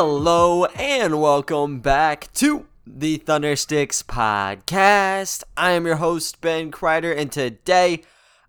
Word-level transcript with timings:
Hello 0.00 0.64
and 0.64 1.20
welcome 1.20 1.80
back 1.80 2.32
to 2.34 2.66
the 2.86 3.18
Thundersticks 3.18 4.04
podcast. 4.04 5.42
I 5.56 5.72
am 5.72 5.86
your 5.86 5.96
host, 5.96 6.40
Ben 6.40 6.70
Kreider, 6.70 7.18
and 7.18 7.32
today 7.32 8.04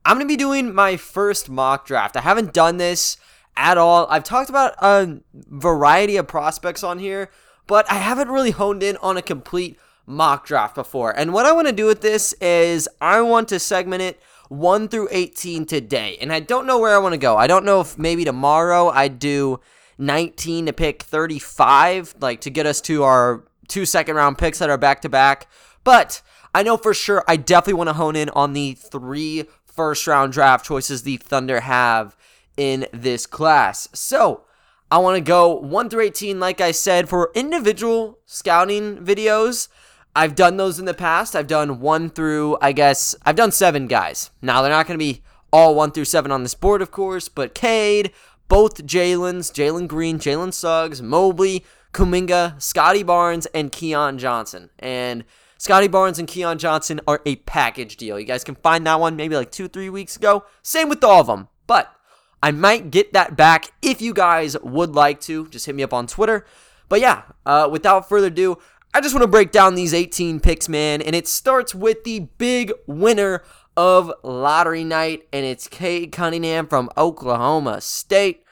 I'm 0.05 0.17
going 0.17 0.27
to 0.27 0.31
be 0.31 0.37
doing 0.37 0.75
my 0.75 0.95
first 0.95 1.49
mock 1.49 1.87
draft. 1.87 2.15
I 2.15 2.21
haven't 2.21 2.53
done 2.53 2.77
this 2.77 3.17
at 3.57 3.79
all. 3.79 4.05
I've 4.11 4.23
talked 4.23 4.51
about 4.51 4.75
a 4.77 5.21
variety 5.33 6.17
of 6.17 6.27
prospects 6.27 6.83
on 6.83 6.99
here, 6.99 7.31
but 7.65 7.91
I 7.91 7.95
haven't 7.95 8.29
really 8.29 8.51
honed 8.51 8.83
in 8.83 8.95
on 8.97 9.17
a 9.17 9.23
complete 9.23 9.79
mock 10.05 10.45
draft 10.45 10.75
before. 10.75 11.17
And 11.17 11.33
what 11.33 11.47
I 11.47 11.51
want 11.51 11.65
to 11.65 11.73
do 11.73 11.87
with 11.87 12.01
this 12.01 12.31
is 12.33 12.87
I 13.01 13.21
want 13.21 13.47
to 13.47 13.57
segment 13.57 14.03
it 14.03 14.21
1 14.49 14.87
through 14.87 15.07
18 15.09 15.65
today. 15.65 16.15
And 16.21 16.31
I 16.31 16.41
don't 16.41 16.67
know 16.67 16.77
where 16.77 16.93
I 16.93 16.99
want 16.99 17.13
to 17.13 17.19
go. 17.19 17.37
I 17.37 17.47
don't 17.47 17.65
know 17.65 17.81
if 17.81 17.97
maybe 17.97 18.23
tomorrow 18.23 18.89
I 18.89 19.07
do 19.07 19.61
19 19.99 20.65
to 20.65 20.73
pick 20.73 21.03
35, 21.03 22.15
like 22.19 22.41
to 22.41 22.49
get 22.49 22.65
us 22.65 22.81
to 22.81 23.03
our 23.03 23.43
two 23.67 23.85
second 23.85 24.15
round 24.15 24.37
picks 24.37 24.59
that 24.59 24.69
are 24.69 24.77
back 24.77 25.01
to 25.01 25.09
back. 25.09 25.47
But 25.83 26.21
I 26.55 26.63
know 26.63 26.77
for 26.77 26.93
sure 26.93 27.23
I 27.27 27.35
definitely 27.35 27.73
want 27.75 27.89
to 27.89 27.93
hone 27.93 28.15
in 28.15 28.29
on 28.29 28.53
the 28.53 28.73
three 28.73 29.45
first 29.65 30.07
round 30.07 30.33
draft 30.33 30.65
choices 30.65 31.03
the 31.03 31.17
Thunder 31.17 31.59
have 31.61 32.15
in 32.57 32.87
this 32.91 33.25
class. 33.25 33.87
So 33.93 34.43
I 34.91 34.97
want 34.97 35.15
to 35.15 35.21
go 35.21 35.53
1 35.53 35.89
through 35.89 36.01
18, 36.01 36.39
like 36.39 36.59
I 36.59 36.71
said, 36.71 37.07
for 37.07 37.31
individual 37.35 38.19
scouting 38.25 38.97
videos. 38.97 39.67
I've 40.15 40.35
done 40.35 40.57
those 40.57 40.79
in 40.79 40.85
the 40.85 40.95
past. 40.95 41.35
I've 41.35 41.47
done 41.47 41.79
1 41.79 42.09
through, 42.09 42.57
I 42.61 42.71
guess, 42.71 43.15
I've 43.25 43.35
done 43.35 43.51
7 43.51 43.87
guys. 43.87 44.31
Now, 44.41 44.61
they're 44.61 44.71
not 44.71 44.87
going 44.87 44.97
to 44.99 45.05
be 45.05 45.21
all 45.51 45.75
1 45.75 45.91
through 45.91 46.05
7 46.05 46.31
on 46.31 46.43
this 46.43 46.55
board, 46.55 46.81
of 46.81 46.89
course, 46.91 47.29
but 47.29 47.53
Cade, 47.53 48.11
both 48.49 48.85
Jalen's, 48.85 49.51
Jalen 49.51 49.87
Green, 49.87 50.19
Jalen 50.19 50.53
Suggs, 50.53 51.01
Mobley, 51.01 51.63
Kuminga, 51.93 52.61
Scottie 52.61 53.03
Barnes, 53.03 53.45
and 53.47 53.71
Keon 53.71 54.17
Johnson. 54.17 54.69
And 54.79 55.23
Scottie 55.57 55.87
Barnes 55.87 56.19
and 56.19 56.27
Keon 56.27 56.57
Johnson 56.57 56.99
are 57.07 57.21
a 57.25 57.37
package 57.37 57.95
deal. 57.95 58.19
You 58.19 58.25
guys 58.25 58.43
can 58.43 58.55
find 58.55 58.85
that 58.85 58.99
one 58.99 59.15
maybe 59.15 59.35
like 59.35 59.51
two, 59.51 59.67
three 59.67 59.89
weeks 59.89 60.17
ago. 60.17 60.43
Same 60.61 60.89
with 60.89 61.03
all 61.03 61.21
of 61.21 61.27
them. 61.27 61.47
But 61.67 61.93
I 62.41 62.51
might 62.51 62.91
get 62.91 63.13
that 63.13 63.35
back 63.35 63.71
if 63.81 64.01
you 64.01 64.13
guys 64.13 64.57
would 64.61 64.95
like 64.95 65.21
to. 65.21 65.47
Just 65.49 65.65
hit 65.65 65.75
me 65.75 65.83
up 65.83 65.93
on 65.93 66.07
Twitter. 66.07 66.45
But 66.87 67.01
yeah, 67.01 67.23
uh, 67.45 67.69
without 67.71 68.09
further 68.09 68.27
ado, 68.27 68.57
I 68.93 69.01
just 69.01 69.13
want 69.13 69.23
to 69.23 69.27
break 69.27 69.51
down 69.51 69.75
these 69.75 69.93
18 69.93 70.39
picks, 70.39 70.67
man. 70.67 71.01
And 71.01 71.15
it 71.15 71.27
starts 71.27 71.75
with 71.75 72.03
the 72.03 72.21
big 72.37 72.71
winner 72.87 73.43
of 73.79 74.11
lottery 74.23 74.83
night, 74.83 75.25
and 75.31 75.45
it's 75.45 75.69
Cade 75.69 76.11
Cunningham 76.11 76.67
from 76.67 76.89
Oklahoma 76.97 77.79
State. 77.79 78.43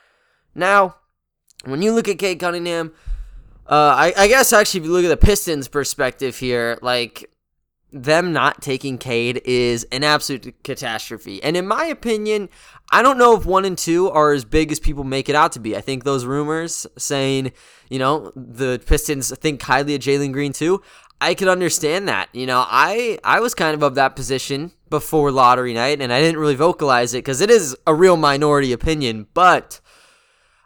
Now, 0.56 0.95
when 1.66 1.81
you 1.81 1.92
look 1.92 2.08
at 2.08 2.17
Cade 2.17 2.39
Cunningham, 2.39 2.94
uh, 3.67 3.94
I, 3.98 4.14
I 4.16 4.28
guess 4.30 4.53
actually, 4.53 4.80
if 4.80 4.86
you 4.86 4.94
look 4.94 5.03
at 5.03 5.09
the 5.09 5.17
Pistons' 5.17 5.67
perspective 5.67 6.38
here, 6.38 6.80
like 6.81 7.30
them 7.92 8.31
not 8.31 8.61
taking 8.61 8.98
Cade 8.98 9.42
is 9.44 9.86
an 9.92 10.05
absolute 10.05 10.64
catastrophe. 10.64 11.44
And 11.44 11.58
in 11.58 11.67
my 11.67 11.88
opinion, 11.88 12.48
I 12.89 13.02
don't 13.02 13.17
know 13.17 13.36
if 13.36 13.45
one 13.45 13.66
and 13.66 13.78
two 13.78 14.09
are 14.09 14.31
as 14.31 14.45
big 14.45 14.72
as 14.72 14.80
people 14.80 15.03
make 15.03 15.28
it 15.28 15.36
out 15.36 15.52
to 15.53 15.59
be. 15.59 15.75
I 15.75 15.81
think 15.81 16.05
those 16.05 16.25
rumors 16.25 16.88
saying, 16.98 17.52
you 17.89 18.00
know, 18.00 18.31
the 18.33 18.81
Pistons 18.86 19.38
think 19.38 19.61
highly 19.61 19.95
of 19.95 20.02
Jalen 20.02 20.31
Green 20.31 20.53
too. 20.53 20.81
I 21.20 21.34
could 21.34 21.48
understand 21.48 22.08
that. 22.08 22.30
You 22.34 22.46
know, 22.46 22.64
I 22.68 23.20
I 23.23 23.40
was 23.40 23.54
kind 23.54 23.73
of 23.73 23.84
of 23.84 23.96
that 23.96 24.16
position 24.16 24.72
before 24.90 25.32
lottery 25.32 25.73
night, 25.73 26.02
and 26.02 26.14
I 26.14 26.22
didn't 26.22 26.40
really 26.40 26.56
vocalize 26.56 27.14
it 27.14 27.20
because 27.20 27.42
it 27.42 27.50
is 27.50 27.76
a 27.86 27.94
real 27.94 28.18
minority 28.18 28.72
opinion. 28.72 29.28
But 29.34 29.80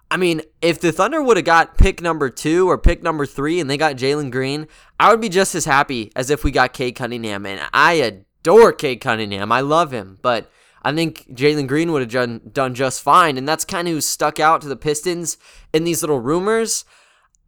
I 0.10 0.18
mean, 0.18 0.42
if 0.62 0.80
the 0.82 0.92
Thunder 0.92 1.24
would 1.24 1.38
have 1.38 1.46
got 1.46 1.78
pick 1.78 2.02
number 2.02 2.30
two 2.30 2.70
or 2.70 2.78
pick 2.78 3.02
number 3.02 3.26
three, 3.26 3.62
and 3.62 3.70
they 3.70 3.78
got 3.78 3.96
Jalen 3.96 4.30
Green, 4.30 4.68
I 5.00 5.10
would 5.10 5.22
be 5.22 5.30
just 5.30 5.56
as 5.56 5.64
happy 5.64 6.12
as 6.16 6.30
if 6.30 6.44
we 6.44 6.52
got 6.52 6.74
Cade 6.74 6.96
Cunningham. 6.96 7.46
And 7.46 7.62
I 7.74 7.94
adore 7.94 8.74
Cade 8.74 9.00
Cunningham. 9.00 9.54
I 9.54 9.62
love 9.62 9.92
him, 9.92 10.20
but 10.22 10.52
I 10.84 10.94
think 10.94 11.28
Jalen 11.34 11.68
Green 11.68 11.94
would 11.94 12.02
have 12.02 12.12
done, 12.12 12.42
done 12.52 12.76
just 12.76 13.02
fine. 13.02 13.38
And 13.38 13.48
that's 13.48 13.64
kind 13.64 13.88
of 13.88 13.94
who 13.94 14.02
stuck 14.02 14.38
out 14.38 14.62
to 14.62 14.68
the 14.68 14.76
Pistons 14.76 15.38
in 15.72 15.86
these 15.86 16.02
little 16.02 16.20
rumors. 16.20 16.84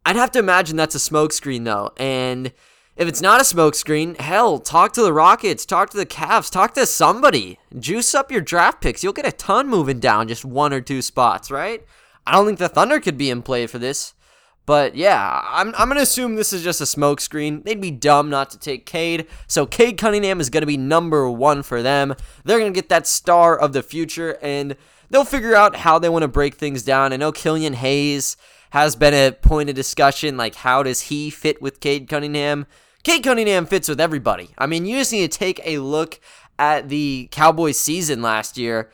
I'd 0.05 0.15
have 0.15 0.31
to 0.31 0.39
imagine 0.39 0.77
that's 0.77 0.95
a 0.95 0.99
smokescreen, 0.99 1.65
though. 1.65 1.91
And 1.97 2.53
if 2.95 3.07
it's 3.07 3.21
not 3.21 3.41
a 3.41 3.43
smokescreen, 3.43 4.19
hell, 4.19 4.59
talk 4.59 4.93
to 4.93 5.01
the 5.01 5.13
Rockets, 5.13 5.65
talk 5.65 5.89
to 5.89 5.97
the 5.97 6.05
Cavs, 6.05 6.51
talk 6.51 6.73
to 6.75 6.85
somebody. 6.85 7.57
Juice 7.77 8.13
up 8.13 8.31
your 8.31 8.41
draft 8.41 8.81
picks. 8.81 9.03
You'll 9.03 9.13
get 9.13 9.27
a 9.27 9.31
ton 9.31 9.67
moving 9.67 9.99
down 9.99 10.27
just 10.27 10.45
one 10.45 10.73
or 10.73 10.81
two 10.81 11.01
spots, 11.01 11.49
right? 11.49 11.83
I 12.27 12.33
don't 12.33 12.45
think 12.45 12.59
the 12.59 12.69
Thunder 12.69 12.99
could 12.99 13.17
be 13.17 13.29
in 13.29 13.41
play 13.41 13.65
for 13.67 13.79
this. 13.79 14.13
But 14.65 14.95
yeah, 14.95 15.41
I'm, 15.45 15.73
I'm 15.77 15.89
going 15.89 15.97
to 15.97 16.03
assume 16.03 16.35
this 16.35 16.53
is 16.53 16.63
just 16.63 16.79
a 16.79 16.85
smokescreen. 16.85 17.65
They'd 17.65 17.81
be 17.81 17.91
dumb 17.91 18.29
not 18.29 18.49
to 18.51 18.59
take 18.59 18.85
Cade. 18.85 19.27
So 19.47 19.65
Cade 19.65 19.97
Cunningham 19.97 20.39
is 20.39 20.49
going 20.49 20.61
to 20.61 20.67
be 20.67 20.77
number 20.77 21.29
one 21.29 21.63
for 21.63 21.81
them. 21.81 22.15
They're 22.45 22.59
going 22.59 22.71
to 22.71 22.77
get 22.77 22.89
that 22.89 23.07
star 23.07 23.57
of 23.57 23.73
the 23.73 23.83
future, 23.83 24.37
and 24.41 24.77
they'll 25.09 25.25
figure 25.25 25.55
out 25.55 25.77
how 25.77 25.99
they 25.99 26.07
want 26.07 26.21
to 26.21 26.29
break 26.29 26.55
things 26.55 26.83
down. 26.83 27.11
I 27.11 27.17
know 27.17 27.33
Killian 27.33 27.73
Hayes 27.73 28.37
has 28.69 28.95
been 28.95 29.13
a 29.13 29.33
point 29.33 29.69
of 29.69 29.75
discussion. 29.75 30.37
Like, 30.37 30.55
how 30.55 30.81
does 30.81 31.01
he 31.01 31.29
fit 31.29 31.61
with 31.61 31.81
Cade 31.81 32.07
Cunningham? 32.07 32.65
Cade 33.03 33.23
Cunningham 33.23 33.65
fits 33.65 33.89
with 33.89 33.99
everybody. 33.99 34.49
I 34.57 34.65
mean, 34.65 34.85
you 34.85 34.97
just 34.97 35.11
need 35.11 35.29
to 35.29 35.37
take 35.37 35.61
a 35.65 35.79
look 35.79 36.19
at 36.57 36.89
the 36.89 37.27
Cowboys 37.31 37.79
season 37.79 38.21
last 38.21 38.57
year. 38.57 38.91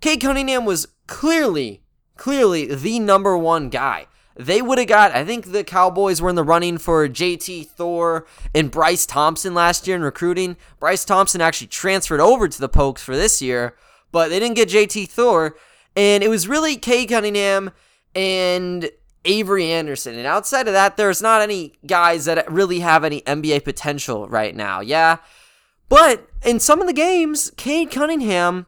Cade 0.00 0.20
Cunningham 0.20 0.64
was 0.64 0.88
clearly, 1.06 1.82
clearly 2.16 2.74
the 2.74 2.98
number 2.98 3.36
one 3.36 3.68
guy 3.68 4.06
they 4.36 4.60
would 4.60 4.78
have 4.78 4.88
got, 4.88 5.12
I 5.12 5.24
think 5.24 5.52
the 5.52 5.64
Cowboys 5.64 6.20
were 6.20 6.30
in 6.30 6.36
the 6.36 6.42
running 6.42 6.78
for 6.78 7.08
JT 7.08 7.68
Thor 7.68 8.26
and 8.54 8.70
Bryce 8.70 9.06
Thompson 9.06 9.54
last 9.54 9.86
year 9.86 9.96
in 9.96 10.02
recruiting. 10.02 10.56
Bryce 10.80 11.04
Thompson 11.04 11.40
actually 11.40 11.68
transferred 11.68 12.20
over 12.20 12.48
to 12.48 12.60
the 12.60 12.68
Pokes 12.68 13.02
for 13.02 13.14
this 13.14 13.40
year, 13.40 13.76
but 14.10 14.28
they 14.28 14.40
didn't 14.40 14.56
get 14.56 14.68
JT 14.68 15.08
Thor. 15.08 15.56
And 15.94 16.24
it 16.24 16.28
was 16.28 16.48
really 16.48 16.76
Cade 16.76 17.10
Cunningham 17.10 17.70
and 18.16 18.90
Avery 19.24 19.70
Anderson. 19.70 20.16
And 20.16 20.26
outside 20.26 20.66
of 20.66 20.74
that, 20.74 20.96
there's 20.96 21.22
not 21.22 21.42
any 21.42 21.74
guys 21.86 22.24
that 22.26 22.50
really 22.50 22.80
have 22.80 23.04
any 23.04 23.20
NBA 23.22 23.64
potential 23.64 24.28
right 24.28 24.54
now. 24.54 24.80
Yeah. 24.80 25.18
But 25.88 26.28
in 26.44 26.60
some 26.60 26.80
of 26.80 26.86
the 26.86 26.92
games, 26.92 27.50
Cade 27.56 27.90
Cunningham 27.90 28.66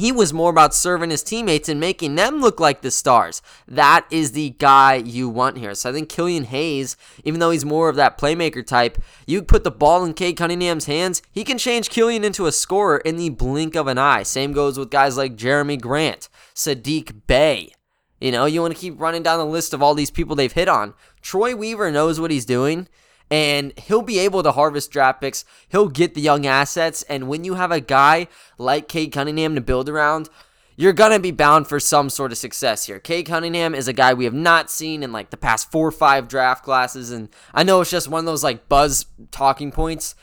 he 0.00 0.12
was 0.12 0.32
more 0.32 0.50
about 0.50 0.74
serving 0.74 1.10
his 1.10 1.22
teammates 1.22 1.68
and 1.68 1.78
making 1.78 2.14
them 2.14 2.40
look 2.40 2.58
like 2.58 2.80
the 2.80 2.90
stars. 2.90 3.42
That 3.68 4.06
is 4.10 4.32
the 4.32 4.50
guy 4.58 4.94
you 4.94 5.28
want 5.28 5.58
here. 5.58 5.74
So 5.74 5.90
I 5.90 5.92
think 5.92 6.08
Killian 6.08 6.44
Hayes, 6.44 6.96
even 7.24 7.40
though 7.40 7.50
he's 7.50 7.64
more 7.64 7.88
of 7.88 7.96
that 7.96 8.16
playmaker 8.16 8.66
type, 8.66 8.96
you 9.26 9.42
put 9.42 9.62
the 9.62 9.70
ball 9.70 10.04
in 10.04 10.14
Cade 10.14 10.36
Cunningham's 10.36 10.86
hands, 10.86 11.20
he 11.30 11.44
can 11.44 11.58
change 11.58 11.90
Killian 11.90 12.24
into 12.24 12.46
a 12.46 12.52
scorer 12.52 12.98
in 12.98 13.16
the 13.16 13.28
blink 13.28 13.74
of 13.74 13.86
an 13.86 13.98
eye. 13.98 14.22
Same 14.22 14.52
goes 14.52 14.78
with 14.78 14.90
guys 14.90 15.16
like 15.18 15.36
Jerami 15.36 15.78
Grant, 15.80 16.28
Sadiq 16.54 17.26
Bey. 17.26 17.72
You 18.20 18.30
know, 18.30 18.44
you 18.44 18.60
want 18.60 18.74
to 18.74 18.80
keep 18.80 19.00
running 19.00 19.22
down 19.22 19.38
the 19.38 19.46
list 19.46 19.72
of 19.72 19.82
all 19.82 19.94
these 19.94 20.10
people 20.10 20.36
they've 20.36 20.52
hit 20.52 20.68
on. 20.68 20.94
Troy 21.22 21.56
Weaver 21.56 21.90
knows 21.90 22.20
what 22.20 22.30
he's 22.30 22.44
doing 22.44 22.86
and 23.30 23.72
he'll 23.78 24.02
be 24.02 24.18
able 24.18 24.42
to 24.42 24.52
harvest 24.52 24.90
draft 24.90 25.20
picks. 25.20 25.44
He'll 25.68 25.88
get 25.88 26.14
the 26.14 26.20
young 26.20 26.46
assets, 26.46 27.02
and 27.04 27.28
when 27.28 27.44
you 27.44 27.54
have 27.54 27.70
a 27.70 27.80
guy 27.80 28.26
like 28.58 28.88
Cade 28.88 29.12
Cunningham 29.12 29.54
to 29.54 29.60
build 29.60 29.88
around, 29.88 30.28
you're 30.76 30.92
gonna 30.92 31.20
be 31.20 31.30
bound 31.30 31.68
for 31.68 31.78
some 31.78 32.10
sort 32.10 32.32
of 32.32 32.38
success 32.38 32.86
here. 32.86 32.98
Cade 32.98 33.26
Cunningham 33.26 33.74
is 33.74 33.86
a 33.86 33.92
guy 33.92 34.14
we 34.14 34.24
have 34.24 34.34
not 34.34 34.70
seen 34.70 35.02
in 35.02 35.12
like 35.12 35.30
the 35.30 35.36
past 35.36 35.70
four 35.70 35.86
or 35.86 35.92
five 35.92 36.26
draft 36.26 36.64
classes, 36.64 37.10
and 37.12 37.28
I 37.54 37.62
know 37.62 37.80
it's 37.80 37.90
just 37.90 38.08
one 38.08 38.20
of 38.20 38.26
those 38.26 38.42
like 38.42 38.68
buzz 38.68 39.06
talking 39.30 39.70
points. 39.70 40.14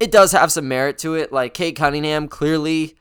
It 0.00 0.10
does 0.10 0.32
have 0.32 0.52
some 0.52 0.68
merit 0.68 0.98
to 0.98 1.14
it. 1.14 1.32
Like 1.32 1.54
Cade 1.54 1.76
Cunningham 1.76 2.28
clearly 2.28 2.96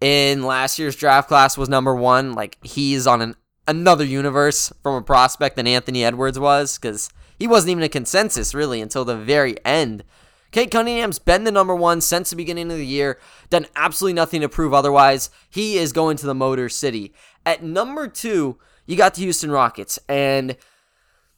in 0.00 0.42
last 0.44 0.78
year's 0.78 0.96
draft 0.96 1.28
class 1.28 1.58
was 1.58 1.68
number 1.68 1.94
one. 1.94 2.32
Like 2.34 2.56
he's 2.62 3.06
on 3.06 3.20
an 3.20 3.34
another 3.70 4.04
universe 4.04 4.72
from 4.82 4.96
a 4.96 5.02
prospect 5.02 5.54
than 5.54 5.66
Anthony 5.66 6.04
Edwards 6.04 6.38
was, 6.38 6.76
because 6.76 7.08
he 7.38 7.46
wasn't 7.46 7.70
even 7.70 7.84
a 7.84 7.88
consensus 7.88 8.52
really 8.52 8.80
until 8.80 9.04
the 9.04 9.16
very 9.16 9.56
end. 9.64 10.02
Cade 10.50 10.72
Cunningham's 10.72 11.20
been 11.20 11.44
the 11.44 11.52
number 11.52 11.76
one 11.76 12.00
since 12.00 12.30
the 12.30 12.36
beginning 12.36 12.72
of 12.72 12.76
the 12.76 12.84
year, 12.84 13.18
done 13.48 13.66
absolutely 13.76 14.14
nothing 14.14 14.40
to 14.40 14.48
prove 14.48 14.74
otherwise. 14.74 15.30
He 15.48 15.78
is 15.78 15.92
going 15.92 16.16
to 16.16 16.26
the 16.26 16.34
Motor 16.34 16.68
City. 16.68 17.14
At 17.46 17.62
number 17.62 18.08
two, 18.08 18.58
you 18.86 18.96
got 18.96 19.14
the 19.14 19.22
Houston 19.22 19.52
Rockets, 19.52 20.00
and 20.08 20.56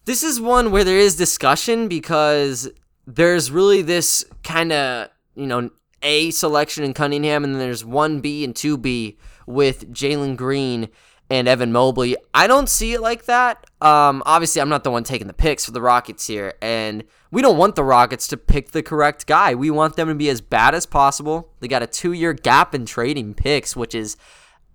this 0.07 0.23
is 0.23 0.41
one 0.41 0.71
where 0.71 0.85
there 0.85 0.97
is 0.97 1.17
discussion 1.17 1.87
because 1.87 2.71
there's 3.07 3.51
really 3.51 3.83
this 3.83 4.25
kind 4.43 4.73
of, 4.73 5.11
you 5.35 5.47
know, 5.47 5.69
A 6.03 6.31
selection 6.31 6.83
in 6.83 6.95
Cunningham, 6.95 7.45
and 7.45 7.55
then 7.55 7.61
there's 7.61 7.85
1B 7.85 8.43
and 8.43 8.55
2B 8.55 9.19
with 9.47 9.93
Jalen 9.93 10.37
Green 10.37 10.89
and 11.33 11.49
Evan 11.49 11.73
Mobley. 11.73 12.15
I 12.35 12.47
don't 12.47 12.69
see 12.69 12.93
it 12.93 13.01
like 13.01 13.25
that. 13.25 13.65
Um, 13.81 14.23
obviously, 14.27 14.61
I'm 14.61 14.69
not 14.69 14.85
the 14.85 14.91
one 14.91 15.03
taking 15.03 15.29
the 15.29 15.33
picks 15.33 15.65
for 15.65 15.71
the 15.71 15.81
Rockets 15.81 16.27
here, 16.27 16.53
and 16.61 17.05
we 17.31 17.41
don't 17.41 17.57
want 17.57 17.75
the 17.75 17.83
Rockets 17.83 18.29
to 18.29 18.37
pick 18.37 18.73
the 18.73 18.83
correct 18.83 19.27
guy. 19.27 19.55
We 19.55 19.71
want 19.71 19.97
them 19.97 20.09
to 20.09 20.15
be 20.15 20.29
as 20.29 20.43
bad 20.43 20.75
as 20.75 20.85
possible. 20.85 21.49
They 21.61 21.69
got 21.69 21.83
a 21.83 21.87
two 21.87 22.13
year 22.13 22.35
gap 22.35 22.75
in 22.75 22.85
trading 22.85 23.33
picks, 23.33 23.75
which 23.75 23.95
is 23.95 24.19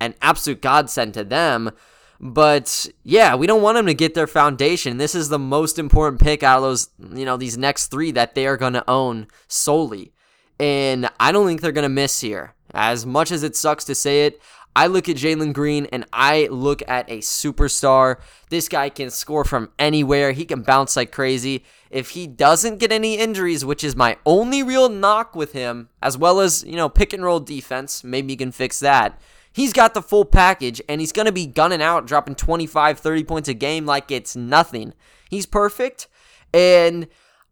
an 0.00 0.16
absolute 0.20 0.60
godsend 0.60 1.14
to 1.14 1.22
them. 1.22 1.70
But 2.18 2.88
yeah, 3.04 3.36
we 3.36 3.46
don't 3.46 3.62
want 3.62 3.76
them 3.76 3.86
to 3.86 3.94
get 3.94 4.14
their 4.14 4.26
foundation. 4.26 4.96
This 4.96 5.14
is 5.14 5.28
the 5.28 5.38
most 5.38 5.78
important 5.78 6.20
pick 6.20 6.42
out 6.42 6.56
of 6.56 6.64
those, 6.64 6.88
you 7.14 7.24
know, 7.24 7.36
these 7.36 7.56
next 7.56 7.86
three 7.86 8.10
that 8.10 8.34
they 8.34 8.48
are 8.48 8.56
going 8.56 8.72
to 8.72 8.90
own 8.90 9.28
solely. 9.46 10.12
And 10.58 11.08
I 11.20 11.30
don't 11.30 11.46
think 11.46 11.60
they're 11.60 11.70
going 11.70 11.84
to 11.84 11.88
miss 11.88 12.20
here. 12.20 12.54
As 12.74 13.06
much 13.06 13.30
as 13.30 13.44
it 13.44 13.54
sucks 13.54 13.84
to 13.84 13.94
say 13.94 14.26
it, 14.26 14.40
I 14.76 14.86
look 14.86 15.08
at 15.08 15.16
Jalen 15.16 15.52
Green 15.54 15.86
and 15.92 16.06
I 16.12 16.46
look 16.50 16.82
at 16.86 17.10
a 17.10 17.18
superstar. 17.18 18.20
This 18.48 18.68
guy 18.68 18.88
can 18.90 19.10
score 19.10 19.44
from 19.44 19.70
anywhere. 19.78 20.32
He 20.32 20.44
can 20.44 20.62
bounce 20.62 20.96
like 20.96 21.10
crazy. 21.10 21.64
If 21.90 22.10
he 22.10 22.26
doesn't 22.26 22.78
get 22.78 22.92
any 22.92 23.18
injuries, 23.18 23.64
which 23.64 23.82
is 23.82 23.96
my 23.96 24.16
only 24.24 24.62
real 24.62 24.88
knock 24.88 25.34
with 25.34 25.52
him, 25.52 25.88
as 26.00 26.16
well 26.16 26.38
as, 26.38 26.62
you 26.64 26.76
know, 26.76 26.88
pick 26.88 27.12
and 27.12 27.24
roll 27.24 27.40
defense, 27.40 28.04
maybe 28.04 28.34
you 28.34 28.36
can 28.36 28.52
fix 28.52 28.78
that. 28.80 29.20
He's 29.52 29.72
got 29.72 29.94
the 29.94 30.02
full 30.02 30.24
package 30.24 30.80
and 30.88 31.00
he's 31.00 31.10
going 31.10 31.26
to 31.26 31.32
be 31.32 31.46
gunning 31.46 31.82
out, 31.82 32.06
dropping 32.06 32.36
25, 32.36 33.00
30 33.00 33.24
points 33.24 33.48
a 33.48 33.54
game 33.54 33.86
like 33.86 34.10
it's 34.10 34.36
nothing. 34.36 34.92
He's 35.28 35.46
perfect. 35.46 36.06
And 36.54 37.08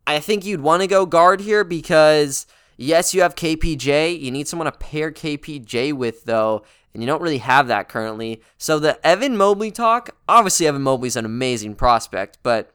I 0.07 0.21
think 0.21 0.45
you'd 0.45 0.61
want 0.61 0.83
to 0.83 0.87
go 0.87 1.07
guard 1.07 1.41
here 1.41 1.65
because, 1.65 2.47
yes, 2.77 3.13
you 3.13 3.23
have 3.23 3.35
KPJ. 3.35 4.21
You 4.21 4.31
need 4.31 4.47
someone 4.47 4.67
to 4.67 4.79
pair 4.79 5.11
KPJ 5.11 5.93
with, 5.93 6.25
though 6.25 6.63
and 6.97 7.03
you 7.03 7.07
don't 7.07 7.21
really 7.21 7.39
have 7.39 7.69
that 7.69 7.91
currently. 7.91 8.41
So 8.57 8.79
the 8.79 9.07
Evan 9.07 9.37
Mobley 9.37 9.71
talk, 9.71 10.17
obviously 10.27 10.67
Evan 10.67 10.81
Mobley's 10.81 11.15
an 11.15 11.27
amazing 11.27 11.75
prospect, 11.75 12.39
but 12.43 12.75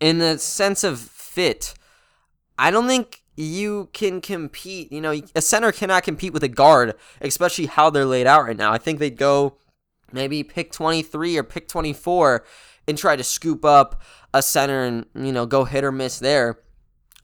in 0.00 0.18
the 0.18 0.36
sense 0.36 0.82
of 0.82 0.98
fit, 0.98 1.74
I 2.58 2.72
don't 2.72 2.88
think 2.88 3.22
you 3.36 3.88
can 3.92 4.20
compete. 4.20 4.90
You 4.90 5.00
know, 5.00 5.22
a 5.36 5.40
center 5.40 5.70
cannot 5.70 6.02
compete 6.02 6.32
with 6.32 6.42
a 6.42 6.48
guard, 6.48 6.96
especially 7.20 7.66
how 7.66 7.88
they're 7.88 8.04
laid 8.04 8.26
out 8.26 8.46
right 8.46 8.56
now. 8.56 8.72
I 8.72 8.78
think 8.78 8.98
they'd 8.98 9.16
go 9.16 9.58
maybe 10.10 10.42
pick 10.42 10.72
23 10.72 11.38
or 11.38 11.44
pick 11.44 11.68
24 11.68 12.44
and 12.88 12.98
try 12.98 13.14
to 13.14 13.22
scoop 13.22 13.64
up 13.64 14.02
a 14.34 14.42
center 14.42 14.82
and, 14.82 15.06
you 15.14 15.30
know, 15.30 15.46
go 15.46 15.62
hit 15.62 15.84
or 15.84 15.92
miss 15.92 16.18
there, 16.18 16.58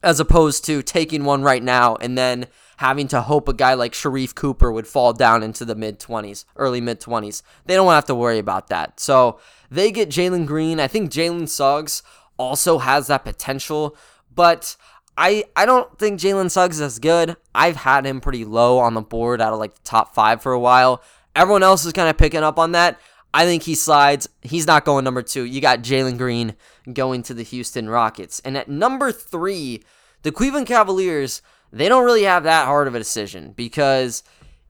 as 0.01 0.21
opposed 0.21 0.63
to 0.67 0.81
taking 0.81 1.25
one 1.25 1.43
right 1.43 1.63
now 1.63 1.97
and 1.97 2.17
then 2.17 2.47
having 2.83 3.07
to 3.07 3.21
hope 3.21 3.47
a 3.47 3.53
guy 3.53 3.75
like 3.75 3.93
Sharife 3.93 4.35
Cooper 4.35 4.69
would 4.69 4.85
fall 4.85 5.13
down 5.13 5.41
into 5.41 5.63
the 5.63 5.73
mid 5.73 6.01
20s, 6.01 6.43
early 6.57 6.81
mid 6.81 6.99
20s. 6.99 7.41
They 7.65 7.75
don't 7.75 7.89
have 7.89 8.03
to 8.05 8.15
worry 8.15 8.39
about 8.39 8.67
that. 8.67 8.99
So 8.99 9.39
they 9.71 9.89
get 9.89 10.09
Jalen 10.09 10.45
Green. 10.45 10.81
I 10.81 10.89
think 10.89 11.09
Jalen 11.09 11.47
Suggs 11.47 12.03
also 12.37 12.79
has 12.79 13.07
that 13.07 13.23
potential, 13.23 13.95
but 14.35 14.75
I 15.17 15.45
I 15.55 15.65
don't 15.65 15.97
think 15.97 16.19
Jalen 16.19 16.51
Suggs 16.51 16.75
is 16.75 16.81
as 16.81 16.99
good. 16.99 17.37
I've 17.55 17.77
had 17.77 18.05
him 18.05 18.19
pretty 18.19 18.43
low 18.43 18.79
on 18.79 18.95
the 18.95 19.01
board 19.01 19.39
out 19.39 19.53
of 19.53 19.59
like 19.59 19.75
the 19.75 19.83
top 19.85 20.13
five 20.13 20.41
for 20.41 20.51
a 20.51 20.59
while. 20.59 21.01
Everyone 21.37 21.63
else 21.63 21.85
is 21.85 21.93
kind 21.93 22.09
of 22.09 22.17
picking 22.17 22.43
up 22.43 22.59
on 22.59 22.73
that. 22.73 22.99
I 23.33 23.45
think 23.45 23.63
he 23.63 23.75
slides. 23.75 24.27
He's 24.41 24.67
not 24.67 24.83
going 24.83 25.05
number 25.05 25.21
two. 25.21 25.45
You 25.45 25.61
got 25.61 25.83
Jalen 25.83 26.17
Green 26.17 26.57
going 26.91 27.23
to 27.23 27.33
the 27.33 27.43
Houston 27.43 27.89
Rockets. 27.89 28.41
And 28.43 28.57
at 28.57 28.67
number 28.67 29.13
three, 29.13 29.83
the 30.23 30.33
Cleveland 30.33 30.67
Cavaliers 30.67 31.41
they 31.73 31.89
don't 31.89 32.05
really 32.05 32.23
have 32.23 32.43
that 32.43 32.67
hard 32.67 32.87
of 32.87 32.93
a 32.95 32.99
decision 32.99 33.51
because 33.51 34.23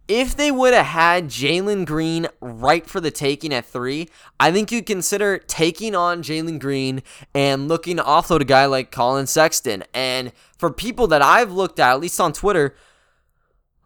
if 0.08 0.36
they 0.36 0.52
would 0.52 0.74
have 0.74 0.86
had 0.86 1.26
Jalen 1.26 1.86
Green 1.86 2.28
right 2.42 2.86
for 2.88 3.00
the 3.00 3.12
taking 3.12 3.54
at 3.54 3.66
three, 3.66 4.10
I 4.40 4.52
think 4.52 4.72
you'd 4.72 4.86
consider 4.86 5.38
taking 5.38 5.96
on 5.96 6.24
Jalen 6.24 6.60
Green 6.60 7.04
and 7.34 7.68
looking 7.68 7.98
to 7.98 8.04
offload 8.04 8.42
a 8.42 8.46
guy 8.46 8.66
like 8.66 8.92
Collin 8.92 9.28
Sexton. 9.28 9.84
And 9.94 10.32
for 10.58 10.72
people 10.72 11.08
that 11.08 11.22
I've 11.22 11.52
looked 11.52 11.80
at, 11.80 11.94
at 11.94 12.00
least 12.00 12.20
on 12.20 12.34
Twitter, 12.34 12.76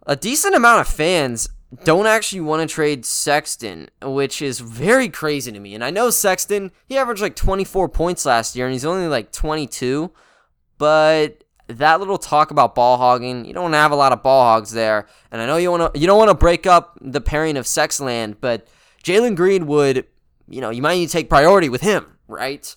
a 0.06 0.16
decent 0.16 0.54
amount 0.54 0.80
of 0.80 0.88
fans 0.88 1.48
don't 1.84 2.06
actually 2.06 2.40
want 2.40 2.68
to 2.68 2.72
trade 2.72 3.04
Sexton, 3.04 3.88
which 4.02 4.40
is 4.40 4.60
very 4.60 5.08
crazy 5.08 5.52
to 5.52 5.60
me. 5.60 5.74
And 5.74 5.84
I 5.84 5.90
know 5.90 6.10
Sexton, 6.10 6.72
he 6.86 6.96
averaged 6.96 7.22
like 7.22 7.36
24 7.36 7.88
points 7.90 8.24
last 8.24 8.56
year 8.56 8.66
and 8.66 8.72
he's 8.72 8.84
only 8.84 9.06
like 9.06 9.32
22, 9.32 10.10
but 10.78 11.44
that 11.68 12.00
little 12.00 12.18
talk 12.18 12.50
about 12.50 12.74
ball 12.74 12.96
hogging, 12.96 13.44
you 13.44 13.52
don't 13.52 13.72
have 13.72 13.92
a 13.92 13.96
lot 13.96 14.12
of 14.12 14.22
ball 14.22 14.42
hogs 14.42 14.72
there. 14.72 15.06
And 15.30 15.40
I 15.40 15.46
know 15.46 15.56
you 15.56 15.70
want 15.70 15.94
to 15.94 16.00
you 16.00 16.06
don't 16.06 16.18
want 16.18 16.30
to 16.30 16.34
break 16.34 16.66
up 16.66 16.98
the 17.00 17.20
pairing 17.20 17.56
of 17.56 17.66
Sexland, 17.66 18.36
but 18.40 18.66
Jalen 19.04 19.36
Green 19.36 19.66
would, 19.66 20.06
you 20.48 20.60
know, 20.60 20.70
you 20.70 20.82
might 20.82 20.96
need 20.96 21.06
to 21.06 21.12
take 21.12 21.28
priority 21.28 21.68
with 21.68 21.82
him, 21.82 22.18
right? 22.26 22.74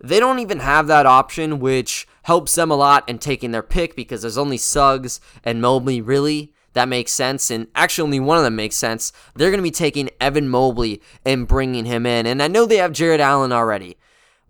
They 0.00 0.20
don't 0.20 0.38
even 0.38 0.58
have 0.60 0.86
that 0.88 1.06
option, 1.06 1.60
which 1.60 2.06
helps 2.24 2.54
them 2.54 2.70
a 2.70 2.76
lot 2.76 3.08
in 3.08 3.18
taking 3.18 3.52
their 3.52 3.62
pick 3.62 3.96
because 3.96 4.22
there's 4.22 4.38
only 4.38 4.58
Suggs 4.58 5.20
and 5.42 5.62
Mobley 5.62 6.00
really. 6.00 6.52
That 6.74 6.88
makes 6.88 7.12
sense. 7.12 7.50
And 7.50 7.68
actually, 7.76 8.04
only 8.04 8.20
one 8.20 8.36
of 8.36 8.44
them 8.44 8.56
makes 8.56 8.76
sense. 8.76 9.12
They're 9.34 9.50
going 9.50 9.60
to 9.60 9.62
be 9.62 9.70
taking 9.70 10.10
Evan 10.20 10.48
Mobley 10.48 11.00
and 11.24 11.46
bringing 11.46 11.84
him 11.84 12.04
in. 12.04 12.26
And 12.26 12.42
I 12.42 12.48
know 12.48 12.66
they 12.66 12.78
have 12.78 12.92
Jarrett 12.92 13.20
Allen 13.20 13.52
already. 13.52 13.96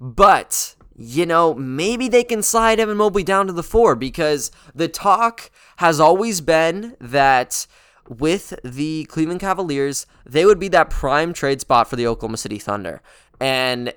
But 0.01 0.74
you 0.97 1.27
know, 1.27 1.55
maybe 1.55 2.09
they 2.09 2.25
can 2.25 2.43
slide 2.43 2.79
Evan 2.79 2.97
Mobley 2.97 3.25
down 3.25 3.47
to 3.47 3.53
the 3.53 3.63
four 3.63 3.97
because 3.97 4.51
the 4.75 4.89
talk 4.89 5.51
has 5.77 5.99
always 5.99 6.41
been 6.41 6.97
that 7.01 7.67
with 8.09 8.55
the 8.63 9.05
Cleveland 9.07 9.41
Cavaliers, 9.41 10.07
they 10.25 10.45
would 10.45 10.59
be 10.59 10.69
that 10.69 10.91
prime 10.91 11.33
trade 11.33 11.61
spot 11.61 11.89
for 11.89 11.97
the 11.97 12.07
Oklahoma 12.07 12.37
City 12.37 12.59
Thunder. 12.59 13.03
And 13.41 13.93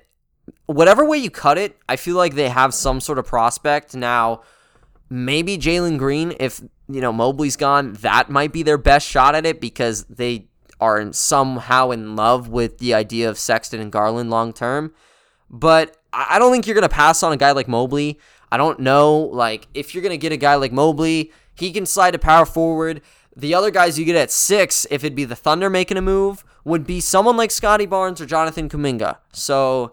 whatever 0.66 1.04
way 1.04 1.18
you 1.18 1.30
cut 1.30 1.58
it, 1.58 1.76
I 1.88 1.96
feel 1.96 2.16
like 2.16 2.34
they 2.34 2.48
have 2.48 2.74
some 2.74 3.00
sort 3.00 3.18
of 3.18 3.26
prospect. 3.26 3.94
Now, 3.94 4.42
maybe 5.08 5.58
Jalen 5.58 5.98
Green, 5.98 6.34
if, 6.40 6.60
you 6.88 7.00
know, 7.00 7.12
Mobley's 7.12 7.56
gone, 7.56 7.92
that 7.94 8.30
might 8.30 8.52
be 8.52 8.62
their 8.62 8.78
best 8.78 9.06
shot 9.06 9.34
at 9.34 9.46
it 9.46 9.60
because 9.60 10.04
they 10.04 10.48
are 10.80 11.12
somehow 11.12 11.90
in 11.90 12.16
love 12.16 12.48
with 12.48 12.78
the 12.78 12.94
idea 12.94 13.28
of 13.28 13.38
Sexton 13.38 13.80
and 13.80 13.92
Garland 13.92 14.30
long 14.30 14.52
term. 14.52 14.92
But 15.50 15.96
I 16.12 16.38
don't 16.38 16.52
think 16.52 16.66
you're 16.66 16.74
gonna 16.74 16.88
pass 16.88 17.22
on 17.22 17.32
a 17.32 17.36
guy 17.36 17.52
like 17.52 17.68
Mobley. 17.68 18.18
I 18.50 18.56
don't 18.56 18.80
know, 18.80 19.16
like 19.16 19.68
if 19.74 19.94
you're 19.94 20.02
gonna 20.02 20.16
get 20.16 20.32
a 20.32 20.36
guy 20.36 20.54
like 20.56 20.72
Mobley, 20.72 21.32
he 21.54 21.72
can 21.72 21.86
slide 21.86 22.12
to 22.12 22.18
power 22.18 22.46
forward. 22.46 23.02
The 23.36 23.54
other 23.54 23.70
guys 23.70 23.98
you 23.98 24.04
get 24.04 24.16
at 24.16 24.30
six, 24.30 24.86
if 24.90 25.04
it'd 25.04 25.14
be 25.14 25.24
the 25.24 25.36
Thunder 25.36 25.70
making 25.70 25.96
a 25.96 26.02
move, 26.02 26.44
would 26.64 26.86
be 26.86 27.00
someone 27.00 27.36
like 27.36 27.50
Scottie 27.50 27.86
Barnes 27.86 28.20
or 28.20 28.26
Jonathan 28.26 28.68
Kuminga. 28.68 29.18
So 29.32 29.92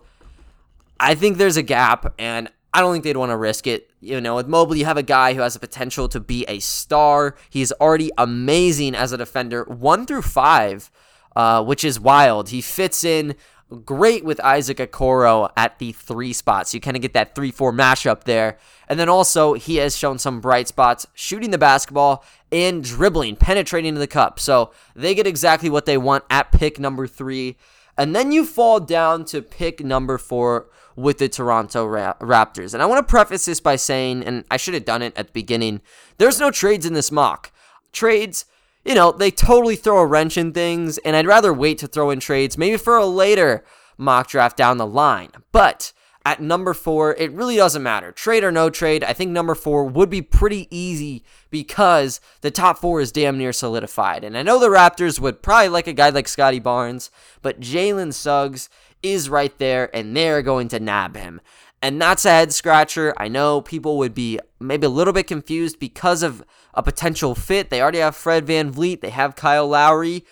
I 1.00 1.13
think 1.16 1.38
there's 1.38 1.57
a 1.57 1.63
gap, 1.63 2.13
and 2.18 2.50
I 2.74 2.81
don't 2.81 2.92
think 2.92 3.04
they'd 3.04 3.18
want 3.18 3.31
to 3.31 3.38
risk 3.38 3.68
it. 3.68 3.92
You 4.02 4.19
know, 4.19 4.36
with 4.36 4.48
Mobley, 4.48 4.80
you 4.80 4.86
have 4.86 4.98
a 4.98 5.04
guy 5.04 5.34
who 5.34 5.42
has 5.42 5.54
the 5.54 5.60
potential 5.60 6.07
to 6.10 6.19
be 6.19 6.46
a 6.48 6.60
star. 6.60 7.36
He's 7.50 7.72
already 7.74 8.12
amazing 8.18 8.96
as 8.96 9.12
a 9.12 9.18
defender, 9.18 9.63
one 9.66 10.06
through 10.06 10.24
five, 10.24 10.90
uh, 11.36 11.64
which 11.64 11.83
is 11.83 12.00
wild. 12.00 12.50
He 12.50 12.62
fits 12.62 13.04
in 13.04 13.35
great 13.84 14.24
with 14.24 14.40
Isaac 14.42 14.78
Okoro 14.78 15.50
at 15.57 15.80
the 15.80 15.92
three 15.92 16.34
spots. 16.34 16.74
You 16.74 16.80
kind 16.80 16.95
of 16.95 17.02
get 17.02 17.14
that 17.14 17.36
3 17.36 17.52
4 17.52 17.74
mashup 17.74 18.24
there. 18.26 18.57
And 18.88 19.00
then 19.00 19.10
also, 19.10 19.54
he 19.54 19.78
has 19.78 19.98
shown 19.98 20.19
some 20.19 20.40
bright 20.40 20.68
spots 20.68 21.07
shooting 21.14 21.52
the 21.52 21.57
basketball 21.57 22.24
and 22.52 22.84
dribbling, 22.84 23.36
penetrating 23.36 23.95
to 23.95 24.00
the 24.00 24.07
cup. 24.07 24.40
So 24.40 24.72
they 24.95 25.16
get 25.16 25.28
exactly 25.28 25.69
what 25.69 25.86
they 25.86 25.98
want 25.98 26.24
at 26.30 26.52
pick 26.52 26.80
number 26.80 27.07
three. 27.07 27.57
And 27.98 28.16
then 28.16 28.31
you 28.31 28.45
fall 28.45 28.80
down 28.80 29.26
to 29.26 29.42
pick 29.42 29.84
number 29.84 30.18
four 30.18 30.68
with 30.95 31.18
the 31.18 31.30
Toronto 31.30 31.86
Ra- 31.86 32.14
Raptors. 32.19 32.74
And 32.74 32.84
I 32.84 32.86
want 32.86 33.06
to 33.06 33.10
preface 33.10 33.45
this 33.45 33.60
by 33.60 33.76
saying, 33.78 34.24
and 34.24 34.44
I 34.52 34.57
should 34.57 34.74
have 34.74 34.86
done 34.86 35.02
it 35.02 35.18
at 35.18 35.28
the 35.28 35.34
beginning, 35.34 35.81
there's 36.18 36.40
no 36.40 36.52
trades 36.52 36.86
in 36.86 36.94
this 36.94 37.12
mock. 37.12 37.52
Trades 37.92 38.45
you 38.85 38.94
know, 38.95 39.11
they 39.11 39.31
totally 39.31 39.75
throw 39.75 39.99
a 39.99 40.06
wrench 40.06 40.37
in 40.37 40.54
things, 40.54 40.97
and 40.99 41.15
I'd 41.15 41.27
rather 41.27 41.54
wait 41.54 41.80
to 41.80 41.87
throw 41.87 42.11
in 42.11 42.19
trades 42.19 42.57
maybe 42.57 42.77
for 42.77 42.97
a 42.97 43.06
later 43.06 43.65
mock 43.97 44.27
draft 44.27 44.56
down 44.56 44.77
the 44.77 44.85
line. 44.85 45.31
But 45.51 45.92
at 46.25 46.42
number 46.42 46.73
four, 46.73 47.15
it 47.15 47.31
really 47.31 47.56
doesn't 47.56 47.83
matter. 47.83 48.11
Trade 48.11 48.44
or 48.44 48.51
no 48.51 48.69
trade, 48.69 49.04
I 49.04 49.13
think 49.13 49.31
number 49.31 49.56
four 49.56 49.85
would 49.85 50.09
be 50.09 50.21
pretty 50.21 50.68
easy 50.75 51.23
because 51.51 52.19
the 52.42 52.51
top 52.51 52.77
four 52.77 52.99
is 52.99 53.11
damn 53.11 53.37
near 53.37 53.54
solidified. 53.54 54.23
And 54.23 54.37
I 54.37 54.42
know 54.42 54.59
the 54.59 54.68
Raptors 54.68 55.19
would 55.19 55.44
probably 55.44 55.69
like 55.69 55.87
a 55.87 55.94
guy 55.94 56.09
like 56.09 56.27
Scottie 56.27 56.59
Barnes, 56.59 57.11
but 57.42 57.59
Jalen 57.59 58.13
Suggs 58.13 58.69
is 59.04 59.30
right 59.30 59.56
there, 59.59 59.95
and 59.95 60.18
they're 60.18 60.42
going 60.42 60.68
to 60.69 60.80
nab 60.80 61.15
him. 61.15 61.42
And 61.81 62.01
that's 62.01 62.25
a 62.25 62.31
head 62.31 62.51
scratcher. 62.51 63.13
I 63.18 63.27
know 63.27 63.61
people 63.61 63.99
would 63.99 64.15
be 64.15 64.39
maybe 64.59 64.87
a 64.87 64.89
little 64.89 65.13
bit 65.13 65.27
confused 65.27 65.77
because 65.77 66.23
of 66.23 66.44
a 66.76 66.84
potential 66.84 67.36
fit. 67.36 67.70
They 67.70 67.82
already 67.82 68.00
have 68.00 68.16
Fred 68.16 68.46
Van 68.46 68.72
VanVleet, 68.72 69.02
they 69.02 69.10
have 69.10 69.36
Kyle 69.36 69.68
Lowry. 69.68 70.26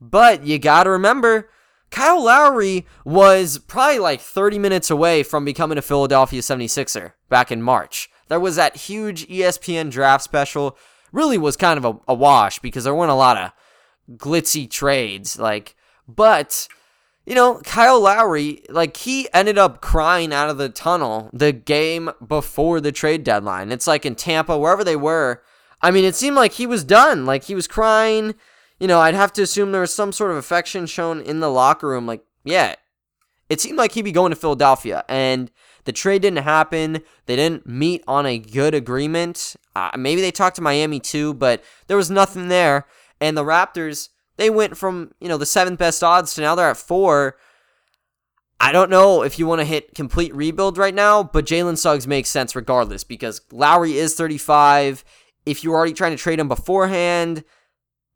But 0.00 0.44
you 0.44 0.58
got 0.58 0.84
to 0.84 0.90
remember, 0.90 1.48
Kyle 1.90 2.22
Lowry 2.22 2.86
was 3.04 3.58
probably 3.58 3.98
like 3.98 4.20
30 4.20 4.58
minutes 4.58 4.90
away 4.90 5.22
from 5.22 5.44
becoming 5.44 5.78
a 5.78 5.82
Philadelphia 5.82 6.40
76er 6.40 7.12
back 7.28 7.50
in 7.50 7.62
March. 7.62 8.10
There 8.28 8.40
was 8.40 8.56
that 8.56 8.76
huge 8.76 9.26
ESPN 9.28 9.90
draft 9.90 10.24
special. 10.24 10.76
Really 11.12 11.38
was 11.38 11.56
kind 11.56 11.78
of 11.78 11.84
a, 11.84 11.98
a 12.08 12.14
wash 12.14 12.58
because 12.58 12.84
there 12.84 12.94
weren't 12.94 13.10
a 13.10 13.14
lot 13.14 13.36
of 13.36 13.52
glitzy 14.18 14.68
trades. 14.68 15.38
Like, 15.38 15.76
but 16.06 16.68
you 17.24 17.34
know, 17.34 17.60
Kyle 17.64 18.00
Lowry, 18.00 18.62
like 18.68 18.96
he 18.96 19.28
ended 19.32 19.58
up 19.58 19.80
crying 19.80 20.32
out 20.32 20.48
of 20.48 20.58
the 20.58 20.68
tunnel 20.68 21.30
the 21.32 21.52
game 21.52 22.10
before 22.26 22.80
the 22.80 22.92
trade 22.92 23.24
deadline. 23.24 23.72
It's 23.72 23.86
like 23.86 24.06
in 24.06 24.14
Tampa, 24.14 24.58
wherever 24.58 24.84
they 24.84 24.96
were. 24.96 25.42
I 25.86 25.92
mean, 25.92 26.04
it 26.04 26.16
seemed 26.16 26.34
like 26.34 26.54
he 26.54 26.66
was 26.66 26.82
done. 26.82 27.26
Like 27.26 27.44
he 27.44 27.54
was 27.54 27.68
crying. 27.68 28.34
You 28.80 28.88
know, 28.88 28.98
I'd 28.98 29.14
have 29.14 29.32
to 29.34 29.42
assume 29.42 29.70
there 29.70 29.82
was 29.82 29.94
some 29.94 30.10
sort 30.10 30.32
of 30.32 30.36
affection 30.36 30.86
shown 30.86 31.20
in 31.20 31.38
the 31.38 31.48
locker 31.48 31.86
room. 31.86 32.08
Like, 32.08 32.24
yeah, 32.42 32.74
it 33.48 33.60
seemed 33.60 33.78
like 33.78 33.92
he'd 33.92 34.02
be 34.02 34.10
going 34.10 34.30
to 34.30 34.36
Philadelphia. 34.36 35.04
And 35.08 35.48
the 35.84 35.92
trade 35.92 36.22
didn't 36.22 36.42
happen. 36.42 37.02
They 37.26 37.36
didn't 37.36 37.68
meet 37.68 38.02
on 38.08 38.26
a 38.26 38.36
good 38.36 38.74
agreement. 38.74 39.54
Uh, 39.76 39.92
maybe 39.96 40.20
they 40.20 40.32
talked 40.32 40.56
to 40.56 40.62
Miami 40.62 40.98
too, 40.98 41.34
but 41.34 41.62
there 41.86 41.96
was 41.96 42.10
nothing 42.10 42.48
there. 42.48 42.88
And 43.20 43.36
the 43.36 43.44
Raptors, 43.44 44.08
they 44.38 44.50
went 44.50 44.76
from, 44.76 45.12
you 45.20 45.28
know, 45.28 45.38
the 45.38 45.46
seventh 45.46 45.78
best 45.78 46.02
odds 46.02 46.34
to 46.34 46.40
now 46.40 46.56
they're 46.56 46.68
at 46.68 46.76
four. 46.76 47.36
I 48.58 48.72
don't 48.72 48.90
know 48.90 49.22
if 49.22 49.38
you 49.38 49.46
want 49.46 49.60
to 49.60 49.64
hit 49.64 49.94
complete 49.94 50.34
rebuild 50.34 50.78
right 50.78 50.94
now, 50.94 51.22
but 51.22 51.46
Jalen 51.46 51.78
Suggs 51.78 52.08
makes 52.08 52.28
sense 52.28 52.56
regardless 52.56 53.04
because 53.04 53.40
Lowry 53.52 53.96
is 53.96 54.16
35. 54.16 55.04
If 55.46 55.64
you're 55.64 55.74
already 55.74 55.94
trying 55.94 56.12
to 56.12 56.22
trade 56.22 56.38
him 56.38 56.48
beforehand, 56.48 57.44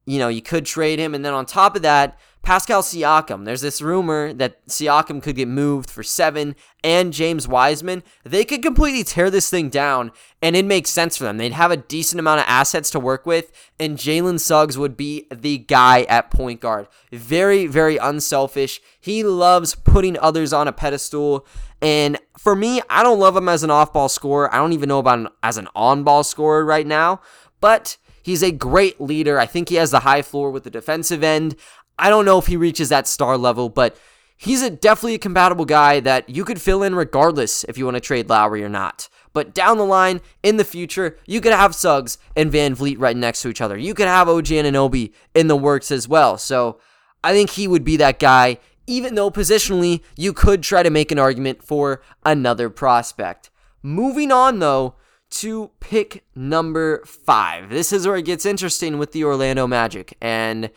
you 0.04 0.18
know, 0.18 0.28
you 0.28 0.42
could 0.42 0.66
trade 0.66 0.98
him. 0.98 1.14
And 1.14 1.24
then 1.24 1.32
on 1.32 1.46
top 1.46 1.76
of 1.76 1.82
that, 1.82 2.18
Pascal 2.42 2.82
Siakam. 2.82 3.44
There's 3.44 3.60
this 3.60 3.82
rumor 3.82 4.32
that 4.32 4.66
Siakam 4.66 5.22
could 5.22 5.36
get 5.36 5.46
moved 5.46 5.90
for 5.90 6.02
seven 6.02 6.56
and 6.82 7.12
James 7.12 7.46
Wiseman. 7.46 8.02
They 8.24 8.44
could 8.46 8.62
completely 8.62 9.04
tear 9.04 9.30
this 9.30 9.50
thing 9.50 9.68
down 9.68 10.10
and 10.40 10.56
it 10.56 10.64
makes 10.64 10.90
sense 10.90 11.18
for 11.18 11.24
them. 11.24 11.36
They'd 11.36 11.52
have 11.52 11.70
a 11.70 11.76
decent 11.76 12.18
amount 12.18 12.40
of 12.40 12.46
assets 12.48 12.90
to 12.90 13.00
work 13.00 13.26
with, 13.26 13.52
and 13.78 13.98
Jalen 13.98 14.40
Suggs 14.40 14.78
would 14.78 14.96
be 14.96 15.26
the 15.30 15.58
guy 15.58 16.02
at 16.04 16.30
point 16.30 16.60
guard. 16.60 16.88
Very, 17.12 17.66
very 17.66 17.98
unselfish. 17.98 18.80
He 18.98 19.22
loves 19.22 19.74
putting 19.74 20.18
others 20.18 20.54
on 20.54 20.66
a 20.66 20.72
pedestal. 20.72 21.46
And 21.82 22.18
for 22.38 22.54
me, 22.54 22.82
I 22.90 23.02
don't 23.02 23.18
love 23.18 23.36
him 23.36 23.48
as 23.48 23.62
an 23.62 23.70
off 23.70 23.92
ball 23.92 24.08
scorer. 24.08 24.52
I 24.52 24.58
don't 24.58 24.72
even 24.72 24.88
know 24.88 24.98
about 24.98 25.18
him 25.18 25.28
as 25.42 25.56
an 25.56 25.68
on 25.74 26.04
ball 26.04 26.24
scorer 26.24 26.64
right 26.64 26.86
now. 26.86 27.20
But 27.60 27.96
He's 28.22 28.42
a 28.42 28.52
great 28.52 29.00
leader. 29.00 29.38
I 29.38 29.46
think 29.46 29.68
he 29.68 29.76
has 29.76 29.90
the 29.90 30.00
high 30.00 30.22
floor 30.22 30.50
with 30.50 30.64
the 30.64 30.70
defensive 30.70 31.22
end. 31.22 31.56
I 31.98 32.08
don't 32.08 32.24
know 32.24 32.38
if 32.38 32.46
he 32.46 32.56
reaches 32.56 32.88
that 32.88 33.06
star 33.06 33.36
level, 33.36 33.68
but 33.68 33.96
he's 34.36 34.62
a 34.62 34.70
definitely 34.70 35.14
a 35.14 35.18
compatible 35.18 35.64
guy 35.64 36.00
that 36.00 36.28
you 36.28 36.44
could 36.44 36.60
fill 36.60 36.82
in 36.82 36.94
regardless 36.94 37.64
if 37.64 37.76
you 37.76 37.84
want 37.84 37.96
to 37.96 38.00
trade 38.00 38.28
Lowry 38.28 38.62
or 38.62 38.68
not. 38.68 39.08
But 39.32 39.54
down 39.54 39.78
the 39.78 39.84
line, 39.84 40.20
in 40.42 40.56
the 40.56 40.64
future, 40.64 41.16
you 41.26 41.40
could 41.40 41.52
have 41.52 41.74
Suggs 41.74 42.18
and 42.36 42.52
VanVleet 42.52 42.96
right 42.98 43.16
next 43.16 43.42
to 43.42 43.48
each 43.48 43.60
other. 43.60 43.78
You 43.78 43.94
could 43.94 44.08
have 44.08 44.28
OG 44.28 44.46
Anunoby 44.46 45.12
in 45.34 45.46
the 45.46 45.56
works 45.56 45.90
as 45.90 46.08
well. 46.08 46.36
So 46.36 46.80
I 47.22 47.32
think 47.32 47.50
he 47.50 47.68
would 47.68 47.84
be 47.84 47.96
that 47.98 48.18
guy, 48.18 48.58
even 48.90 49.14
though 49.14 49.30
positionally, 49.30 50.02
you 50.16 50.32
could 50.32 50.62
try 50.62 50.82
to 50.82 50.90
make 50.90 51.12
an 51.12 51.18
argument 51.18 51.62
for 51.62 52.02
another 52.24 52.68
prospect. 52.68 53.48
Moving 53.82 54.32
on, 54.32 54.58
though, 54.58 54.96
to 55.30 55.70
pick 55.78 56.24
number 56.34 57.04
five. 57.06 57.70
This 57.70 57.92
is 57.92 58.06
where 58.06 58.16
it 58.16 58.24
gets 58.24 58.44
interesting 58.44 58.98
with 58.98 59.12
the 59.12 59.22
Orlando 59.22 59.68
Magic. 59.68 60.16
And 60.20 60.70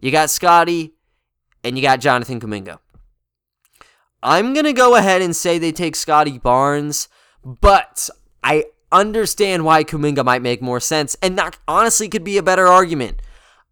you 0.00 0.10
got 0.10 0.30
Scottie 0.30 0.94
and 1.62 1.76
you 1.76 1.82
got 1.82 2.00
Jonathan 2.00 2.40
Kuminga. 2.40 2.80
I'm 4.22 4.52
going 4.52 4.66
to 4.66 4.72
go 4.72 4.96
ahead 4.96 5.22
and 5.22 5.34
say 5.34 5.56
they 5.56 5.72
take 5.72 5.94
Scottie 5.94 6.38
Barnes, 6.38 7.08
but 7.44 8.10
I 8.42 8.64
understand 8.90 9.64
why 9.64 9.84
Kuminga 9.84 10.24
might 10.24 10.42
make 10.42 10.60
more 10.60 10.80
sense. 10.80 11.16
And 11.22 11.38
that 11.38 11.56
honestly 11.68 12.08
could 12.08 12.24
be 12.24 12.36
a 12.36 12.42
better 12.42 12.66
argument. 12.66 13.22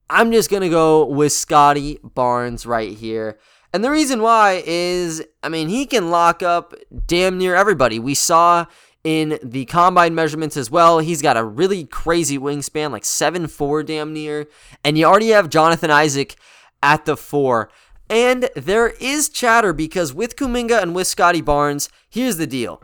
I'm 0.09 0.31
just 0.31 0.51
going 0.51 0.63
to 0.63 0.71
go 0.71 1.05
with 1.05 1.33
Scottie 1.33 1.99
Barnes 2.03 2.65
right 2.65 2.97
here. 2.97 3.39
And 3.73 3.85
the 3.85 3.91
reason 3.91 4.23
why 4.23 4.63
is, 4.67 5.23
I 5.43 5.49
mean, 5.49 5.69
he 5.69 5.85
can 5.87 6.11
lock 6.11 6.43
up 6.43 6.75
damn 7.07 7.37
near 7.37 7.55
everybody. 7.55 7.99
We 7.99 8.15
saw 8.15 8.67
in 9.05 9.39
the 9.43 9.65
combine 9.67 10.15
measurements 10.15 10.57
as 10.57 10.71
well. 10.71 10.99
He's 10.99 11.23
got 11.23 11.37
a 11.37 11.45
really 11.45 11.85
crazy 11.85 12.39
wingspan, 12.39 12.91
like 12.91 13.05
seven 13.05 13.47
four 13.47 13.83
damn 13.83 14.13
near. 14.13 14.49
And 14.85 14.97
you 14.97 15.05
already 15.05 15.29
have 15.29 15.51
Jonathan 15.51 15.91
Isaac 15.91 16.37
at 16.83 17.05
the 17.05 17.17
four. 17.17 17.71
And 18.11 18.49
there 18.57 18.89
is 19.01 19.29
chatter 19.29 19.73
because 19.73 20.15
with 20.15 20.37
Kuminga 20.37 20.83
and 20.83 20.95
with 20.95 21.07
Scotty 21.07 21.43
Barnes, 21.43 21.91
here's 22.09 22.39
the 22.39 22.47
deal. 22.47 22.83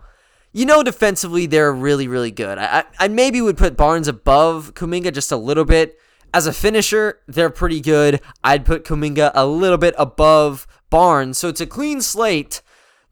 You 0.52 0.66
know, 0.66 0.82
defensively, 0.82 1.46
they're 1.46 1.72
really, 1.72 2.06
really 2.06 2.30
good. 2.30 2.58
I, 2.58 2.84
I 2.98 3.08
maybe 3.08 3.40
would 3.40 3.56
put 3.56 3.76
Barnes 3.76 4.06
above 4.06 4.74
Kuminga 4.74 5.12
just 5.12 5.32
a 5.32 5.36
little 5.36 5.64
bit. 5.64 5.98
As 6.34 6.48
a 6.48 6.52
finisher, 6.52 7.20
they're 7.28 7.48
pretty 7.48 7.80
good. 7.80 8.20
I'd 8.42 8.64
put 8.64 8.84
Kuminga 8.84 9.30
a 9.36 9.46
little 9.46 9.78
bit 9.78 9.94
above 9.96 10.66
Barnes. 10.90 11.38
So 11.38 11.46
it's 11.46 11.60
a 11.60 11.66
clean 11.66 12.00
slate. 12.00 12.60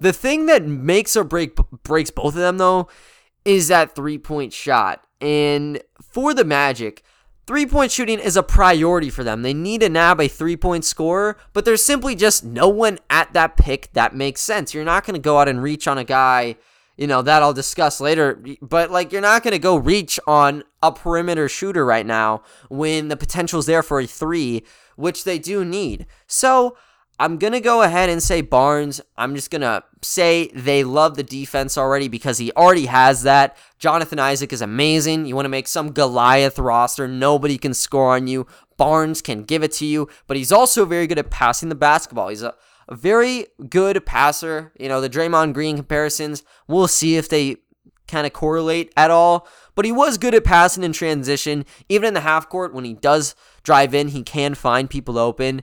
The 0.01 0.13
thing 0.13 0.47
that 0.47 0.67
makes 0.67 1.17
or 1.17 1.23
break 1.23 1.57
breaks 1.85 2.11
both 2.11 2.35
of 2.35 2.41
them 2.41 2.59
though 2.59 2.89
is 3.45 3.69
that 3.69 3.95
three-point 3.95 4.53
shot. 4.53 5.05
And 5.21 5.81
for 6.03 6.35
the 6.35 6.45
Magic, 6.45 7.05
three-point 7.47 7.93
shooting 7.93 8.19
is 8.19 8.37
a 8.37 8.43
priority 8.43 9.09
for 9.09 9.23
them. 9.23 9.43
They 9.43 9.55
need 9.55 9.83
to 9.83 9.89
nab 9.89 10.21
a 10.21 10.27
three-point 10.27 10.85
scorer, 10.85 11.37
but 11.53 11.65
there's 11.65 11.85
simply 11.85 12.17
just 12.17 12.43
no 12.43 12.69
one 12.69 12.99
at 13.09 13.33
that 13.35 13.57
pick 13.57 13.93
that 13.93 14.17
makes 14.17 14.41
sense. 14.41 14.75
You're 14.75 14.83
not 14.83 15.07
going 15.07 15.15
to 15.15 15.21
go 15.21 15.39
out 15.39 15.49
and 15.49 15.63
reach 15.63 15.87
on 15.87 15.97
a 15.97 16.03
guy 16.03 16.57
you 16.97 17.07
know, 17.07 17.23
that 17.23 17.43
I'll 17.43 17.53
discuss 17.53 18.01
later. 18.01 18.43
But 18.61 18.91
like, 18.91 19.13
you're 19.13 19.21
not 19.21 19.43
going 19.43 19.53
to 19.53 19.59
go 19.59 19.77
reach 19.77 20.21
on 20.27 20.65
a 20.83 20.93
perimeter 20.93 21.49
shooter 21.49 21.85
right 21.85 22.07
now 22.07 22.43
when 22.69 23.09
the 23.09 23.17
potential's 23.17 23.67
there 23.67 23.83
for 23.83 24.01
a 24.01 24.07
three, 24.07 24.65
which 24.97 25.25
they 25.25 25.39
do 25.39 25.65
need. 25.65 26.07
So 26.27 26.77
I'm 27.19 27.39
going 27.39 27.53
to 27.53 27.61
go 27.61 27.83
ahead 27.83 28.11
and 28.11 28.23
say 28.23 28.41
Barnes. 28.41 29.01
I'm 29.17 29.35
just 29.35 29.51
going 29.51 29.63
to 29.63 29.85
say 30.03 30.49
they 30.55 30.83
love 30.83 31.17
the 31.17 31.23
defense 31.23 31.79
already 31.79 32.09
because 32.09 32.39
he 32.39 32.51
already 32.53 32.87
has 32.87 33.23
that. 33.23 33.57
Jonathan 33.79 34.19
Isaac 34.19 34.53
is 34.53 34.61
amazing. 34.61 35.27
You 35.27 35.37
want 35.37 35.45
to 35.45 35.51
make 35.51 35.69
some 35.69 35.93
Goliath 35.93 36.59
roster. 36.59 37.07
Nobody 37.07 37.59
can 37.59 37.75
score 37.75 38.15
on 38.15 38.27
you. 38.27 38.47
Barnes 38.77 39.23
can 39.23 39.45
give 39.45 39.63
it 39.63 39.73
to 39.73 39.87
you, 39.87 40.09
but 40.27 40.37
he's 40.37 40.51
also 40.51 40.85
very 40.85 41.07
good 41.07 41.19
at 41.19 41.31
passing 41.31 41.69
the 41.69 41.77
basketball. 41.77 42.29
He's 42.29 42.43
a, 42.43 42.55
a 42.89 42.97
very 42.97 43.47
good 43.69 44.05
passer. 44.05 44.73
You 44.79 44.89
know, 44.89 45.01
the 45.01 45.11
Draymond 45.11 45.55
Green 45.55 45.77
comparisons, 45.77 46.43
we'll 46.67 46.89
see 46.89 47.17
if 47.17 47.29
they 47.29 47.57
kind 48.09 48.27
of 48.27 48.33
correlate 48.33 48.93
at 48.97 49.11
all. 49.11 49.49
But 49.75 49.85
he 49.85 49.93
was 49.93 50.19
good 50.19 50.35
at 50.35 50.45
passing 50.45 50.85
in 50.85 50.93
transition. 50.93 51.65
Even 51.89 52.09
in 52.09 52.15
the 52.15 52.21
half 52.21 52.49
court, 52.49 52.75
when 52.75 52.85
he 52.85 52.95
does 52.95 53.35
drive 53.63 53.95
in, 53.95 54.09
he 54.09 54.23
can 54.23 54.55
find 54.55 54.91
people 54.91 55.19
open. 55.19 55.63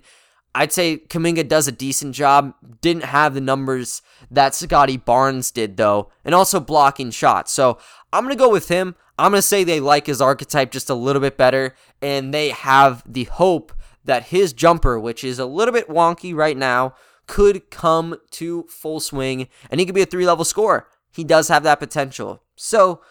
I'd 0.56 0.74
say 0.74 0.98
Kuminga 0.98 1.48
does 1.48 1.68
a 1.68 1.72
decent 1.72 2.16
job. 2.16 2.54
Didn't 2.82 3.04
have 3.04 3.36
the 3.36 3.42
numbers 3.42 4.02
that 4.32 4.56
Scottie 4.56 4.98
Barnes 4.98 5.52
did, 5.52 5.78
though, 5.78 6.12
and 6.26 6.34
also 6.34 6.60
blocking 6.60 7.12
shots. 7.12 7.52
So 7.52 7.78
I'm 8.12 8.24
going 8.24 8.36
to 8.36 8.44
go 8.44 8.50
with 8.50 8.68
him. 8.68 8.96
I'm 9.20 9.32
going 9.32 9.40
to 9.40 9.48
say 9.48 9.64
they 9.64 9.80
like 9.80 10.08
his 10.08 10.22
archetype 10.22 10.72
just 10.72 10.90
a 10.90 10.96
little 10.96 11.22
bit 11.22 11.38
better, 11.38 11.76
and 12.02 12.34
they 12.34 12.50
have 12.50 13.04
the 13.06 13.26
hope 13.26 13.74
that 14.06 14.28
his 14.28 14.54
jumper, 14.54 15.00
which 15.00 15.24
is 15.24 15.38
a 15.38 15.46
little 15.46 15.74
bit 15.74 15.88
wonky 15.88 16.34
right 16.34 16.58
now, 16.58 16.96
could 17.30 17.70
come 17.70 18.18
to 18.32 18.64
full 18.64 19.00
swing, 19.00 19.48
and 19.70 19.80
he 19.80 19.86
could 19.86 19.96
be 19.96 20.02
a 20.02 20.06
three 20.06 20.26
level 20.26 20.44
scorer. 20.44 20.88
He 21.12 21.24
does 21.24 21.48
have 21.48 21.64
that 21.64 21.80
potential. 21.80 22.44
So 22.56 23.02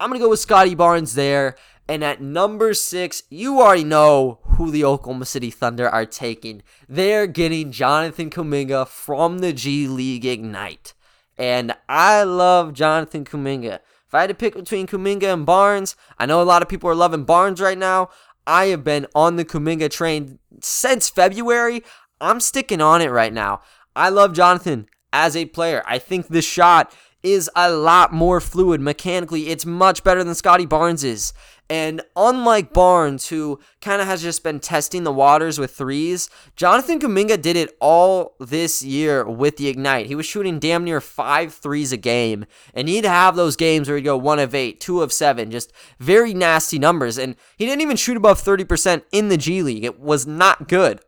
I'm 0.00 0.08
going 0.08 0.18
to 0.18 0.24
go 0.24 0.30
with 0.30 0.40
Scottie 0.40 0.74
Barnes 0.74 1.14
there. 1.14 1.54
And 1.88 2.02
at 2.02 2.20
number 2.20 2.74
six, 2.74 3.22
you 3.30 3.60
already 3.60 3.84
know 3.84 4.40
who 4.42 4.72
the 4.72 4.84
Oklahoma 4.84 5.26
City 5.26 5.50
Thunder 5.50 5.88
are 5.88 6.06
taking. 6.06 6.62
They're 6.88 7.28
getting 7.28 7.70
Jonathan 7.70 8.28
Kuminga 8.28 8.88
from 8.88 9.38
the 9.38 9.52
G 9.52 9.86
League 9.86 10.24
Ignite. 10.24 10.94
And 11.38 11.76
I 11.88 12.24
love 12.24 12.72
Jonathan 12.72 13.24
Kuminga. 13.24 13.80
If 14.06 14.14
I 14.14 14.22
had 14.22 14.28
to 14.28 14.34
pick 14.34 14.54
between 14.54 14.86
Kuminga 14.86 15.32
and 15.32 15.46
Barnes, 15.46 15.96
I 16.18 16.26
know 16.26 16.42
a 16.42 16.44
lot 16.44 16.62
of 16.62 16.68
people 16.68 16.90
are 16.90 16.94
loving 16.94 17.24
Barnes 17.24 17.60
right 17.60 17.78
now. 17.78 18.08
I 18.46 18.66
have 18.66 18.84
been 18.84 19.06
on 19.14 19.36
the 19.36 19.44
Kuminga 19.44 19.90
train 19.90 20.38
since 20.60 21.08
February. 21.08 21.84
I'm 22.20 22.40
sticking 22.40 22.80
on 22.80 23.02
it 23.02 23.10
right 23.10 23.32
now. 23.32 23.60
I 23.94 24.08
love 24.08 24.32
Jonathan 24.32 24.88
as 25.12 25.36
a 25.36 25.46
player. 25.46 25.82
I 25.86 25.98
think 25.98 26.28
this 26.28 26.44
shot 26.44 26.92
is 27.22 27.50
a 27.56 27.70
lot 27.72 28.12
more 28.12 28.40
fluid 28.40 28.80
mechanically. 28.80 29.48
It's 29.48 29.66
much 29.66 30.04
better 30.04 30.22
than 30.22 30.34
Scottie 30.34 30.66
Barnes 30.66 31.02
is. 31.02 31.32
And 31.68 32.00
unlike 32.14 32.72
Barnes, 32.72 33.28
who 33.28 33.58
kind 33.80 34.00
of 34.00 34.06
has 34.06 34.22
just 34.22 34.44
been 34.44 34.60
testing 34.60 35.02
the 35.02 35.12
waters 35.12 35.58
with 35.58 35.74
threes, 35.74 36.30
Jonathan 36.54 37.00
Kuminga 37.00 37.42
did 37.42 37.56
it 37.56 37.76
all 37.80 38.36
this 38.38 38.82
year 38.82 39.28
with 39.28 39.56
the 39.56 39.66
Ignite. 39.66 40.06
He 40.06 40.14
was 40.14 40.26
shooting 40.26 40.60
damn 40.60 40.84
near 40.84 41.00
five 41.00 41.52
threes 41.52 41.90
a 41.90 41.96
game. 41.96 42.46
And 42.72 42.88
he'd 42.88 43.04
have 43.04 43.34
those 43.34 43.56
games 43.56 43.88
where 43.88 43.96
he'd 43.96 44.04
go 44.04 44.16
one 44.16 44.38
of 44.38 44.54
eight, 44.54 44.78
two 44.78 45.02
of 45.02 45.12
seven, 45.12 45.50
just 45.50 45.72
very 45.98 46.32
nasty 46.32 46.78
numbers. 46.78 47.18
And 47.18 47.34
he 47.56 47.66
didn't 47.66 47.82
even 47.82 47.96
shoot 47.96 48.16
above 48.16 48.40
30% 48.40 49.02
in 49.10 49.28
the 49.28 49.36
G 49.36 49.62
League. 49.62 49.84
It 49.84 49.98
was 49.98 50.26
not 50.26 50.68
good. 50.68 51.00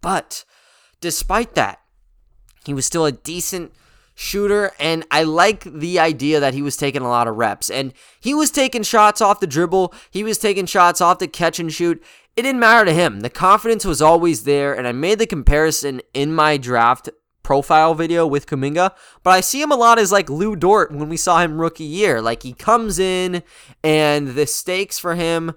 But 0.00 0.44
despite 1.00 1.54
that, 1.54 1.80
he 2.64 2.74
was 2.74 2.86
still 2.86 3.06
a 3.06 3.12
decent 3.12 3.72
shooter, 4.14 4.72
and 4.78 5.04
I 5.10 5.22
like 5.22 5.64
the 5.64 5.98
idea 5.98 6.40
that 6.40 6.52
he 6.52 6.60
was 6.62 6.76
taking 6.76 7.02
a 7.02 7.08
lot 7.08 7.26
of 7.26 7.36
reps. 7.36 7.70
And 7.70 7.94
he 8.20 8.34
was 8.34 8.50
taking 8.50 8.82
shots 8.82 9.20
off 9.20 9.40
the 9.40 9.46
dribble, 9.46 9.94
he 10.10 10.22
was 10.22 10.38
taking 10.38 10.66
shots 10.66 11.00
off 11.00 11.18
the 11.18 11.28
catch 11.28 11.58
and 11.58 11.72
shoot. 11.72 12.02
It 12.36 12.42
didn't 12.42 12.60
matter 12.60 12.84
to 12.84 12.92
him. 12.92 13.20
The 13.20 13.30
confidence 13.30 13.84
was 13.84 14.02
always 14.02 14.44
there, 14.44 14.74
and 14.74 14.86
I 14.86 14.92
made 14.92 15.18
the 15.18 15.26
comparison 15.26 16.00
in 16.14 16.34
my 16.34 16.56
draft 16.56 17.08
profile 17.42 17.94
video 17.94 18.26
with 18.26 18.46
Kuminga, 18.46 18.92
but 19.22 19.30
I 19.30 19.40
see 19.40 19.60
him 19.60 19.72
a 19.72 19.76
lot 19.76 19.98
as 19.98 20.12
like 20.12 20.30
Lu 20.30 20.54
Dort 20.54 20.92
when 20.92 21.08
we 21.08 21.16
saw 21.16 21.40
him 21.40 21.60
rookie 21.60 21.82
year. 21.82 22.20
Like 22.20 22.42
he 22.42 22.52
comes 22.52 22.98
in, 22.98 23.42
and 23.82 24.28
the 24.28 24.46
stakes 24.46 24.98
for 24.98 25.14
him 25.14 25.54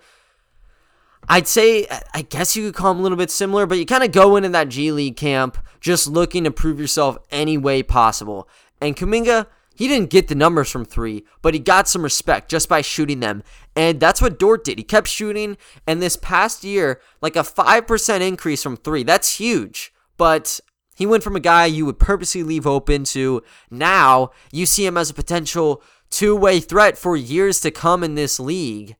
I'd 1.28 1.48
say, 1.48 1.88
I 2.14 2.22
guess 2.22 2.56
you 2.56 2.66
could 2.66 2.76
call 2.76 2.92
him 2.92 3.00
a 3.00 3.02
little 3.02 3.18
bit 3.18 3.32
similar, 3.32 3.66
but 3.66 3.78
you 3.78 3.86
kind 3.86 4.04
of 4.04 4.12
go 4.12 4.36
into 4.36 4.50
that 4.50 4.70
G 4.70 4.92
League 4.92 5.18
camp 5.18 5.58
just 5.80 6.08
looking 6.08 6.44
to 6.44 6.52
prove 6.52 6.80
yourself 6.80 7.18
any 7.32 7.58
way 7.58 7.84
possible. 7.84 8.48
And 8.82 8.96
Kuminga, 8.96 9.48
he 9.76 9.88
didn't 9.88 10.10
get 10.10 10.28
the 10.28 10.36
numbers 10.36 10.70
from 10.70 10.86
three, 10.86 11.26
but 11.42 11.54
he 11.54 11.60
got 11.60 11.88
some 11.88 12.04
respect 12.04 12.50
just 12.50 12.70
by 12.70 12.82
shooting 12.82 13.22
them. 13.22 13.44
And 13.76 14.00
that's 14.00 14.22
what 14.22 14.38
Dort 14.38 14.64
did. 14.64 14.78
He 14.78 14.84
kept 14.84 15.08
shooting, 15.08 15.58
and 15.88 16.02
this 16.02 16.16
past 16.16 16.64
year, 16.64 17.02
like 17.22 17.36
a 17.36 17.40
5% 17.40 18.22
increase 18.22 18.62
from 18.62 18.78
three. 18.78 19.04
That's 19.04 19.38
huge. 19.38 19.94
But 20.18 20.60
he 20.96 21.06
went 21.06 21.24
from 21.24 21.36
a 21.36 21.40
guy 21.40 21.66
you 21.66 21.86
would 21.86 22.00
purposely 22.00 22.44
leave 22.44 22.68
open 22.68 23.04
to 23.06 23.42
now 23.72 24.32
you 24.52 24.66
see 24.66 24.86
him 24.86 24.98
as 24.98 25.10
a 25.10 25.16
potential 25.16 25.82
two 26.10 26.36
way 26.36 26.60
threat 26.60 26.98
for 26.98 27.18
years 27.18 27.60
to 27.62 27.72
come 27.72 28.04
in 28.04 28.16
this 28.16 28.40
league. 28.40 28.96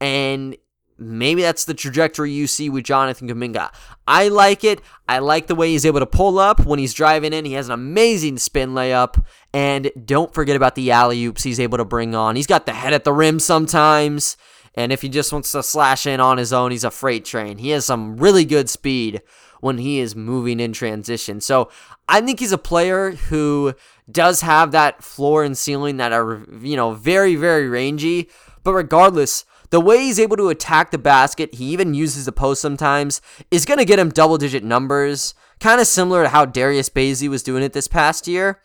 And 0.00 0.56
maybe 1.02 1.42
that's 1.42 1.64
the 1.64 1.74
trajectory 1.74 2.30
you 2.30 2.46
see 2.46 2.68
with 2.70 2.84
Jonathan 2.84 3.28
Kuminga. 3.28 3.72
I 4.06 4.28
like 4.28 4.64
it. 4.64 4.80
I 5.08 5.18
like 5.18 5.46
the 5.46 5.54
way 5.54 5.70
he's 5.70 5.86
able 5.86 6.00
to 6.00 6.06
pull 6.06 6.38
up 6.38 6.64
when 6.64 6.78
he's 6.78 6.94
driving 6.94 7.32
in. 7.32 7.44
He 7.44 7.52
has 7.54 7.68
an 7.68 7.74
amazing 7.74 8.38
spin 8.38 8.70
layup. 8.70 9.24
And 9.52 9.90
don't 10.04 10.32
forget 10.32 10.56
about 10.56 10.74
the 10.74 10.90
alley 10.90 11.24
oops 11.24 11.42
he's 11.42 11.60
able 11.60 11.78
to 11.78 11.84
bring 11.84 12.14
on. 12.14 12.36
He's 12.36 12.46
got 12.46 12.66
the 12.66 12.72
head 12.72 12.92
at 12.92 13.04
the 13.04 13.12
rim 13.12 13.38
sometimes. 13.38 14.36
And 14.74 14.90
if 14.90 15.02
he 15.02 15.08
just 15.08 15.32
wants 15.32 15.52
to 15.52 15.62
slash 15.62 16.06
in 16.06 16.20
on 16.20 16.38
his 16.38 16.52
own, 16.52 16.70
he's 16.70 16.84
a 16.84 16.90
freight 16.90 17.24
train. 17.24 17.58
He 17.58 17.70
has 17.70 17.84
some 17.84 18.16
really 18.16 18.44
good 18.44 18.70
speed 18.70 19.22
when 19.60 19.78
he 19.78 20.00
is 20.00 20.16
moving 20.16 20.58
in 20.58 20.72
transition. 20.72 21.40
So 21.40 21.70
I 22.08 22.20
think 22.20 22.40
he's 22.40 22.52
a 22.52 22.58
player 22.58 23.12
who 23.12 23.74
does 24.10 24.40
have 24.40 24.72
that 24.72 25.04
floor 25.04 25.44
and 25.44 25.56
ceiling 25.56 25.98
that 25.98 26.12
are, 26.12 26.44
you 26.60 26.76
know, 26.76 26.94
very, 26.94 27.36
very 27.36 27.68
rangy. 27.68 28.28
But 28.64 28.72
regardless, 28.72 29.44
the 29.72 29.80
way 29.80 30.02
he's 30.02 30.20
able 30.20 30.36
to 30.36 30.50
attack 30.50 30.90
the 30.90 30.98
basket, 30.98 31.54
he 31.54 31.64
even 31.72 31.94
uses 31.94 32.26
the 32.26 32.30
post 32.30 32.60
sometimes, 32.60 33.22
is 33.50 33.64
going 33.64 33.78
to 33.78 33.86
get 33.86 33.98
him 33.98 34.10
double 34.10 34.36
digit 34.36 34.62
numbers. 34.62 35.34
Kind 35.60 35.80
of 35.80 35.86
similar 35.86 36.24
to 36.24 36.28
how 36.28 36.44
Darius 36.44 36.90
Bazley 36.90 37.26
was 37.26 37.42
doing 37.42 37.62
it 37.62 37.72
this 37.72 37.88
past 37.88 38.28
year. 38.28 38.60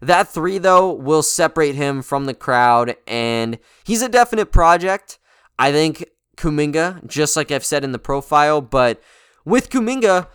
That 0.00 0.28
three, 0.28 0.56
though, 0.56 0.90
will 0.90 1.22
separate 1.22 1.74
him 1.74 2.00
from 2.00 2.24
the 2.24 2.32
crowd, 2.32 2.96
and 3.06 3.58
he's 3.84 4.00
a 4.00 4.08
definite 4.08 4.50
project. 4.50 5.18
I 5.58 5.72
think 5.72 6.06
Kuminga, 6.38 7.06
just 7.06 7.36
like 7.36 7.50
I've 7.50 7.64
said 7.64 7.84
in 7.84 7.92
the 7.92 7.98
profile, 7.98 8.62
but 8.62 9.02
with 9.44 9.68
Kuminga, 9.68 10.26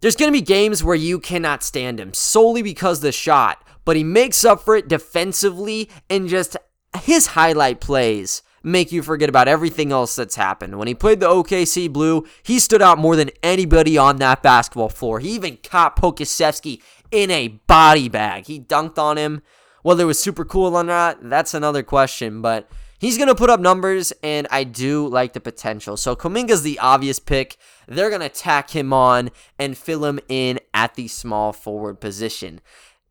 there's 0.00 0.16
going 0.16 0.32
to 0.32 0.36
be 0.36 0.44
games 0.44 0.82
where 0.82 0.96
you 0.96 1.20
cannot 1.20 1.62
stand 1.62 2.00
him 2.00 2.12
solely 2.12 2.62
because 2.62 3.02
the 3.02 3.12
shot, 3.12 3.64
but 3.84 3.94
he 3.94 4.02
makes 4.02 4.44
up 4.44 4.62
for 4.62 4.74
it 4.74 4.88
defensively 4.88 5.88
and 6.10 6.28
just 6.28 6.56
his 7.04 7.28
highlight 7.28 7.80
plays 7.80 8.42
make 8.64 8.90
you 8.90 9.02
forget 9.02 9.28
about 9.28 9.46
everything 9.46 9.92
else 9.92 10.16
that's 10.16 10.34
happened. 10.34 10.78
When 10.78 10.88
he 10.88 10.94
played 10.94 11.20
the 11.20 11.28
OKC 11.28 11.92
Blue, 11.92 12.26
he 12.42 12.58
stood 12.58 12.82
out 12.82 12.98
more 12.98 13.14
than 13.14 13.30
anybody 13.42 13.96
on 13.96 14.16
that 14.16 14.42
basketball 14.42 14.88
floor. 14.88 15.20
He 15.20 15.30
even 15.30 15.58
caught 15.62 15.96
Pokusevski 15.96 16.82
in 17.12 17.30
a 17.30 17.48
body 17.48 18.08
bag. 18.08 18.46
He 18.46 18.58
dunked 18.58 18.98
on 18.98 19.18
him. 19.18 19.42
Whether 19.82 20.04
it 20.04 20.06
was 20.06 20.18
super 20.18 20.46
cool 20.46 20.74
or 20.74 20.82
not, 20.82 21.28
that's 21.28 21.52
another 21.52 21.82
question, 21.82 22.40
but 22.40 22.68
He's 23.04 23.18
going 23.18 23.28
to 23.28 23.34
put 23.34 23.50
up 23.50 23.60
numbers, 23.60 24.14
and 24.22 24.46
I 24.50 24.64
do 24.64 25.06
like 25.08 25.34
the 25.34 25.40
potential. 25.40 25.98
So 25.98 26.16
Kuminga's 26.16 26.62
the 26.62 26.78
obvious 26.78 27.18
pick. 27.18 27.58
They're 27.86 28.08
going 28.08 28.22
to 28.22 28.30
tack 28.30 28.70
him 28.70 28.94
on 28.94 29.30
and 29.58 29.76
fill 29.76 30.06
him 30.06 30.20
in 30.26 30.58
at 30.72 30.94
the 30.94 31.08
small 31.08 31.52
forward 31.52 32.00
position. 32.00 32.62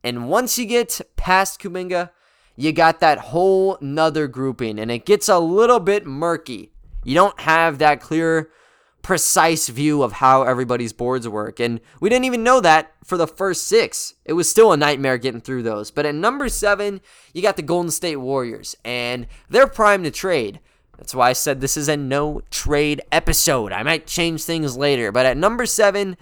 And 0.04 0.28
once 0.28 0.58
you 0.58 0.66
get 0.66 1.00
past 1.16 1.62
Kuminga, 1.62 2.10
you 2.56 2.72
got 2.72 3.00
that 3.00 3.18
whole 3.18 3.78
nother 3.82 4.28
grouping, 4.28 4.80
and 4.80 4.92
it 4.92 5.06
gets 5.06 5.30
a 5.30 5.40
little 5.40 5.80
bit 5.80 6.06
murky. 6.06 6.72
You 7.04 7.16
don't 7.16 7.40
have 7.42 7.80
that 7.80 8.00
clear 8.00 8.50
precise 9.02 9.68
view 9.68 10.02
of 10.02 10.14
how 10.14 10.44
everybody's 10.44 10.94
boards 10.94 11.28
work. 11.28 11.60
And 11.60 11.82
we 12.00 12.10
didn't 12.10 12.26
even 12.26 12.44
know 12.44 12.62
that 12.62 12.94
for 13.04 13.18
the 13.18 13.28
first 13.28 13.68
six. 13.68 14.16
It 14.24 14.34
was 14.34 14.50
still 14.50 14.72
a 14.72 14.78
nightmare 14.78 15.18
getting 15.18 15.42
through 15.42 15.64
those. 15.64 15.92
But 15.92 16.06
at 16.06 16.16
number 16.16 16.48
seven, 16.48 17.02
you 17.34 17.42
got 17.42 17.58
the 17.58 17.62
Golden 17.62 17.92
State 17.92 18.16
Warriors, 18.16 18.76
and 18.86 19.28
they're 19.50 19.68
primed 19.68 20.06
to 20.06 20.12
trade. 20.12 20.62
That's 20.98 21.14
why 21.14 21.30
I 21.30 21.34
said 21.34 21.60
this 21.60 21.76
is 21.76 21.90
a 21.90 21.98
no 21.98 22.42
trade 22.50 23.02
episode. 23.12 23.74
I 23.74 23.84
might 23.84 24.08
change 24.08 24.44
things 24.44 24.78
later. 24.78 25.12
But 25.12 25.26
at 25.26 25.36
number 25.36 25.66
seven, 25.66 26.16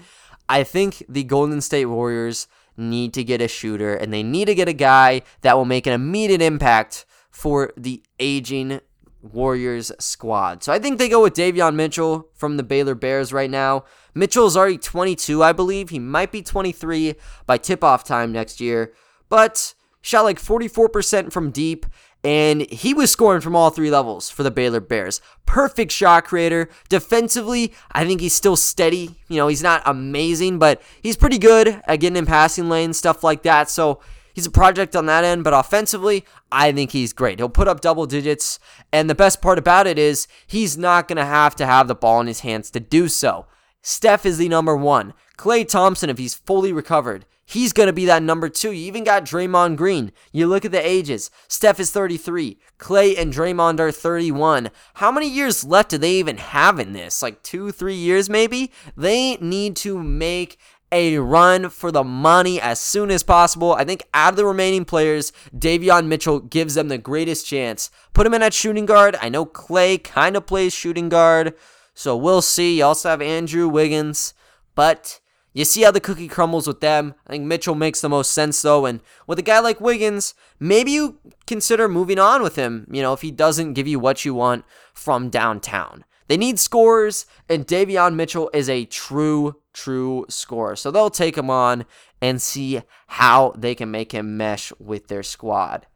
I 0.49 0.63
think 0.63 1.05
the 1.07 1.23
Golden 1.23 1.61
State 1.61 1.85
Warriors 1.85 2.47
need 2.81 3.13
to 3.13 3.23
get 3.23 3.41
a 3.41 3.47
shooter, 3.47 3.93
and 3.93 4.11
they 4.11 4.23
need 4.23 4.45
to 4.45 4.55
get 4.55 4.67
a 4.67 4.73
guy 4.73 5.21
that 5.41 5.55
will 5.55 5.65
make 5.65 5.87
an 5.87 5.93
immediate 5.93 6.41
impact 6.41 7.05
for 7.29 7.71
the 7.77 8.03
aging 8.19 8.81
Warriors 9.21 9.91
squad. 9.99 10.63
So 10.63 10.73
I 10.73 10.79
think 10.79 10.97
they 10.97 11.07
go 11.07 11.21
with 11.21 11.35
Davion 11.35 11.75
Mitchell 11.75 12.29
from 12.33 12.57
the 12.57 12.63
Baylor 12.63 12.95
Bears 12.95 13.31
right 13.31 13.49
now. 13.49 13.83
Mitchell's 14.15 14.57
already 14.57 14.77
22, 14.77 15.43
I 15.43 15.53
believe. 15.53 15.89
He 15.89 15.99
might 15.99 16.31
be 16.31 16.41
23 16.41 17.15
by 17.45 17.57
tip 17.57 17.83
off 17.83 18.03
time 18.03 18.31
next 18.31 18.59
year, 18.59 18.93
but 19.29 19.75
shot 20.01 20.23
like 20.23 20.41
44% 20.41 21.31
from 21.31 21.51
deep, 21.51 21.85
and 22.23 22.61
he 22.71 22.93
was 22.93 23.11
scoring 23.11 23.41
from 23.41 23.55
all 23.55 23.69
three 23.69 23.89
levels 23.89 24.29
for 24.29 24.43
the 24.43 24.51
Baylor 24.51 24.79
Bears. 24.79 25.21
Perfect 25.45 25.91
shot 25.91 26.25
creator. 26.25 26.69
Defensively, 26.89 27.73
I 27.91 28.05
think 28.05 28.21
he's 28.21 28.33
still 28.33 28.55
steady. 28.55 29.17
You 29.27 29.37
know, 29.37 29.47
he's 29.47 29.63
not 29.63 29.81
amazing, 29.85 30.59
but 30.59 30.81
he's 31.01 31.17
pretty 31.17 31.39
good 31.39 31.81
at 31.85 31.99
getting 31.99 32.17
in 32.17 32.25
passing 32.25 32.69
lanes, 32.69 32.97
stuff 32.97 33.23
like 33.23 33.43
that. 33.43 33.69
So 33.69 34.01
He's 34.33 34.45
a 34.45 34.51
project 34.51 34.95
on 34.95 35.07
that 35.07 35.23
end, 35.23 35.43
but 35.43 35.53
offensively, 35.53 36.25
I 36.51 36.71
think 36.71 36.91
he's 36.91 37.13
great. 37.13 37.39
He'll 37.39 37.49
put 37.49 37.67
up 37.67 37.81
double 37.81 38.05
digits, 38.05 38.59
and 38.91 39.09
the 39.09 39.15
best 39.15 39.41
part 39.41 39.57
about 39.57 39.87
it 39.87 39.99
is 39.99 40.27
he's 40.47 40.77
not 40.77 41.07
going 41.07 41.17
to 41.17 41.25
have 41.25 41.55
to 41.57 41.65
have 41.65 41.87
the 41.87 41.95
ball 41.95 42.21
in 42.21 42.27
his 42.27 42.41
hands 42.41 42.71
to 42.71 42.79
do 42.79 43.07
so. 43.07 43.47
Steph 43.81 44.25
is 44.25 44.37
the 44.37 44.47
number 44.47 44.75
one. 44.75 45.13
Klay 45.37 45.67
Thompson, 45.67 46.09
if 46.09 46.17
he's 46.17 46.35
fully 46.35 46.71
recovered, 46.71 47.25
he's 47.51 47.73
going 47.73 47.87
to 47.87 47.93
be 47.93 48.05
that 48.05 48.23
number 48.23 48.49
two. 48.49 48.71
You 48.71 48.85
even 48.87 49.03
got 49.03 49.25
Draymond 49.25 49.75
Green. 49.75 50.11
You 50.31 50.47
look 50.47 50.65
at 50.65 50.71
the 50.71 50.85
ages. 50.85 51.29
Steph 51.47 51.79
is 51.79 51.91
33. 51.91 52.57
Klay 52.79 53.17
and 53.17 53.33
Draymond 53.33 53.79
are 53.79 53.91
31. 53.91 54.69
How 54.95 55.11
many 55.11 55.27
years 55.27 55.63
left 55.63 55.89
do 55.89 55.97
they 55.97 56.13
even 56.13 56.37
have 56.37 56.79
in 56.79 56.93
this? 56.93 57.21
Like 57.21 57.43
two, 57.43 57.71
three 57.71 57.95
years 57.95 58.29
maybe? 58.29 58.71
They 58.95 59.35
need 59.37 59.75
to 59.77 60.01
make 60.01 60.57
a 60.91 61.17
run 61.17 61.69
for 61.69 61.91
the 61.91 62.03
money 62.03 62.59
as 62.59 62.79
soon 62.79 63.11
as 63.11 63.23
possible. 63.23 63.73
I 63.73 63.85
think 63.85 64.03
out 64.13 64.33
of 64.33 64.37
the 64.37 64.45
remaining 64.45 64.83
players, 64.83 65.31
Davion 65.55 66.07
Mitchell 66.07 66.39
gives 66.39 66.75
them 66.75 66.89
the 66.89 66.97
greatest 66.97 67.45
chance. 67.45 67.89
Put 68.13 68.27
him 68.27 68.33
in 68.33 68.43
at 68.43 68.53
shooting 68.53 68.85
guard. 68.85 69.15
I 69.21 69.29
know 69.29 69.45
Klay 69.45 70.03
kind 70.03 70.35
of 70.35 70.45
plays 70.45 70.73
shooting 70.73 71.07
guard, 71.07 71.53
so 71.93 72.17
we'll 72.17 72.41
see. 72.41 72.79
You 72.79 72.85
also 72.85 73.09
have 73.09 73.21
Andrew 73.21 73.69
Wiggins, 73.69 74.33
but 74.75 75.20
you 75.53 75.65
see 75.65 75.81
how 75.81 75.91
the 75.91 75.99
cookie 75.99 76.27
crumbles 76.27 76.67
with 76.67 76.79
them. 76.79 77.15
I 77.27 77.31
think 77.31 77.45
Mitchell 77.45 77.75
makes 77.75 78.01
the 78.01 78.09
most 78.09 78.31
sense 78.31 78.61
though, 78.61 78.85
and 78.85 79.01
with 79.27 79.39
a 79.39 79.43
guy 79.43 79.59
like 79.59 79.81
Wiggins, 79.81 80.33
maybe 80.59 80.91
you 80.91 81.19
consider 81.47 81.87
moving 81.87 82.19
on 82.19 82.41
with 82.41 82.55
him, 82.55 82.87
you 82.91 83.01
know, 83.01 83.13
if 83.13 83.21
he 83.21 83.31
doesn't 83.31 83.73
give 83.73 83.87
you 83.87 83.99
what 83.99 84.23
you 84.23 84.33
want 84.33 84.65
from 84.93 85.29
downtown. 85.29 86.05
They 86.27 86.37
need 86.37 86.59
scores, 86.59 87.25
and 87.49 87.67
Davion 87.67 88.15
Mitchell 88.15 88.49
is 88.53 88.69
a 88.69 88.85
true, 88.85 89.57
true 89.73 90.25
scorer. 90.29 90.77
So 90.77 90.89
they'll 90.89 91.09
take 91.09 91.37
him 91.37 91.49
on 91.49 91.85
and 92.21 92.41
see 92.41 92.81
how 93.07 93.53
they 93.57 93.75
can 93.75 93.91
make 93.91 94.13
him 94.13 94.37
mesh 94.37 94.71
with 94.79 95.09
their 95.09 95.23
squad. 95.23 95.87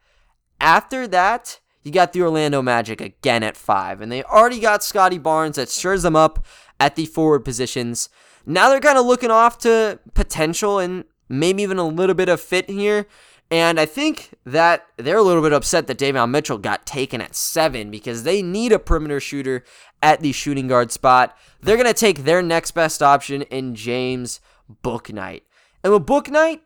After 0.60 1.08
that, 1.08 1.62
you 1.84 1.92
got 1.92 2.12
the 2.12 2.22
Orlando 2.22 2.62
Magic 2.62 3.00
again 3.00 3.44
at 3.44 3.56
five, 3.56 4.02
and 4.02 4.12
they 4.12 4.24
already 4.24 4.60
got 4.60 4.84
Scottie 4.84 5.20
Barnes 5.20 5.56
that 5.56 5.70
stirs 5.70 6.02
them 6.02 6.16
up 6.16 6.44
at 6.80 6.96
the 6.96 7.06
forward 7.06 7.46
positions. 7.46 8.10
Now 8.46 8.70
they're 8.70 8.80
kind 8.80 8.98
of 8.98 9.06
looking 9.06 9.32
off 9.32 9.58
to 9.60 10.00
potential 10.14 10.80
and 10.80 11.06
maybe 11.30 11.64
even 11.64 11.78
a 11.78 11.88
little 11.88 12.16
bit 12.16 12.30
of 12.30 12.40
fit 12.40 12.70
here. 12.70 13.08
And 13.52 13.80
I 13.80 13.86
think 13.86 14.32
that 14.46 14.88
they're 14.98 15.18
a 15.18 15.24
little 15.24 15.44
bit 15.44 15.54
upset 15.54 15.88
that 15.88 16.00
Davion 16.00 16.32
Mitchell 16.32 16.58
got 16.58 16.86
taken 16.86 17.22
at 17.22 17.36
seven 17.36 17.92
because 17.92 18.24
they 18.24 18.42
need 18.42 18.72
a 18.72 18.80
perimeter 18.80 19.20
shooter 19.20 19.64
at 20.02 20.22
the 20.22 20.32
shooting 20.32 20.68
guard 20.68 20.92
spot. 20.92 21.38
They're 21.62 21.78
going 21.78 21.88
to 21.88 21.94
take 21.94 22.24
their 22.24 22.42
next 22.42 22.72
best 22.72 23.04
option 23.04 23.44
in 23.44 23.76
James 23.76 24.40
Bouknight. 24.84 25.44
And 25.84 25.94
with 25.94 26.08
Bouknight, 26.08 26.62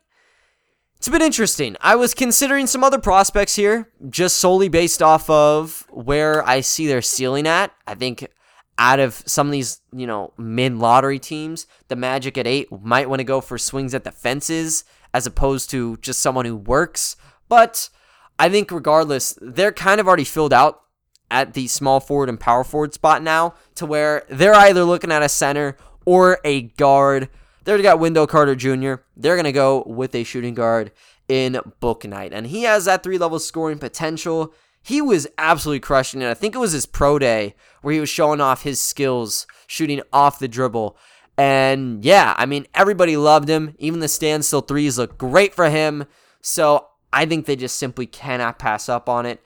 it's 0.96 1.08
been 1.08 1.22
interesting. 1.22 1.76
I 1.80 1.96
was 1.96 2.14
considering 2.14 2.66
some 2.66 2.84
other 2.84 2.98
prospects 2.98 3.56
here, 3.56 3.90
just 4.08 4.38
solely 4.38 4.68
based 4.68 5.02
off 5.02 5.28
of 5.28 5.86
where 5.90 6.46
I 6.46 6.60
see 6.60 6.86
their 6.86 7.02
ceiling 7.02 7.46
at. 7.46 7.72
I 7.86 7.94
think 7.94 8.26
out 8.80 8.98
of 8.98 9.22
some 9.26 9.46
of 9.46 9.52
these, 9.52 9.82
you 9.92 10.06
know, 10.06 10.32
mid 10.38 10.74
lottery 10.74 11.18
teams, 11.18 11.66
the 11.88 11.96
Magic 11.96 12.38
at 12.38 12.46
eight 12.46 12.66
might 12.72 13.10
want 13.10 13.20
to 13.20 13.24
go 13.24 13.42
for 13.42 13.58
swings 13.58 13.94
at 13.94 14.04
the 14.04 14.10
fences 14.10 14.84
as 15.12 15.26
opposed 15.26 15.68
to 15.70 15.98
just 15.98 16.20
someone 16.20 16.46
who 16.46 16.56
works. 16.56 17.14
But 17.48 17.90
I 18.38 18.48
think 18.48 18.70
regardless, 18.70 19.38
they're 19.40 19.70
kind 19.70 20.00
of 20.00 20.08
already 20.08 20.24
filled 20.24 20.54
out 20.54 20.80
at 21.30 21.52
the 21.52 21.68
small 21.68 22.00
forward 22.00 22.30
and 22.30 22.40
power 22.40 22.64
forward 22.64 22.94
spot 22.94 23.22
now 23.22 23.54
to 23.74 23.84
where 23.84 24.24
they're 24.30 24.54
either 24.54 24.82
looking 24.84 25.12
at 25.12 25.22
a 25.22 25.28
center 25.28 25.76
or 26.06 26.38
a 26.42 26.62
guard. 26.62 27.28
They 27.64 27.72
already 27.72 27.82
got 27.82 28.00
Wendell 28.00 28.26
Carter 28.26 28.56
Jr. 28.56 29.02
They're 29.14 29.36
going 29.36 29.44
to 29.44 29.52
go 29.52 29.84
with 29.86 30.14
a 30.14 30.24
shooting 30.24 30.54
guard 30.54 30.90
in 31.28 31.60
Bouknight. 31.82 32.30
And 32.32 32.46
he 32.46 32.62
has 32.62 32.86
that 32.86 33.02
three 33.02 33.18
level 33.18 33.38
scoring 33.38 33.78
potential. 33.78 34.54
He 34.82 35.02
was 35.02 35.26
absolutely 35.38 35.80
crushing 35.80 36.22
it. 36.22 36.30
I 36.30 36.34
think 36.34 36.54
it 36.54 36.58
was 36.58 36.72
his 36.72 36.86
pro 36.86 37.18
day 37.18 37.54
where 37.82 37.94
he 37.94 38.00
was 38.00 38.08
showing 38.08 38.40
off 38.40 38.62
his 38.62 38.80
skills 38.80 39.46
shooting 39.66 40.02
off 40.12 40.38
the 40.38 40.48
dribble. 40.48 40.96
And 41.36 42.04
yeah, 42.04 42.34
I 42.36 42.46
mean, 42.46 42.66
everybody 42.74 43.16
loved 43.16 43.48
him. 43.48 43.74
Even 43.78 44.00
the 44.00 44.08
standstill 44.08 44.62
threes 44.62 44.98
look 44.98 45.16
great 45.16 45.54
for 45.54 45.70
him. 45.70 46.06
So 46.42 46.88
I 47.12 47.26
think 47.26 47.46
they 47.46 47.56
just 47.56 47.76
simply 47.76 48.06
cannot 48.06 48.58
pass 48.58 48.88
up 48.88 49.08
on 49.08 49.26
it. 49.26 49.42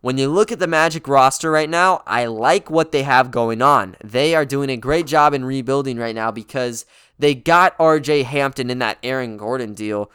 When 0.00 0.16
you 0.16 0.28
look 0.28 0.52
at 0.52 0.60
the 0.60 0.68
Magic 0.68 1.08
roster 1.08 1.50
right 1.50 1.68
now, 1.68 2.02
I 2.06 2.26
like 2.26 2.70
what 2.70 2.92
they 2.92 3.02
have 3.02 3.32
going 3.32 3.60
on. 3.60 3.96
They 4.02 4.34
are 4.34 4.44
doing 4.44 4.70
a 4.70 4.76
great 4.76 5.06
job 5.06 5.34
in 5.34 5.44
rebuilding 5.44 5.98
right 5.98 6.14
now 6.14 6.30
because 6.30 6.86
they 7.18 7.34
got 7.34 7.76
RJ 7.78 8.24
Hampton 8.24 8.70
in 8.70 8.78
that 8.78 8.98
Aaron 9.02 9.36
Gordon 9.36 9.74
deal. 9.74 10.10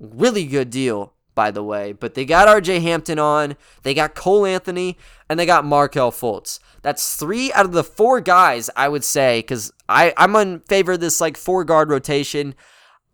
Really 0.00 0.46
good 0.46 0.70
deal, 0.70 1.12
by 1.36 1.52
the 1.52 1.62
way. 1.62 1.92
But 1.92 2.14
they 2.14 2.24
got 2.24 2.48
RJ 2.48 2.82
Hampton 2.82 3.20
on, 3.20 3.56
they 3.84 3.94
got 3.94 4.16
Cole 4.16 4.44
Anthony, 4.44 4.98
and 5.28 5.38
they 5.38 5.46
got 5.46 5.64
Markelle 5.64 6.10
Fultz. 6.10 6.58
That's 6.82 7.14
three 7.14 7.52
out 7.52 7.66
of 7.66 7.72
the 7.72 7.84
four 7.84 8.20
guys, 8.20 8.68
I 8.74 8.88
would 8.88 9.04
say, 9.04 9.38
because 9.38 9.72
I'm 9.88 10.34
in 10.34 10.60
favor 10.60 10.92
of 10.92 11.00
this 11.00 11.20
like 11.20 11.36
four 11.36 11.62
guard 11.62 11.90
rotation. 11.90 12.56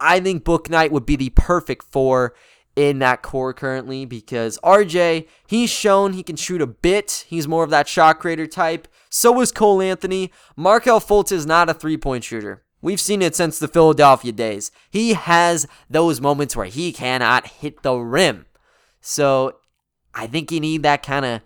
I 0.00 0.20
think 0.20 0.44
Bouknight 0.44 0.90
would 0.90 1.04
be 1.04 1.16
the 1.16 1.30
perfect 1.30 1.84
four 1.84 2.34
in 2.74 3.00
that 3.00 3.22
core 3.22 3.52
currently 3.52 4.06
because 4.06 4.58
RJ, 4.64 5.28
he's 5.46 5.70
shown 5.70 6.14
he 6.14 6.22
can 6.22 6.36
shoot 6.36 6.62
a 6.62 6.66
bit. 6.66 7.26
He's 7.28 7.46
more 7.46 7.64
of 7.64 7.70
that 7.70 7.88
shot 7.88 8.18
creator 8.18 8.46
type. 8.46 8.88
So 9.10 9.38
is 9.40 9.52
Cole 9.52 9.82
Anthony. 9.82 10.32
Markelle 10.56 11.00
Fultz 11.00 11.32
is 11.32 11.44
not 11.44 11.68
a 11.68 11.74
three 11.74 11.98
point 11.98 12.24
shooter. 12.24 12.62
We've 12.82 13.00
seen 13.00 13.22
it 13.22 13.36
since 13.36 13.58
the 13.58 13.68
Philadelphia 13.68 14.32
days. 14.32 14.72
He 14.90 15.14
has 15.14 15.66
those 15.88 16.20
moments 16.20 16.56
where 16.56 16.66
he 16.66 16.92
cannot 16.92 17.46
hit 17.46 17.82
the 17.82 17.94
rim. 17.94 18.46
So 19.00 19.56
I 20.12 20.26
think 20.26 20.50
you 20.50 20.60
need 20.60 20.82
that 20.82 21.04
kind 21.04 21.24
of 21.24 21.40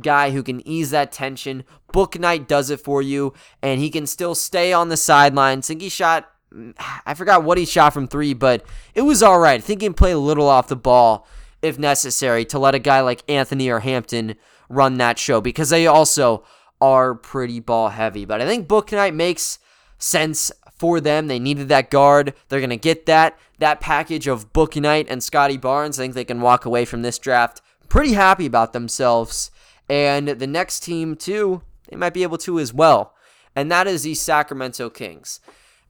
guy 0.00 0.30
who 0.30 0.42
can 0.42 0.66
ease 0.66 0.90
that 0.90 1.10
tension. 1.10 1.64
Bouknight 1.92 2.46
does 2.46 2.70
it 2.70 2.80
for 2.80 3.02
you, 3.02 3.32
and 3.62 3.80
he 3.80 3.90
can 3.90 4.06
still 4.06 4.34
stay 4.34 4.72
on 4.72 4.90
the 4.90 4.96
sidelines. 4.96 5.66
I 5.66 5.68
think 5.68 5.82
he 5.82 5.88
shot 5.88 6.28
mm, 6.54 6.74
I 7.06 7.14
forgot 7.14 7.42
what 7.42 7.58
he 7.58 7.64
shot 7.64 7.94
from 7.94 8.06
three, 8.06 8.34
but 8.34 8.64
it 8.94 9.02
was 9.02 9.22
all 9.22 9.38
right. 9.38 9.60
I 9.60 9.64
think 9.64 9.80
he 9.80 9.86
can 9.86 9.94
play 9.94 10.12
a 10.12 10.18
little 10.18 10.48
off 10.48 10.68
the 10.68 10.76
ball 10.76 11.26
if 11.62 11.78
necessary 11.78 12.44
to 12.46 12.58
let 12.58 12.74
a 12.74 12.78
guy 12.78 13.00
like 13.00 13.22
Anthony 13.28 13.70
or 13.70 13.80
Hampton 13.80 14.36
run 14.68 14.98
that 14.98 15.18
show 15.18 15.40
because 15.40 15.70
they 15.70 15.86
also 15.86 16.44
are 16.80 17.14
pretty 17.14 17.60
ball 17.60 17.90
heavy. 17.90 18.24
But 18.24 18.40
I 18.40 18.46
think 18.46 18.66
Bouknight 18.66 19.14
makes 19.14 19.58
sense 19.98 20.50
for 20.82 21.00
them. 21.00 21.28
They 21.28 21.38
needed 21.38 21.68
that 21.68 21.92
guard. 21.92 22.34
They're 22.48 22.58
going 22.58 22.70
to 22.70 22.76
get 22.76 23.06
that. 23.06 23.38
That 23.60 23.80
package 23.80 24.26
of 24.26 24.52
Bouknight 24.52 25.06
and 25.08 25.22
Scottie 25.22 25.56
Barnes, 25.56 26.00
I 26.00 26.02
think 26.02 26.14
they 26.14 26.24
can 26.24 26.40
walk 26.40 26.64
away 26.64 26.84
from 26.84 27.02
this 27.02 27.20
draft 27.20 27.62
pretty 27.88 28.14
happy 28.14 28.46
about 28.46 28.72
themselves. 28.72 29.52
And 29.88 30.26
the 30.26 30.46
next 30.48 30.80
team, 30.80 31.14
too, 31.14 31.62
they 31.88 31.94
might 31.94 32.14
be 32.14 32.24
able 32.24 32.38
to 32.38 32.58
as 32.58 32.74
well. 32.74 33.14
And 33.54 33.70
that 33.70 33.86
is 33.86 34.02
the 34.02 34.14
Sacramento 34.14 34.90
Kings. 34.90 35.38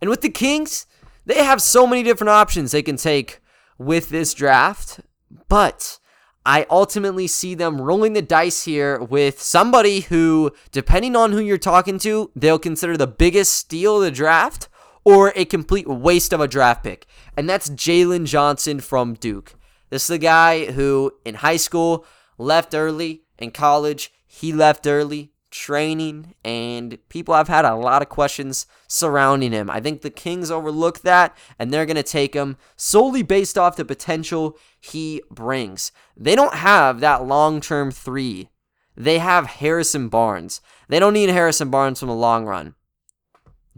And 0.02 0.10
with 0.10 0.20
the 0.20 0.28
Kings, 0.28 0.84
they 1.24 1.42
have 1.42 1.62
so 1.62 1.86
many 1.86 2.02
different 2.02 2.28
options 2.28 2.72
they 2.72 2.82
can 2.82 2.96
take 2.96 3.40
with 3.78 4.10
this 4.10 4.34
draft, 4.34 5.00
but 5.48 6.00
I 6.44 6.66
ultimately 6.68 7.28
see 7.28 7.54
them 7.54 7.80
rolling 7.80 8.12
the 8.12 8.20
dice 8.20 8.64
here 8.64 8.98
with 9.00 9.40
somebody 9.40 10.00
who, 10.00 10.52
depending 10.70 11.16
on 11.16 11.32
who 11.32 11.40
you're 11.40 11.56
talking 11.56 11.98
to, 12.00 12.30
they'll 12.36 12.58
consider 12.58 12.98
the 12.98 13.06
biggest 13.06 13.54
steal 13.54 13.96
of 13.96 14.02
the 14.02 14.10
draft 14.10 14.68
or 15.04 15.32
a 15.34 15.44
complete 15.44 15.88
waste 15.88 16.32
of 16.32 16.40
a 16.40 16.48
draft 16.48 16.84
pick. 16.84 17.06
And 17.36 17.48
that's 17.48 17.70
Jalen 17.70 18.26
Johnson 18.26 18.80
from 18.80 19.14
Duke. 19.14 19.54
This 19.90 20.02
is 20.02 20.08
the 20.08 20.18
guy 20.18 20.72
who, 20.72 21.12
in 21.24 21.36
high 21.36 21.56
school, 21.56 22.04
left 22.38 22.74
early. 22.74 23.22
In 23.38 23.50
college, 23.50 24.12
he 24.26 24.52
left 24.52 24.86
early 24.86 25.32
training, 25.52 26.34
and 26.42 26.98
people 27.08 27.34
have 27.34 27.46
had 27.46 27.64
a 27.64 27.76
lot 27.76 28.02
of 28.02 28.08
questions 28.08 28.66
surrounding 28.88 29.52
him. 29.52 29.70
I 29.70 29.80
think 29.80 30.00
the 30.00 30.10
Kings 30.10 30.50
overlook 30.50 31.00
that, 31.00 31.36
and 31.58 31.72
they're 31.72 31.86
going 31.86 31.96
to 31.96 32.02
take 32.02 32.34
him 32.34 32.56
solely 32.74 33.22
based 33.22 33.56
off 33.56 33.76
the 33.76 33.84
potential 33.84 34.58
he 34.80 35.22
brings. 35.30 35.92
They 36.16 36.34
don't 36.34 36.54
have 36.54 37.00
that 37.00 37.26
long 37.26 37.60
term 37.60 37.90
three. 37.92 38.48
They 38.96 39.18
have 39.18 39.46
Harrison 39.46 40.08
Barnes. 40.08 40.60
They 40.88 40.98
don't 40.98 41.14
need 41.14 41.30
Harrison 41.30 41.70
Barnes 41.70 42.00
from 42.00 42.08
the 42.08 42.14
long 42.14 42.44
run. 42.46 42.74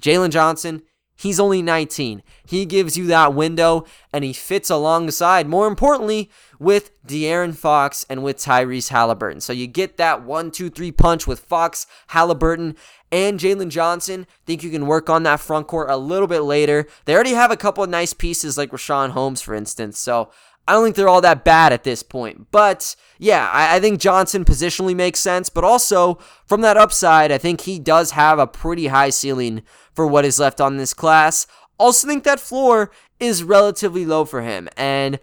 Jalen 0.00 0.30
Johnson, 0.30 0.82
He's 1.16 1.38
only 1.38 1.62
19. 1.62 2.22
He 2.44 2.66
gives 2.66 2.96
you 2.96 3.06
that 3.06 3.34
window 3.34 3.84
and 4.12 4.24
he 4.24 4.32
fits 4.32 4.68
alongside, 4.68 5.46
more 5.46 5.66
importantly, 5.66 6.30
with 6.58 6.90
De'Aaron 7.04 7.54
Fox 7.54 8.04
and 8.08 8.22
with 8.24 8.38
Tyrese 8.38 8.90
Haliburton. 8.90 9.40
So 9.40 9.52
you 9.52 9.66
get 9.66 9.96
that 9.96 10.22
one, 10.22 10.50
two, 10.50 10.70
three 10.70 10.92
punch 10.92 11.26
with 11.26 11.40
Fox, 11.40 11.86
Haliburton, 12.10 12.76
and 13.12 13.38
Jalen 13.38 13.68
Johnson. 13.68 14.26
Think 14.44 14.64
you 14.64 14.70
can 14.70 14.86
work 14.86 15.08
on 15.08 15.22
that 15.22 15.40
front 15.40 15.68
court 15.68 15.88
a 15.88 15.96
little 15.96 16.26
bit 16.26 16.40
later. 16.40 16.86
They 17.04 17.14
already 17.14 17.34
have 17.34 17.52
a 17.52 17.56
couple 17.56 17.84
of 17.84 17.90
nice 17.90 18.12
pieces 18.12 18.58
like 18.58 18.72
Richaun 18.72 19.10
Holmes, 19.10 19.40
for 19.40 19.54
instance. 19.54 19.98
So 19.98 20.30
I 20.66 20.72
don't 20.72 20.84
think 20.84 20.96
they're 20.96 21.08
all 21.08 21.20
that 21.20 21.44
bad 21.44 21.72
at 21.72 21.84
this 21.84 22.02
point. 22.02 22.50
But 22.50 22.96
yeah, 23.18 23.50
I, 23.52 23.76
I, 23.76 23.80
think 23.80 24.00
Johnson 24.00 24.44
positionally 24.44 24.96
makes 24.96 25.20
sense. 25.20 25.50
But 25.50 25.64
also, 25.64 26.18
from 26.46 26.62
that 26.62 26.76
upside, 26.76 27.30
I 27.30 27.38
think 27.38 27.62
he 27.62 27.78
does 27.78 28.12
have 28.12 28.38
a 28.38 28.46
pretty 28.46 28.86
high 28.86 29.10
ceiling 29.10 29.62
for 29.92 30.06
what 30.06 30.24
is 30.24 30.38
left 30.38 30.60
on 30.60 30.76
this 30.76 30.94
class. 30.94 31.46
Also, 31.78 32.08
think 32.08 32.24
that 32.24 32.40
floor 32.40 32.90
is 33.20 33.44
relatively 33.44 34.06
low 34.06 34.24
for 34.24 34.42
him. 34.42 34.68
And 34.76 35.18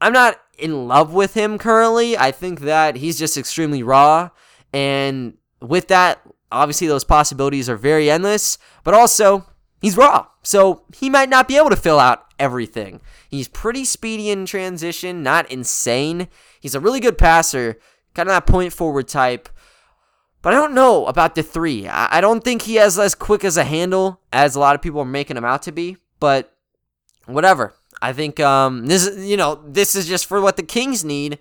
I'm 0.00 0.12
not 0.12 0.40
in 0.58 0.88
love 0.88 1.12
with 1.12 1.34
him 1.34 1.58
currently. 1.58 2.16
I 2.16 2.32
think 2.32 2.60
that 2.60 2.96
he's 2.96 3.18
just 3.18 3.36
extremely 3.36 3.82
raw. 3.82 4.30
And 4.72 5.36
with 5.60 5.88
that, 5.88 6.20
obviously, 6.50 6.86
those 6.86 7.04
possibilities 7.04 7.68
are 7.68 7.76
very 7.76 8.10
endless. 8.10 8.58
But 8.84 8.94
also, 8.94 9.46
he's 9.80 9.96
raw. 9.96 10.26
So 10.42 10.82
he 10.94 11.10
might 11.10 11.28
not 11.28 11.48
be 11.48 11.56
able 11.56 11.70
to 11.70 11.76
fill 11.76 11.98
out 11.98 12.24
everything. 12.38 13.00
He's 13.28 13.48
pretty 13.48 13.84
speedy 13.84 14.30
in 14.30 14.46
transition, 14.46 15.22
not 15.22 15.50
insane. 15.50 16.28
He's 16.60 16.74
a 16.74 16.80
really 16.80 17.00
good 17.00 17.18
passer, 17.18 17.78
kind 18.14 18.28
of 18.28 18.34
that 18.34 18.46
point 18.46 18.72
forward 18.72 19.08
type. 19.08 19.48
But 20.40 20.54
I 20.54 20.56
don't 20.56 20.74
know 20.74 21.06
about 21.06 21.34
the 21.34 21.42
three. 21.42 21.88
I 21.88 22.20
don't 22.20 22.44
think 22.44 22.62
he 22.62 22.76
has 22.76 22.98
as 22.98 23.14
quick 23.14 23.44
as 23.44 23.56
a 23.56 23.64
handle 23.64 24.20
as 24.32 24.54
a 24.54 24.60
lot 24.60 24.76
of 24.76 24.82
people 24.82 25.00
are 25.00 25.04
making 25.04 25.36
him 25.36 25.44
out 25.44 25.62
to 25.62 25.72
be. 25.72 25.96
But 26.20 26.54
whatever. 27.26 27.74
I 28.00 28.12
think 28.12 28.38
um, 28.40 28.86
this 28.86 29.10
you 29.16 29.36
know 29.36 29.60
this 29.66 29.94
is 29.94 30.06
just 30.06 30.26
for 30.26 30.40
what 30.40 30.56
the 30.56 30.62
Kings 30.62 31.04
need 31.04 31.38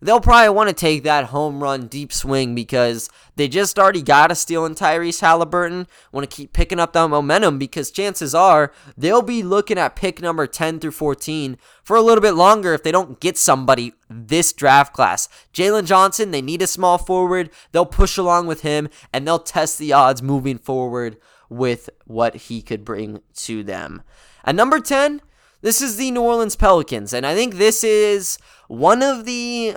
they'll 0.00 0.20
probably 0.20 0.50
want 0.50 0.68
to 0.68 0.74
take 0.74 1.02
that 1.02 1.26
home 1.26 1.62
run 1.62 1.86
deep 1.86 2.12
swing 2.12 2.54
because 2.54 3.08
they 3.36 3.48
just 3.48 3.78
already 3.78 4.02
got 4.02 4.32
a 4.32 4.34
steal 4.34 4.64
in 4.64 4.74
Tyrese 4.74 5.20
Haliburton. 5.20 5.86
Want 6.12 6.28
to 6.28 6.36
keep 6.36 6.52
picking 6.52 6.80
up 6.80 6.92
that 6.92 7.08
momentum 7.08 7.58
because 7.58 7.90
chances 7.90 8.34
are 8.34 8.72
they'll 8.96 9.22
be 9.22 9.42
looking 9.42 9.78
at 9.78 9.96
pick 9.96 10.20
number 10.20 10.46
10 10.46 10.80
through 10.80 10.90
14 10.92 11.56
for 11.82 11.96
a 11.96 12.02
little 12.02 12.22
bit 12.22 12.32
longer 12.32 12.74
if 12.74 12.82
they 12.82 12.92
don't 12.92 13.20
get 13.20 13.38
somebody 13.38 13.92
this 14.08 14.52
draft 14.52 14.92
class. 14.92 15.28
Jalen 15.52 15.86
Johnson, 15.86 16.30
they 16.30 16.42
need 16.42 16.62
a 16.62 16.66
small 16.66 16.98
forward. 16.98 17.50
They'll 17.72 17.86
push 17.86 18.16
along 18.16 18.46
with 18.46 18.62
him 18.62 18.88
and 19.12 19.26
they'll 19.26 19.38
test 19.38 19.78
the 19.78 19.92
odds 19.92 20.22
moving 20.22 20.58
forward 20.58 21.16
with 21.48 21.90
what 22.06 22.34
he 22.36 22.62
could 22.62 22.84
bring 22.84 23.20
to 23.34 23.62
them. 23.62 24.02
At 24.44 24.54
number 24.54 24.80
10, 24.80 25.20
this 25.62 25.82
is 25.82 25.96
the 25.96 26.10
New 26.10 26.22
Orleans 26.22 26.56
Pelicans, 26.56 27.12
and 27.12 27.26
I 27.26 27.34
think 27.34 27.54
this 27.54 27.84
is 27.84 28.38
one 28.68 29.02
of 29.02 29.26
the 29.26 29.76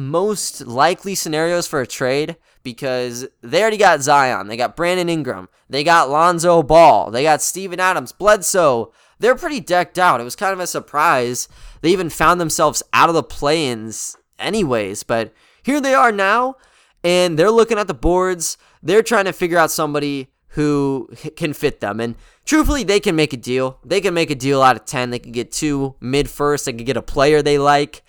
most 0.00 0.62
likely 0.62 1.14
scenarios 1.14 1.66
for 1.66 1.80
a 1.80 1.86
trade 1.86 2.36
because 2.62 3.28
they 3.42 3.60
already 3.60 3.76
got 3.76 4.00
Zion, 4.00 4.48
they 4.48 4.56
got 4.56 4.76
Brandon 4.76 5.08
Ingram, 5.08 5.48
they 5.68 5.84
got 5.84 6.10
Lonzo 6.10 6.62
Ball, 6.62 7.10
they 7.10 7.22
got 7.22 7.42
Steven 7.42 7.78
Adams, 7.78 8.12
Bledsoe. 8.12 8.92
They're 9.18 9.34
pretty 9.34 9.60
decked 9.60 9.98
out. 9.98 10.20
It 10.20 10.24
was 10.24 10.34
kind 10.34 10.54
of 10.54 10.60
a 10.60 10.66
surprise. 10.66 11.46
They 11.82 11.90
even 11.90 12.08
found 12.08 12.40
themselves 12.40 12.82
out 12.94 13.10
of 13.10 13.14
the 13.14 13.22
play-ins 13.22 14.16
anyways, 14.38 15.02
but 15.02 15.34
here 15.62 15.80
they 15.80 15.92
are 15.92 16.10
now 16.10 16.56
and 17.04 17.38
they're 17.38 17.50
looking 17.50 17.78
at 17.78 17.86
the 17.86 17.94
boards. 17.94 18.56
They're 18.82 19.02
trying 19.02 19.26
to 19.26 19.34
figure 19.34 19.58
out 19.58 19.70
somebody 19.70 20.28
who 20.48 21.10
can 21.36 21.52
fit 21.52 21.80
them. 21.80 22.00
And 22.00 22.16
truthfully, 22.44 22.82
they 22.82 23.00
can 23.00 23.14
make 23.14 23.32
a 23.32 23.36
deal. 23.36 23.78
They 23.84 24.00
can 24.00 24.14
make 24.14 24.30
a 24.30 24.34
deal 24.34 24.62
out 24.62 24.76
of 24.76 24.84
10. 24.84 25.10
They 25.10 25.18
can 25.18 25.32
get 25.32 25.52
two 25.52 25.96
mid 26.00 26.28
first. 26.28 26.64
They 26.64 26.72
can 26.72 26.84
get 26.84 26.96
a 26.96 27.02
player 27.02 27.42
they 27.42 27.58
like. 27.58 28.02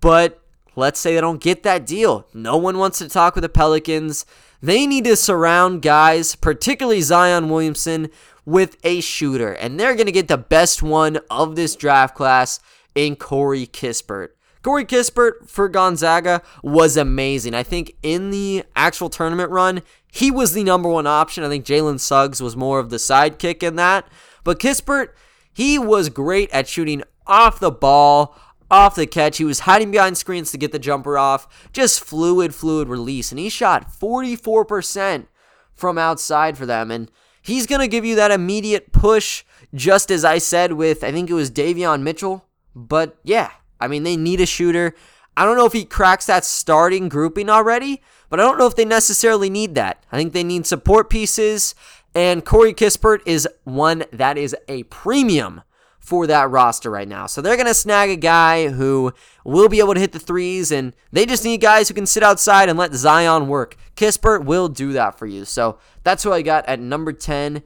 But 0.00 0.42
Let's 0.78 1.00
say 1.00 1.14
they 1.14 1.20
don't 1.20 1.40
get 1.40 1.64
that 1.64 1.84
deal. 1.84 2.28
No 2.32 2.56
one 2.56 2.78
wants 2.78 2.98
to 2.98 3.08
talk 3.08 3.34
with 3.34 3.42
the 3.42 3.48
Pelicans. 3.48 4.24
They 4.62 4.86
need 4.86 5.04
to 5.06 5.16
surround 5.16 5.82
guys, 5.82 6.36
particularly 6.36 7.00
Zion 7.00 7.48
Williamson, 7.48 8.10
with 8.46 8.76
a 8.84 9.00
shooter. 9.00 9.52
And 9.52 9.78
they're 9.78 9.96
going 9.96 10.06
to 10.06 10.12
get 10.12 10.28
the 10.28 10.38
best 10.38 10.80
one 10.80 11.18
of 11.30 11.56
this 11.56 11.74
draft 11.74 12.14
class 12.14 12.60
in 12.94 13.16
Corey 13.16 13.66
Kispert. 13.66 14.28
Corey 14.62 14.84
Kispert 14.84 15.48
for 15.48 15.68
Gonzaga 15.68 16.42
was 16.62 16.96
amazing. 16.96 17.54
I 17.54 17.64
think 17.64 17.96
in 18.04 18.30
the 18.30 18.62
actual 18.76 19.10
tournament 19.10 19.50
run, 19.50 19.82
he 20.12 20.30
was 20.30 20.52
the 20.52 20.62
number 20.62 20.88
one 20.88 21.08
option. 21.08 21.42
I 21.42 21.48
think 21.48 21.64
Jalen 21.64 21.98
Suggs 21.98 22.40
was 22.40 22.56
more 22.56 22.78
of 22.78 22.90
the 22.90 22.98
sidekick 22.98 23.64
in 23.64 23.74
that. 23.76 24.08
But 24.44 24.60
Kispert, 24.60 25.08
he 25.52 25.76
was 25.76 26.08
great 26.08 26.50
at 26.50 26.68
shooting 26.68 27.02
off 27.26 27.58
the 27.58 27.72
ball, 27.72 28.36
off 28.70 28.94
the 28.94 29.06
catch. 29.06 29.38
He 29.38 29.44
was 29.44 29.60
hiding 29.60 29.90
behind 29.90 30.18
screens 30.18 30.50
to 30.52 30.58
get 30.58 30.72
the 30.72 30.78
jumper 30.78 31.18
off. 31.18 31.70
Just 31.72 32.04
fluid, 32.04 32.54
fluid 32.54 32.88
release. 32.88 33.32
And 33.32 33.38
he 33.38 33.48
shot 33.48 33.90
44% 33.90 35.26
from 35.74 35.98
outside 35.98 36.58
for 36.58 36.66
them. 36.66 36.90
And 36.90 37.10
He's 37.48 37.66
going 37.66 37.80
to 37.80 37.88
give 37.88 38.04
you 38.04 38.14
that 38.16 38.30
immediate 38.30 38.92
push, 38.92 39.42
just 39.74 40.10
as 40.10 40.22
I 40.22 40.36
said 40.36 40.74
with, 40.74 41.02
I 41.02 41.12
think 41.12 41.30
it 41.30 41.34
was 41.34 41.50
Davion 41.50 42.02
Mitchell. 42.02 42.44
But 42.74 43.16
yeah, 43.24 43.52
I 43.80 43.88
mean, 43.88 44.02
they 44.02 44.18
need 44.18 44.42
a 44.42 44.46
shooter. 44.46 44.94
I 45.34 45.46
don't 45.46 45.56
know 45.56 45.64
if 45.64 45.72
he 45.72 45.86
cracks 45.86 46.26
that 46.26 46.44
starting 46.44 47.08
grouping 47.08 47.48
already, 47.48 48.02
but 48.28 48.38
I 48.38 48.42
don't 48.42 48.58
know 48.58 48.66
if 48.66 48.76
they 48.76 48.84
necessarily 48.84 49.48
need 49.48 49.74
that. 49.76 50.04
I 50.12 50.18
think 50.18 50.34
they 50.34 50.44
need 50.44 50.66
support 50.66 51.08
pieces, 51.08 51.74
and 52.14 52.44
Corey 52.44 52.74
Kispert 52.74 53.20
is 53.24 53.48
one 53.64 54.04
that 54.12 54.36
is 54.36 54.54
a 54.68 54.82
premium 54.84 55.62
for 56.08 56.26
that 56.26 56.50
roster 56.50 56.90
right 56.90 57.06
now. 57.06 57.26
So 57.26 57.42
they're 57.42 57.56
going 57.56 57.66
to 57.66 57.74
snag 57.74 58.08
a 58.08 58.16
guy 58.16 58.68
who 58.68 59.12
will 59.44 59.68
be 59.68 59.78
able 59.78 59.92
to 59.92 60.00
hit 60.00 60.12
the 60.12 60.18
threes, 60.18 60.72
and 60.72 60.94
they 61.12 61.26
just 61.26 61.44
need 61.44 61.60
guys 61.60 61.86
who 61.86 61.94
can 61.94 62.06
sit 62.06 62.22
outside 62.22 62.70
and 62.70 62.78
let 62.78 62.94
Zion 62.94 63.46
work. 63.46 63.76
Kispert 63.94 64.46
will 64.46 64.68
do 64.68 64.92
that 64.92 65.18
for 65.18 65.26
you. 65.26 65.44
So 65.44 65.78
that's 66.04 66.22
who 66.22 66.32
I 66.32 66.40
got 66.40 66.64
at 66.64 66.80
number 66.80 67.12
10. 67.12 67.62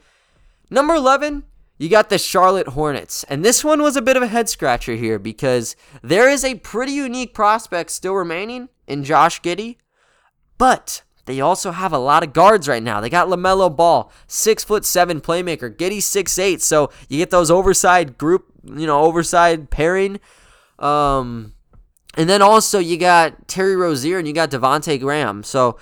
Number 0.70 0.94
11, 0.94 1.44
you 1.78 1.88
got 1.88 2.10
the 2.10 2.18
Charlotte 2.18 2.68
Hornets. 2.68 3.22
And 3.24 3.44
this 3.44 3.62
one 3.62 3.80
was 3.80 3.96
a 3.96 4.02
bit 4.02 4.16
of 4.16 4.24
a 4.24 4.28
head 4.28 4.48
scratcher 4.48 4.96
here 4.96 5.20
because 5.20 5.76
there 6.02 6.28
is 6.28 6.44
a 6.44 6.56
pretty 6.56 6.92
unique 6.92 7.34
prospect 7.34 7.90
still 7.92 8.14
remaining 8.14 8.70
in 8.88 9.04
Josh 9.04 9.40
Giddey. 9.40 9.76
But 10.58 11.02
they 11.24 11.40
also 11.40 11.70
have 11.70 11.92
a 11.92 11.98
lot 11.98 12.22
of 12.22 12.32
guards 12.32 12.66
right 12.66 12.82
now. 12.82 13.00
They 13.00 13.10
got 13.10 13.28
LaMelo 13.28 13.74
Ball, 13.74 14.10
six 14.26 14.64
foot 14.64 14.84
seven 14.84 15.20
playmaker. 15.20 15.74
Giddey 15.74 16.02
six 16.02 16.38
eight. 16.38 16.60
So 16.60 16.90
you 17.08 17.18
get 17.18 17.30
those 17.30 17.50
overside 17.50 18.18
group, 18.18 18.46
you 18.64 18.86
know, 18.86 19.02
overside 19.02 19.70
pairing. 19.70 20.18
Um, 20.78 21.54
and 22.16 22.28
then 22.28 22.42
also 22.42 22.78
you 22.78 22.98
got 22.98 23.46
Terry 23.46 23.76
Rozier 23.76 24.18
and 24.18 24.26
you 24.26 24.34
got 24.34 24.50
Devonte 24.50 24.98
Graham. 24.98 25.42
So 25.42 25.78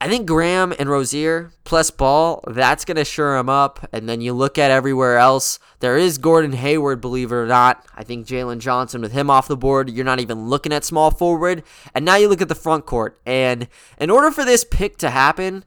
I 0.00 0.08
think 0.08 0.26
Graham 0.26 0.72
and 0.78 0.88
Rozier 0.88 1.50
plus 1.64 1.90
Ball, 1.90 2.42
that's 2.46 2.84
going 2.84 2.98
to 2.98 3.04
sure 3.04 3.36
him 3.36 3.48
up. 3.48 3.84
And 3.92 4.08
then 4.08 4.20
you 4.20 4.32
look 4.32 4.56
at 4.56 4.70
everywhere 4.70 5.18
else. 5.18 5.58
There 5.80 5.96
is 5.96 6.18
Gordon 6.18 6.52
Hayward, 6.52 7.00
believe 7.00 7.32
it 7.32 7.34
or 7.34 7.46
not. 7.46 7.84
I 7.96 8.04
think 8.04 8.24
Jalen 8.24 8.60
Johnson, 8.60 9.00
with 9.00 9.10
him 9.10 9.28
off 9.28 9.48
the 9.48 9.56
board, 9.56 9.90
you're 9.90 10.04
not 10.04 10.20
even 10.20 10.48
looking 10.48 10.72
at 10.72 10.84
small 10.84 11.10
forward. 11.10 11.64
And 11.94 12.04
now 12.04 12.14
you 12.14 12.28
look 12.28 12.40
at 12.40 12.48
the 12.48 12.54
front 12.54 12.86
court. 12.86 13.18
And 13.26 13.66
in 13.98 14.08
order 14.08 14.30
for 14.30 14.44
this 14.44 14.62
pick 14.62 14.98
to 14.98 15.10
happen, 15.10 15.64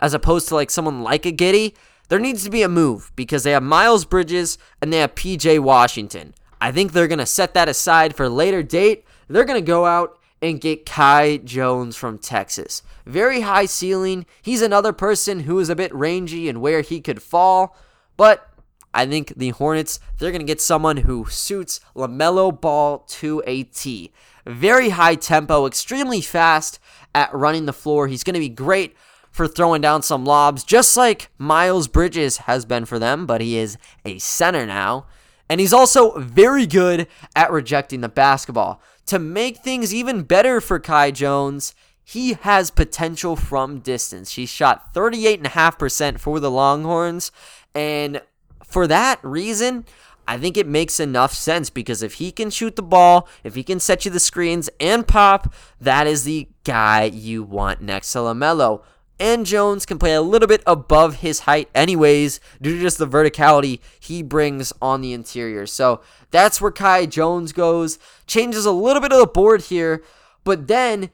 as 0.00 0.14
opposed 0.14 0.48
to 0.48 0.54
like 0.54 0.70
someone 0.70 1.02
like 1.02 1.26
a 1.26 1.32
Giddey, 1.32 1.74
there 2.08 2.18
needs 2.18 2.42
to 2.44 2.50
be 2.50 2.62
a 2.62 2.68
move 2.68 3.12
because 3.16 3.42
they 3.42 3.52
have 3.52 3.62
Miles 3.62 4.06
Bridges 4.06 4.56
and 4.80 4.92
they 4.92 4.98
have 4.98 5.14
PJ 5.14 5.58
Washington. 5.60 6.34
I 6.58 6.72
think 6.72 6.92
they're 6.92 7.08
going 7.08 7.18
to 7.18 7.26
set 7.26 7.52
that 7.52 7.68
aside 7.68 8.16
for 8.16 8.24
a 8.24 8.30
later 8.30 8.62
date. 8.62 9.04
They're 9.28 9.44
going 9.44 9.62
to 9.62 9.66
go 9.66 9.84
out 9.84 10.18
and 10.44 10.60
get 10.60 10.84
Kai 10.84 11.38
Jones 11.38 11.96
from 11.96 12.18
Texas. 12.18 12.82
Very 13.06 13.40
high 13.40 13.64
ceiling. 13.64 14.26
He's 14.42 14.60
another 14.60 14.92
person 14.92 15.40
who 15.40 15.58
is 15.58 15.70
a 15.70 15.76
bit 15.76 15.94
rangy 15.94 16.50
and 16.50 16.60
where 16.60 16.82
he 16.82 17.00
could 17.00 17.22
fall, 17.22 17.74
but 18.18 18.50
I 18.92 19.06
think 19.06 19.32
the 19.36 19.48
Hornets, 19.50 20.00
they're 20.18 20.30
going 20.30 20.42
to 20.42 20.46
get 20.46 20.60
someone 20.60 20.98
who 20.98 21.26
suits 21.30 21.80
LaMelo 21.96 22.60
Ball 22.60 22.98
to 22.98 23.42
a 23.46 23.62
T. 23.62 24.12
Very 24.46 24.90
high 24.90 25.14
tempo, 25.14 25.66
extremely 25.66 26.20
fast 26.20 26.78
at 27.14 27.34
running 27.34 27.64
the 27.64 27.72
floor. 27.72 28.06
He's 28.06 28.22
going 28.22 28.34
to 28.34 28.40
be 28.40 28.50
great 28.50 28.94
for 29.30 29.48
throwing 29.48 29.80
down 29.80 30.02
some 30.02 30.26
lobs, 30.26 30.62
just 30.62 30.94
like 30.94 31.30
Miles 31.38 31.88
Bridges 31.88 32.36
has 32.36 32.66
been 32.66 32.84
for 32.84 32.98
them, 32.98 33.24
but 33.24 33.40
he 33.40 33.56
is 33.56 33.78
a 34.04 34.18
center 34.18 34.66
now. 34.66 35.06
And 35.48 35.60
he's 35.60 35.72
also 35.72 36.18
very 36.18 36.66
good 36.66 37.06
at 37.36 37.52
rejecting 37.52 38.00
the 38.00 38.08
basketball. 38.08 38.80
To 39.06 39.18
make 39.18 39.58
things 39.58 39.94
even 39.94 40.22
better 40.22 40.60
for 40.60 40.78
Kai 40.78 41.10
Jones, 41.10 41.74
he 42.02 42.34
has 42.34 42.70
potential 42.70 43.36
from 43.36 43.80
distance. 43.80 44.32
He 44.32 44.46
shot 44.46 44.94
38.5% 44.94 46.18
for 46.18 46.40
the 46.40 46.50
Longhorns. 46.50 47.30
And 47.74 48.22
for 48.64 48.86
that 48.86 49.18
reason, 49.22 49.84
I 50.26 50.38
think 50.38 50.56
it 50.56 50.66
makes 50.66 51.00
enough 51.00 51.34
sense 51.34 51.68
because 51.68 52.02
if 52.02 52.14
he 52.14 52.32
can 52.32 52.50
shoot 52.50 52.76
the 52.76 52.82
ball, 52.82 53.28
if 53.42 53.54
he 53.54 53.62
can 53.62 53.80
set 53.80 54.04
you 54.04 54.10
the 54.10 54.20
screens 54.20 54.70
and 54.80 55.06
pop, 55.06 55.52
that 55.80 56.06
is 56.06 56.24
the 56.24 56.48
guy 56.64 57.04
you 57.04 57.42
want 57.42 57.82
next 57.82 58.12
to 58.12 58.18
LaMelo 58.18 58.82
and 59.18 59.46
Jones 59.46 59.86
can 59.86 59.98
play 59.98 60.14
a 60.14 60.22
little 60.22 60.48
bit 60.48 60.62
above 60.66 61.16
his 61.16 61.40
height, 61.40 61.68
anyways, 61.74 62.40
due 62.60 62.76
to 62.76 62.82
just 62.82 62.98
the 62.98 63.06
verticality 63.06 63.80
he 64.00 64.22
brings 64.22 64.72
on 64.82 65.00
the 65.00 65.12
interior. 65.12 65.66
So 65.66 66.00
that's 66.30 66.60
where 66.60 66.72
Kai 66.72 67.06
Jones 67.06 67.52
goes. 67.52 67.98
Changes 68.26 68.66
a 68.66 68.72
little 68.72 69.00
bit 69.00 69.12
of 69.12 69.18
the 69.18 69.26
board 69.26 69.62
here, 69.62 70.02
but 70.42 70.66
then 70.68 71.10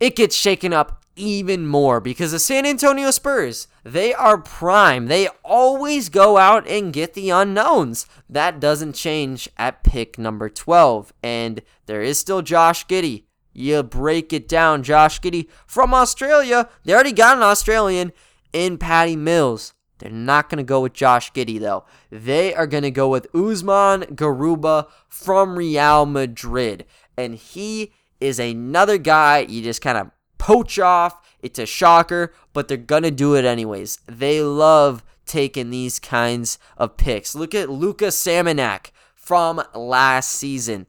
it 0.00 0.16
gets 0.16 0.34
shaken 0.34 0.72
up 0.72 1.04
even 1.16 1.66
more 1.66 2.00
because 2.00 2.32
the 2.32 2.38
San 2.38 2.66
Antonio 2.66 3.10
Spurs, 3.10 3.68
they 3.84 4.12
are 4.12 4.38
prime. 4.38 5.06
They 5.06 5.28
always 5.44 6.08
go 6.08 6.36
out 6.36 6.66
and 6.68 6.92
get 6.92 7.14
the 7.14 7.30
unknowns. 7.30 8.06
That 8.28 8.60
doesn't 8.60 8.94
change 8.94 9.48
at 9.56 9.82
pick 9.82 10.18
number 10.18 10.48
12. 10.48 11.12
And 11.22 11.62
there 11.86 12.02
is 12.02 12.18
still 12.18 12.42
Josh 12.42 12.86
Giddey 12.86 13.24
you 13.56 13.82
break 13.82 14.32
it 14.32 14.48
down. 14.48 14.82
Josh 14.82 15.20
Giddey 15.20 15.48
from 15.66 15.94
Australia. 15.94 16.68
They 16.84 16.92
already 16.92 17.12
got 17.12 17.36
an 17.36 17.42
Australian 17.42 18.12
in 18.52 18.78
Patty 18.78 19.16
Mills. 19.16 19.72
They're 19.98 20.10
not 20.10 20.50
going 20.50 20.58
to 20.58 20.64
go 20.64 20.82
with 20.82 20.92
Josh 20.92 21.32
Giddey, 21.32 21.58
though. 21.58 21.84
They 22.10 22.54
are 22.54 22.66
going 22.66 22.82
to 22.82 22.90
go 22.90 23.08
with 23.08 23.34
Usman 23.34 24.02
Garuba 24.14 24.88
from 25.08 25.56
Real 25.56 26.04
Madrid. 26.04 26.84
And 27.16 27.34
he 27.34 27.92
is 28.20 28.38
another 28.38 28.98
guy 28.98 29.38
you 29.40 29.62
just 29.62 29.80
kind 29.80 29.96
of 29.96 30.10
poach 30.36 30.78
off. 30.78 31.16
It's 31.40 31.58
a 31.58 31.64
shocker, 31.66 32.34
but 32.52 32.68
they're 32.68 32.76
going 32.76 33.04
to 33.04 33.10
do 33.10 33.34
it 33.34 33.46
anyways. 33.46 34.00
They 34.06 34.42
love 34.42 35.02
taking 35.24 35.70
these 35.70 35.98
kinds 35.98 36.58
of 36.76 36.96
picks. 36.98 37.34
Look 37.34 37.54
at 37.54 37.70
Luka 37.70 38.06
Samanic 38.06 38.90
from 39.14 39.62
last 39.74 40.30
season. 40.30 40.86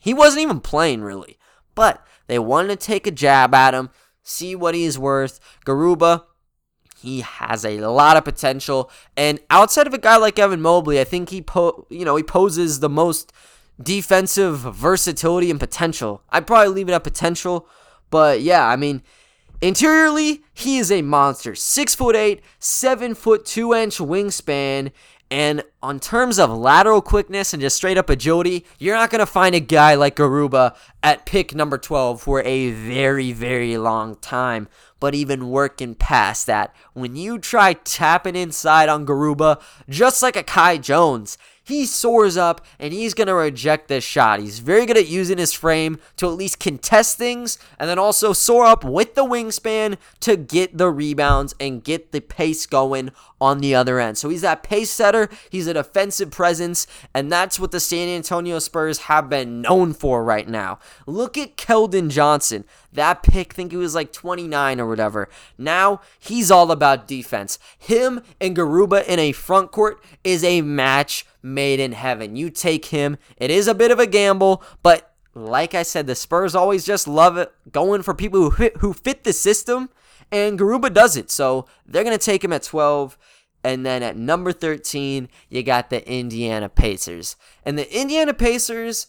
He 0.00 0.14
wasn't 0.14 0.42
even 0.42 0.60
playing, 0.60 1.02
really. 1.02 1.36
But 1.80 2.04
they 2.26 2.38
wanted 2.38 2.78
to 2.78 2.86
take 2.86 3.06
a 3.06 3.10
jab 3.10 3.54
at 3.54 3.72
him, 3.72 3.88
see 4.22 4.54
what 4.54 4.74
he's 4.74 4.98
worth. 4.98 5.40
Garuba, 5.64 6.24
he 7.00 7.20
has 7.22 7.64
a 7.64 7.80
lot 7.80 8.18
of 8.18 8.24
potential, 8.26 8.90
and 9.16 9.40
outside 9.48 9.86
of 9.86 9.94
a 9.94 9.98
guy 9.98 10.18
like 10.18 10.38
Evan 10.38 10.60
Mobley, 10.60 11.00
I 11.00 11.04
think 11.04 11.30
he 11.30 11.40
po- 11.40 11.86
you 11.88 12.04
know 12.04 12.16
he 12.16 12.22
poses 12.22 12.80
the 12.80 12.90
most 12.90 13.32
defensive 13.82 14.58
versatility 14.58 15.50
and 15.50 15.58
potential. 15.58 16.22
I'd 16.28 16.46
probably 16.46 16.74
leave 16.74 16.90
it 16.90 16.92
at 16.92 17.02
potential, 17.02 17.66
but 18.10 18.42
yeah, 18.42 18.66
I 18.68 18.76
mean. 18.76 19.02
Interiorly, 19.62 20.42
he 20.54 20.78
is 20.78 20.90
a 20.90 21.02
monster. 21.02 21.54
Six 21.54 21.94
foot 21.94 22.16
eight, 22.16 22.40
seven 22.58 23.14
foot 23.14 23.44
two 23.44 23.74
inch 23.74 23.98
wingspan, 23.98 24.90
and 25.30 25.62
on 25.80 26.00
terms 26.00 26.40
of 26.40 26.50
lateral 26.50 27.00
quickness 27.00 27.52
and 27.52 27.60
just 27.60 27.76
straight 27.76 27.96
up 27.96 28.10
agility, 28.10 28.66
you're 28.78 28.96
not 28.96 29.10
going 29.10 29.20
to 29.20 29.26
find 29.26 29.54
a 29.54 29.60
guy 29.60 29.94
like 29.94 30.16
Garuba 30.16 30.74
at 31.04 31.24
pick 31.24 31.54
number 31.54 31.78
12 31.78 32.20
for 32.20 32.42
a 32.42 32.72
very, 32.72 33.30
very 33.30 33.76
long 33.78 34.16
time. 34.16 34.68
But 34.98 35.14
even 35.14 35.48
working 35.50 35.94
past 35.94 36.46
that, 36.46 36.74
when 36.94 37.14
you 37.14 37.38
try 37.38 37.74
tapping 37.74 38.34
inside 38.34 38.88
on 38.88 39.06
Garuba, 39.06 39.62
just 39.88 40.20
like 40.20 40.36
a 40.36 40.42
Kai 40.42 40.78
Jones, 40.78 41.38
he 41.70 41.86
soars 41.86 42.36
up 42.36 42.64
and 42.78 42.92
he's 42.92 43.14
going 43.14 43.26
to 43.28 43.34
reject 43.34 43.88
this 43.88 44.04
shot. 44.04 44.40
He's 44.40 44.58
very 44.58 44.86
good 44.86 44.96
at 44.96 45.08
using 45.08 45.38
his 45.38 45.52
frame 45.52 45.98
to 46.16 46.26
at 46.26 46.34
least 46.34 46.60
contest 46.60 47.18
things 47.18 47.58
and 47.78 47.88
then 47.88 47.98
also 47.98 48.32
soar 48.32 48.66
up 48.66 48.84
with 48.84 49.14
the 49.14 49.24
wingspan 49.24 49.96
to 50.20 50.36
get 50.36 50.76
the 50.76 50.90
rebounds 50.90 51.54
and 51.60 51.84
get 51.84 52.12
the 52.12 52.20
pace 52.20 52.66
going 52.66 53.10
on 53.40 53.58
the 53.58 53.74
other 53.74 53.98
end. 53.98 54.18
So 54.18 54.28
he's 54.28 54.42
that 54.42 54.62
pace 54.62 54.90
setter, 54.90 55.28
he's 55.48 55.66
a 55.66 55.74
defensive 55.74 56.30
presence, 56.30 56.86
and 57.14 57.32
that's 57.32 57.58
what 57.58 57.70
the 57.70 57.80
San 57.80 58.08
Antonio 58.08 58.58
Spurs 58.58 58.98
have 58.98 59.30
been 59.30 59.62
known 59.62 59.94
for 59.94 60.22
right 60.22 60.46
now. 60.46 60.78
Look 61.06 61.38
at 61.38 61.56
Keldon 61.56 62.10
Johnson. 62.10 62.64
That 62.92 63.22
pick, 63.22 63.54
I 63.54 63.56
think 63.56 63.70
he 63.70 63.76
was 63.76 63.94
like 63.94 64.12
29 64.12 64.80
or 64.80 64.86
whatever. 64.86 65.28
Now 65.56 66.00
he's 66.18 66.50
all 66.50 66.70
about 66.70 67.08
defense. 67.08 67.58
Him 67.78 68.22
and 68.40 68.56
Garuba 68.56 69.06
in 69.06 69.18
a 69.18 69.32
front 69.32 69.70
court 69.70 70.02
is 70.24 70.44
a 70.44 70.60
match 70.60 71.24
made 71.42 71.80
in 71.80 71.92
heaven. 71.92 72.36
You 72.36 72.50
take 72.50 72.86
him. 72.86 73.16
It 73.36 73.50
is 73.50 73.68
a 73.68 73.74
bit 73.74 73.90
of 73.90 73.98
a 73.98 74.06
gamble, 74.06 74.62
but 74.82 75.14
like 75.34 75.74
I 75.74 75.82
said, 75.82 76.06
the 76.06 76.14
Spurs 76.14 76.54
always 76.54 76.84
just 76.84 77.06
love 77.06 77.36
it 77.36 77.52
going 77.70 78.02
for 78.02 78.14
people 78.14 78.40
who 78.40 78.50
fit, 78.50 78.76
who 78.78 78.92
fit 78.92 79.24
the 79.24 79.32
system, 79.32 79.90
and 80.32 80.58
Garuba 80.58 80.92
does 80.92 81.16
it. 81.16 81.30
So 81.30 81.66
they're 81.86 82.04
gonna 82.04 82.18
take 82.18 82.44
him 82.44 82.52
at 82.52 82.62
12. 82.62 83.16
And 83.62 83.84
then 83.84 84.02
at 84.02 84.16
number 84.16 84.52
13, 84.52 85.28
you 85.50 85.62
got 85.62 85.90
the 85.90 86.08
Indiana 86.10 86.70
Pacers. 86.70 87.36
And 87.62 87.78
the 87.78 87.94
Indiana 87.94 88.32
Pacers, 88.32 89.06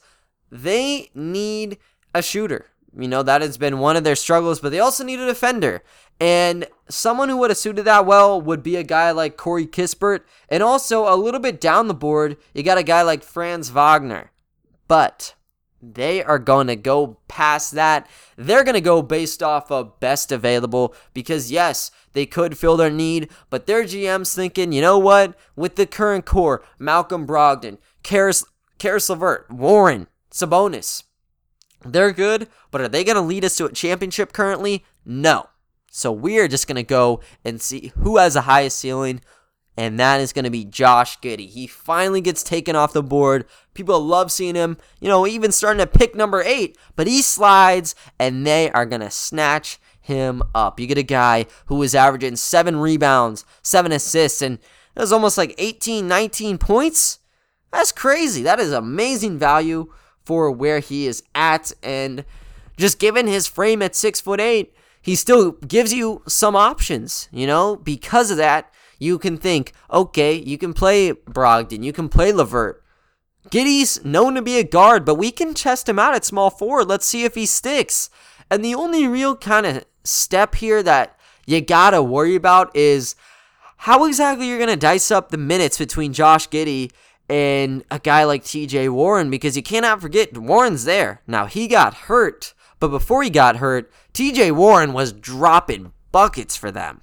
they 0.51 1.09
need 1.15 1.77
a 2.13 2.21
shooter. 2.21 2.67
You 2.93 3.07
know, 3.07 3.23
that 3.23 3.41
has 3.41 3.57
been 3.57 3.79
one 3.79 3.95
of 3.95 4.03
their 4.03 4.17
struggles, 4.17 4.59
but 4.59 4.73
they 4.73 4.79
also 4.79 5.05
need 5.05 5.19
a 5.19 5.25
defender. 5.25 5.83
And 6.21 6.67
someone 6.87 7.29
who 7.29 7.37
would 7.37 7.49
have 7.49 7.57
suited 7.57 7.83
that 7.85 8.05
well 8.05 8.39
would 8.39 8.61
be 8.61 8.75
a 8.75 8.83
guy 8.83 9.09
like 9.09 9.37
Corey 9.37 9.65
Kispert. 9.65 10.21
And 10.49 10.61
also, 10.61 11.11
a 11.11 11.17
little 11.17 11.39
bit 11.39 11.59
down 11.59 11.87
the 11.87 11.95
board, 11.95 12.37
you 12.53 12.61
got 12.61 12.77
a 12.77 12.83
guy 12.83 13.01
like 13.01 13.23
Franz 13.23 13.69
Wagner. 13.69 14.29
But 14.87 15.33
they 15.81 16.23
are 16.23 16.37
going 16.37 16.67
to 16.67 16.75
go 16.75 17.17
past 17.27 17.71
that. 17.71 18.07
They're 18.37 18.63
going 18.63 18.75
to 18.75 18.81
go 18.81 19.01
based 19.01 19.41
off 19.41 19.71
of 19.71 19.99
best 19.99 20.31
available 20.31 20.93
because, 21.15 21.51
yes, 21.51 21.89
they 22.13 22.27
could 22.27 22.55
fill 22.55 22.77
their 22.77 22.91
need, 22.91 23.29
but 23.49 23.65
their 23.65 23.83
GM's 23.83 24.35
thinking, 24.35 24.71
you 24.71 24.81
know 24.81 24.99
what? 24.99 25.33
With 25.55 25.75
the 25.75 25.87
current 25.87 26.25
core, 26.25 26.63
Malcolm 26.77 27.25
Brogdon, 27.25 27.79
Caris, 28.03 28.45
Caris 28.77 29.09
LeVert, 29.09 29.49
Warren, 29.49 30.07
Sabonis, 30.29 31.03
they're 31.83 32.11
good, 32.11 32.47
but 32.69 32.81
are 32.81 32.87
they 32.87 33.03
going 33.03 33.15
to 33.15 33.21
lead 33.21 33.43
us 33.43 33.57
to 33.57 33.65
a 33.65 33.71
championship 33.71 34.33
currently? 34.33 34.85
No. 35.03 35.47
So 35.93 36.09
we're 36.09 36.47
just 36.47 36.67
going 36.67 36.77
to 36.77 36.83
go 36.83 37.19
and 37.43 37.61
see 37.61 37.91
who 37.97 38.17
has 38.17 38.35
the 38.35 38.41
highest 38.41 38.79
ceiling, 38.79 39.19
and 39.75 39.99
that 39.99 40.21
is 40.21 40.31
going 40.31 40.45
to 40.45 40.49
be 40.49 40.63
Josh 40.63 41.19
Giddey. 41.19 41.49
He 41.49 41.67
finally 41.67 42.21
gets 42.21 42.43
taken 42.43 42.77
off 42.77 42.93
the 42.93 43.03
board. 43.03 43.45
People 43.73 43.99
love 43.99 44.31
seeing 44.31 44.55
him, 44.55 44.77
you 45.01 45.09
know, 45.09 45.27
even 45.27 45.51
starting 45.51 45.85
to 45.85 45.87
pick 45.87 46.15
number 46.15 46.41
eight, 46.43 46.77
but 46.95 47.07
he 47.07 47.21
slides, 47.21 47.93
and 48.17 48.47
they 48.47 48.71
are 48.71 48.85
going 48.85 49.01
to 49.01 49.11
snatch 49.11 49.79
him 49.99 50.41
up. 50.55 50.79
You 50.79 50.87
get 50.87 50.97
a 50.97 51.03
guy 51.03 51.45
who 51.65 51.75
was 51.75 51.93
averaging 51.93 52.37
seven 52.37 52.77
rebounds, 52.77 53.43
seven 53.61 53.91
assists, 53.91 54.41
and 54.41 54.59
it 54.95 54.99
was 54.99 55.11
almost 55.11 55.37
like 55.37 55.53
18, 55.57 56.07
19 56.07 56.57
points. 56.57 57.19
That's 57.73 57.91
crazy. 57.91 58.43
That 58.43 58.61
is 58.61 58.71
amazing 58.71 59.39
value 59.39 59.91
for 60.23 60.51
where 60.51 60.79
he 60.79 61.05
is 61.05 61.21
at, 61.35 61.73
and 61.83 62.23
just 62.77 62.97
given 62.97 63.27
his 63.27 63.45
frame 63.45 63.81
at 63.81 63.93
six 63.93 64.21
foot 64.21 64.39
eight, 64.39 64.73
he 65.01 65.15
still 65.15 65.51
gives 65.51 65.93
you 65.93 66.21
some 66.27 66.55
options. 66.55 67.27
You 67.31 67.47
know, 67.47 67.75
because 67.75 68.31
of 68.31 68.37
that 68.37 68.71
you 69.01 69.17
can 69.17 69.35
think, 69.35 69.73
okay, 69.91 70.35
you 70.35 70.59
can 70.59 70.73
play 70.73 71.11
Brogdon, 71.11 71.83
you 71.83 71.91
can 71.91 72.07
play 72.07 72.31
LeVert. 72.31 72.83
Giddey's 73.49 74.05
known 74.05 74.35
to 74.35 74.43
be 74.43 74.59
a 74.59 74.63
guard, 74.63 75.05
but 75.05 75.15
we 75.15 75.31
can 75.31 75.55
test 75.55 75.89
him 75.89 75.97
out 75.97 76.13
at 76.13 76.23
small 76.23 76.51
forward. 76.51 76.87
Let's 76.87 77.07
see 77.07 77.23
if 77.23 77.33
he 77.33 77.47
sticks. 77.47 78.11
And 78.51 78.63
the 78.63 78.75
only 78.75 79.07
real 79.07 79.35
kind 79.35 79.65
of 79.65 79.85
step 80.03 80.53
here 80.53 80.83
that 80.83 81.17
you 81.47 81.61
gotta 81.61 82.03
worry 82.03 82.35
about 82.35 82.75
is 82.75 83.15
how 83.77 84.05
exactly 84.05 84.47
you're 84.47 84.59
gonna 84.59 84.75
dice 84.75 85.09
up 85.09 85.31
the 85.31 85.37
minutes 85.37 85.79
between 85.79 86.13
Josh 86.13 86.47
Giddey 86.49 86.91
and 87.27 87.83
a 87.89 87.97
guy 87.97 88.23
like 88.25 88.43
TJ 88.43 88.89
Warren 88.89 89.31
because 89.31 89.57
you 89.57 89.63
cannot 89.63 90.01
forget 90.01 90.37
Warren's 90.37 90.83
there. 90.83 91.21
Now 91.25 91.47
he 91.47 91.67
got 91.67 91.93
hurt, 91.93 92.53
but 92.81 92.87
before 92.87 93.21
he 93.21 93.29
got 93.29 93.57
hurt, 93.57 93.91
TJ 94.11 94.53
Warren 94.53 94.91
was 94.91 95.13
dropping 95.13 95.93
buckets 96.11 96.57
for 96.57 96.71
them. 96.71 97.01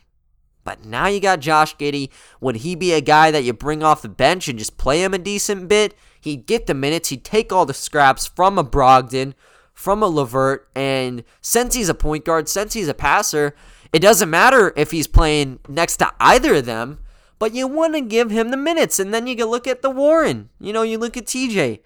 But 0.65 0.85
now 0.85 1.07
you 1.07 1.21
got 1.21 1.39
Josh 1.39 1.77
Giddey. 1.77 2.11
Would 2.41 2.57
he 2.57 2.75
be 2.75 2.93
a 2.93 3.01
guy 3.01 3.31
that 3.31 3.45
you 3.45 3.53
bring 3.53 3.85
off 3.85 4.03
the 4.03 4.09
bench 4.09 4.49
and 4.49 4.59
just 4.59 4.77
play 4.77 5.05
him 5.05 5.15
a 5.15 5.19
decent 5.19 5.69
bit? 5.69 5.95
He'd 6.21 6.47
get 6.47 6.67
the 6.67 6.75
minutes. 6.75 7.11
He'd 7.11 7.25
take 7.25 7.53
all 7.53 7.65
the 7.65 7.73
scraps 7.73 8.27
from 8.27 8.59
a 8.59 8.65
Brogdon, 8.65 9.35
from 9.73 10.03
a 10.03 10.09
LeVert, 10.09 10.69
and 10.75 11.23
since 11.41 11.77
he's 11.77 11.89
a 11.89 11.95
point 11.95 12.25
guard, 12.25 12.49
since 12.49 12.75
he's 12.75 12.89
a 12.89 12.93
passer, 12.93 13.55
it 13.93 14.01
doesn't 14.01 14.29
matter 14.29 14.73
if 14.77 14.91
he's 14.91 15.07
playing 15.07 15.61
next 15.69 15.99
to 15.99 16.13
either 16.19 16.57
of 16.57 16.67
them. 16.67 16.99
But 17.39 17.55
you 17.55 17.69
want 17.69 17.95
to 17.95 18.01
give 18.01 18.33
him 18.33 18.51
the 18.51 18.57
minutes, 18.57 18.99
and 18.99 19.15
then 19.15 19.29
you 19.29 19.37
can 19.37 19.47
look 19.47 19.69
at 19.69 19.81
the 19.81 19.91
Warren. 19.91 20.51
You 20.59 20.73
know, 20.73 20.83
you 20.83 20.99
look 20.99 21.17
at 21.17 21.27
TJ. 21.27 21.79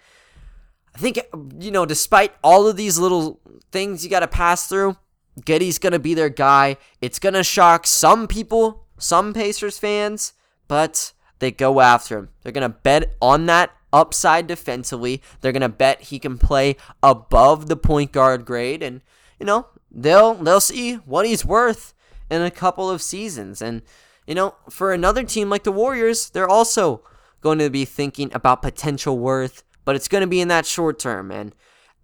I 0.94 0.98
think 0.98 1.20
you 1.58 1.70
know, 1.70 1.86
despite 1.86 2.34
all 2.42 2.66
of 2.66 2.76
these 2.76 2.98
little 2.98 3.40
things 3.72 4.04
you 4.04 4.10
got 4.10 4.20
to 4.20 4.28
pass 4.28 4.68
through, 4.68 4.96
Giddey's 5.40 5.78
going 5.78 5.92
to 5.92 5.98
be 5.98 6.14
their 6.14 6.28
guy. 6.28 6.76
It's 7.00 7.18
going 7.18 7.34
to 7.34 7.42
shock 7.42 7.86
some 7.86 8.28
people, 8.28 8.86
some 8.98 9.32
Pacers 9.32 9.78
fans, 9.78 10.34
but 10.68 11.12
they 11.38 11.50
go 11.50 11.80
after 11.80 12.18
him. 12.18 12.28
They're 12.42 12.52
going 12.52 12.70
to 12.70 12.76
bet 12.76 13.14
on 13.20 13.46
that 13.46 13.72
upside 13.92 14.46
defensively. 14.46 15.22
They're 15.40 15.52
going 15.52 15.62
to 15.62 15.68
bet 15.68 16.02
he 16.02 16.18
can 16.18 16.38
play 16.38 16.76
above 17.02 17.68
the 17.68 17.76
point 17.76 18.12
guard 18.12 18.44
grade 18.44 18.82
and, 18.82 19.00
you 19.40 19.46
know, 19.46 19.66
they'll 19.90 20.34
they'll 20.34 20.60
see 20.60 20.94
what 20.94 21.26
he's 21.26 21.44
worth 21.44 21.94
in 22.30 22.42
a 22.42 22.50
couple 22.50 22.88
of 22.88 23.02
seasons. 23.02 23.60
And, 23.60 23.82
you 24.26 24.34
know, 24.34 24.54
for 24.70 24.92
another 24.92 25.24
team 25.24 25.50
like 25.50 25.64
the 25.64 25.72
Warriors, 25.72 26.30
they're 26.30 26.48
also 26.48 27.02
going 27.40 27.58
to 27.58 27.70
be 27.70 27.84
thinking 27.84 28.30
about 28.32 28.62
potential 28.62 29.18
worth, 29.18 29.64
but 29.84 29.96
it's 29.96 30.08
going 30.08 30.22
to 30.22 30.28
be 30.28 30.40
in 30.40 30.48
that 30.48 30.64
short 30.64 30.98
term. 30.98 31.30
And 31.30 31.54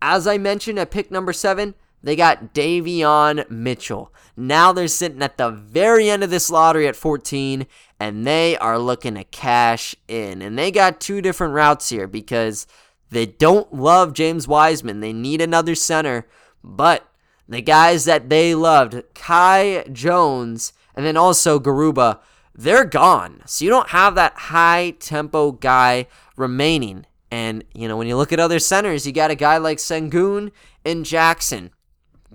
as 0.01 0.27
I 0.27 0.39
mentioned 0.39 0.79
at 0.79 0.91
pick 0.91 1.11
number 1.11 1.33
7, 1.33 1.75
they 2.03 2.17
got 2.17 2.55
Davion 2.55 3.49
Mitchell. 3.51 4.13
Now 4.37 4.73
they're 4.73 4.89
sitting 4.89 5.23
at 5.23 5.37
the 5.37 5.51
very 5.51 6.09
end 6.09 6.23
of 6.23 6.31
this 6.31 6.51
lottery 6.51 6.87
at 6.87 6.97
14, 6.97 7.67
and 7.99 8.27
they 8.27 8.57
are 8.57 8.79
looking 8.79 9.15
to 9.15 9.25
cash 9.25 9.97
in. 10.07 10.41
And 10.41 10.59
they 10.59 10.71
got 10.71 11.01
two 11.01 11.21
different 11.21 11.55
routes 11.55 11.89
here 11.89 12.07
because 12.07 12.67
they 13.11 13.27
don't 13.27 13.75
love 13.75 14.13
James 14.13 14.47
Wiseman. 14.47 15.01
They 15.01 15.13
need 15.13 15.41
another 15.41 15.75
center, 15.75 16.27
but 16.63 17.09
the 17.49 17.63
guys 17.63 18.05
that 18.05 18.29
they 18.29 18.55
loved, 18.55 19.03
Kai 19.15 19.85
Jones 19.91 20.73
and 20.99 21.07
then 21.07 21.17
also 21.17 21.61
Garuba, 21.61 22.19
they're 22.55 22.85
gone. 22.85 23.43
So 23.47 23.65
you 23.65 23.71
don't 23.71 23.91
have 23.91 24.17
that 24.17 24.35
high 24.35 24.97
tempo 24.99 25.53
guy 25.53 26.09
remaining. 26.37 27.07
And, 27.31 27.65
you 27.75 27.89
know, 27.89 27.97
when 27.97 28.07
you 28.07 28.17
look 28.17 28.33
at 28.33 28.41
other 28.41 28.59
centers, 28.59 29.07
you 29.07 29.13
got 29.13 29.31
a 29.31 29.35
guy 29.35 29.59
like 29.59 29.79
Sengun 29.79 30.51
and 30.85 31.05
Jackson. 31.05 31.71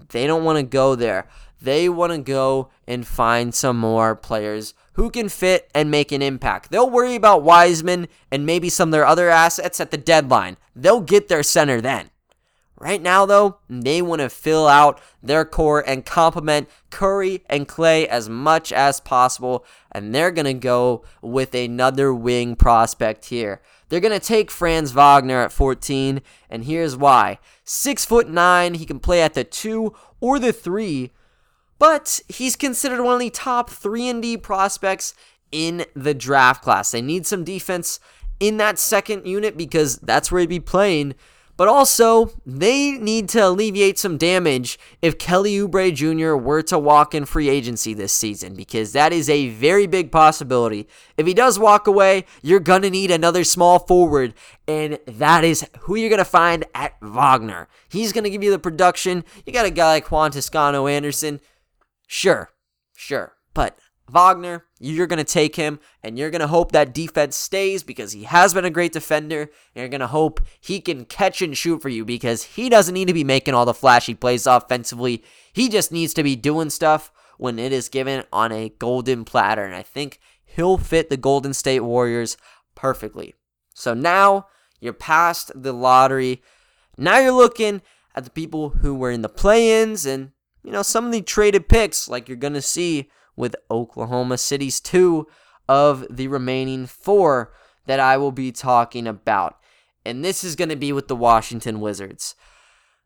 They 0.09 0.27
don't 0.27 0.43
want 0.43 0.57
to 0.57 0.63
go 0.63 0.95
there. 0.95 1.27
They 1.61 1.87
want 1.87 2.11
to 2.11 2.17
go 2.19 2.69
and 2.87 3.07
find 3.07 3.55
some 3.55 3.79
more 3.79 4.15
players 4.15 4.73
who 4.93 5.09
can 5.09 5.29
fit 5.29 5.71
and 5.73 5.89
make 5.89 6.11
an 6.11 6.21
impact. 6.21 6.69
They'll 6.69 6.89
worry 6.89 7.15
about 7.15 7.43
Wiseman 7.43 8.07
and 8.31 8.45
maybe 8.45 8.69
some 8.69 8.89
of 8.89 8.91
their 8.91 9.05
other 9.05 9.29
assets 9.29 9.79
at 9.79 9.89
the 9.89 9.97
deadline. 9.97 10.57
They'll 10.75 11.01
get 11.01 11.27
their 11.29 11.43
center 11.43 11.81
then. 11.81 12.09
Right 12.77 13.01
now, 13.01 13.25
though, 13.25 13.59
they 13.69 14.01
want 14.01 14.19
to 14.19 14.29
fill 14.29 14.67
out 14.67 14.99
their 15.21 15.45
core 15.45 15.87
and 15.87 16.05
complement 16.05 16.67
Curry 16.89 17.43
and 17.49 17.65
Klay 17.65 18.05
as 18.05 18.27
much 18.27 18.73
as 18.73 18.99
possible, 18.99 19.65
and 19.91 20.13
they're 20.13 20.31
going 20.31 20.45
to 20.45 20.53
go 20.53 21.05
with 21.21 21.55
another 21.55 22.13
wing 22.13 22.57
prospect 22.57 23.25
here. 23.25 23.61
They're 23.93 23.99
going 23.99 24.19
to 24.19 24.27
take 24.27 24.49
Franz 24.49 24.91
Wagner 24.91 25.43
at 25.43 25.51
14, 25.51 26.23
and 26.49 26.63
here's 26.63 26.97
why. 26.97 27.37
Six 27.63 28.03
foot 28.03 28.27
nine, 28.27 28.73
he 28.73 28.87
can 28.87 28.99
play 28.99 29.21
at 29.21 29.35
the 29.35 29.43
two 29.43 29.93
or 30.19 30.39
the 30.39 30.51
three, 30.51 31.11
but 31.77 32.19
he's 32.27 32.55
considered 32.55 33.03
one 33.03 33.13
of 33.13 33.19
the 33.19 33.29
top 33.29 33.69
three 33.69 34.07
and 34.07 34.19
D 34.19 34.35
prospects 34.35 35.13
in 35.51 35.85
the 35.95 36.15
draft 36.15 36.63
class. 36.63 36.89
They 36.89 37.03
need 37.03 37.27
some 37.27 37.43
defense 37.43 37.99
in 38.39 38.57
that 38.57 38.79
second 38.79 39.27
unit 39.27 39.55
because 39.55 39.97
that's 39.97 40.31
where 40.31 40.39
he'd 40.39 40.49
be 40.49 40.59
playing. 40.59 41.13
But 41.55 41.67
also, 41.67 42.31
they 42.45 42.93
need 42.93 43.29
to 43.29 43.47
alleviate 43.47 43.99
some 43.99 44.17
damage 44.17 44.79
if 45.03 45.19
Kelly 45.19 45.55
Oubre 45.57 45.93
Jr. 45.93 46.35
were 46.35 46.63
to 46.63 46.79
walk 46.79 47.13
in 47.13 47.25
free 47.25 47.47
agency 47.47 47.93
this 47.93 48.11
season, 48.11 48.55
because 48.55 48.91
that 48.93 49.13
is 49.13 49.29
a 49.29 49.49
very 49.49 49.85
big 49.85 50.11
possibility. 50.11 50.87
If 51.15 51.27
he 51.27 51.33
does 51.35 51.59
walk 51.59 51.85
away, 51.85 52.25
you're 52.41 52.59
going 52.59 52.81
to 52.81 52.89
need 52.89 53.11
another 53.11 53.43
small 53.43 53.77
forward, 53.77 54.33
and 54.67 54.97
that 55.05 55.43
is 55.43 55.67
who 55.81 55.95
you're 55.95 56.09
going 56.09 56.17
to 56.17 56.25
find 56.25 56.65
at 56.73 56.95
Wagner. 57.01 57.67
He's 57.87 58.13
going 58.13 58.23
to 58.23 58.31
give 58.31 58.43
you 58.43 58.51
the 58.51 58.57
production. 58.57 59.23
You 59.45 59.53
got 59.53 59.67
a 59.67 59.71
guy 59.71 59.93
like 59.93 60.11
Juan 60.11 60.31
Toscano 60.31 60.87
Anderson. 60.87 61.39
Sure, 62.07 62.49
sure. 62.95 63.33
But 63.53 63.77
Wagner, 64.13 64.65
you're 64.79 65.07
going 65.07 65.17
to 65.17 65.23
take 65.23 65.55
him 65.55 65.79
and 66.03 66.17
you're 66.17 66.29
going 66.29 66.41
to 66.41 66.47
hope 66.47 66.71
that 66.71 66.93
defense 66.93 67.35
stays 67.35 67.81
because 67.81 68.11
he 68.11 68.23
has 68.23 68.53
been 68.53 68.63
a 68.63 68.69
great 68.69 68.93
defender. 68.93 69.49
You're 69.73 69.87
going 69.87 70.01
to 70.01 70.07
hope 70.07 70.39
he 70.61 70.79
can 70.79 71.05
catch 71.05 71.41
and 71.41 71.57
shoot 71.57 71.81
for 71.81 71.89
you 71.89 72.05
because 72.05 72.43
he 72.43 72.69
doesn't 72.69 72.93
need 72.93 73.07
to 73.07 73.13
be 73.13 73.23
making 73.23 73.55
all 73.55 73.65
the 73.65 73.73
flashy 73.73 74.13
plays 74.13 74.45
offensively. 74.45 75.23
He 75.51 75.67
just 75.67 75.91
needs 75.91 76.13
to 76.13 76.23
be 76.23 76.35
doing 76.35 76.69
stuff 76.69 77.11
when 77.37 77.57
it 77.57 77.73
is 77.73 77.89
given 77.89 78.23
on 78.31 78.51
a 78.51 78.69
golden 78.77 79.25
platter. 79.25 79.65
And 79.65 79.75
I 79.75 79.81
think 79.81 80.19
he'll 80.45 80.77
fit 80.77 81.09
the 81.09 81.17
Golden 81.17 81.53
State 81.53 81.81
Warriors 81.81 82.37
perfectly. 82.75 83.33
So 83.73 83.95
now 83.95 84.45
you're 84.79 84.93
past 84.93 85.51
the 85.55 85.73
lottery. 85.73 86.43
Now 86.97 87.17
you're 87.17 87.31
looking 87.31 87.81
at 88.15 88.25
the 88.25 88.29
people 88.29 88.69
who 88.69 88.93
were 88.93 89.09
in 89.09 89.23
the 89.23 89.29
play 89.29 89.81
ins 89.81 90.05
and, 90.05 90.31
you 90.63 90.71
know, 90.71 90.83
some 90.83 91.07
of 91.07 91.11
the 91.11 91.21
traded 91.21 91.67
picks 91.67 92.07
like 92.07 92.29
you're 92.29 92.37
going 92.37 92.53
to 92.53 92.61
see 92.61 93.09
with 93.35 93.55
Oklahoma 93.69 94.37
City's 94.37 94.79
two 94.79 95.27
of 95.67 96.05
the 96.09 96.27
remaining 96.27 96.85
four 96.85 97.53
that 97.85 97.99
I 97.99 98.17
will 98.17 98.31
be 98.31 98.51
talking 98.51 99.07
about. 99.07 99.57
And 100.05 100.23
this 100.23 100.43
is 100.43 100.55
going 100.55 100.69
to 100.69 100.75
be 100.75 100.91
with 100.91 101.07
the 101.07 101.15
Washington 101.15 101.79
Wizards. 101.79 102.35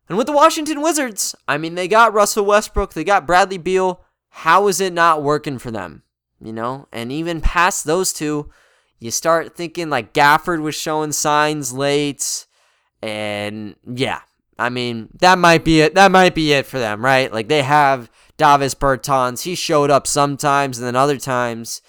And 0.08 0.16
with 0.16 0.26
the 0.26 0.32
Washington 0.32 0.80
Wizards, 0.80 1.34
I 1.46 1.58
mean, 1.58 1.74
they 1.74 1.86
got 1.86 2.14
Russell 2.14 2.44
Westbrook, 2.44 2.94
they 2.94 3.04
got 3.04 3.26
Bradley 3.26 3.58
Beal. 3.58 4.04
How 4.30 4.68
is 4.68 4.80
it 4.80 4.92
not 4.92 5.22
working 5.22 5.58
for 5.58 5.70
them? 5.70 6.02
You 6.40 6.52
know, 6.52 6.86
and 6.92 7.10
even 7.10 7.40
past 7.40 7.84
those 7.84 8.12
two, 8.12 8.50
you 9.00 9.10
start 9.10 9.56
thinking 9.56 9.90
like 9.90 10.14
Gafford 10.14 10.62
was 10.62 10.74
showing 10.74 11.12
signs 11.12 11.72
late. 11.72 12.46
And 13.02 13.74
yeah, 13.86 14.20
I 14.58 14.70
mean, 14.70 15.08
that 15.20 15.38
might 15.38 15.64
be 15.64 15.80
it. 15.80 15.94
That 15.94 16.10
might 16.10 16.34
be 16.34 16.52
it 16.52 16.66
for 16.66 16.78
them, 16.78 17.04
right? 17.04 17.32
Like 17.32 17.48
they 17.48 17.62
have 17.62 18.10
Davis 18.38 18.74
Bertans. 18.74 19.42
He 19.42 19.54
showed 19.54 19.90
up 19.90 20.06
sometimes, 20.06 20.78
and 20.78 20.86
then 20.86 20.96
other 20.96 21.18
times, 21.18 21.82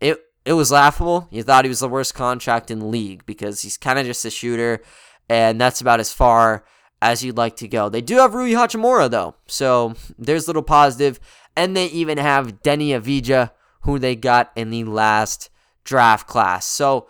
it 0.00 0.20
it 0.44 0.52
was 0.52 0.70
laughable. 0.70 1.28
You 1.30 1.42
thought 1.42 1.64
he 1.64 1.70
was 1.70 1.80
the 1.80 1.88
worst 1.88 2.14
contract 2.14 2.70
in 2.70 2.80
the 2.80 2.86
league 2.86 3.24
because 3.24 3.62
he's 3.62 3.78
kind 3.78 3.98
of 3.98 4.04
just 4.04 4.24
a 4.26 4.30
shooter, 4.30 4.82
and 5.30 5.58
that's 5.58 5.80
about 5.80 6.00
as 6.00 6.12
far 6.12 6.64
as 7.00 7.24
you'd 7.24 7.38
like 7.38 7.56
to 7.56 7.68
go. 7.68 7.88
They 7.88 8.00
do 8.00 8.16
have 8.16 8.34
Rui 8.34 8.52
Hachimura, 8.52 9.10
though, 9.10 9.36
so 9.46 9.94
there's 10.18 10.44
a 10.44 10.48
little 10.48 10.62
positive. 10.62 11.18
And 11.54 11.76
they 11.76 11.86
even 11.86 12.16
have 12.16 12.62
Deni 12.62 12.88
Avdija, 12.88 13.50
who 13.82 13.98
they 13.98 14.16
got 14.16 14.52
in 14.56 14.70
the 14.70 14.84
last 14.84 15.50
draft 15.84 16.26
class. 16.26 16.64
So 16.64 17.08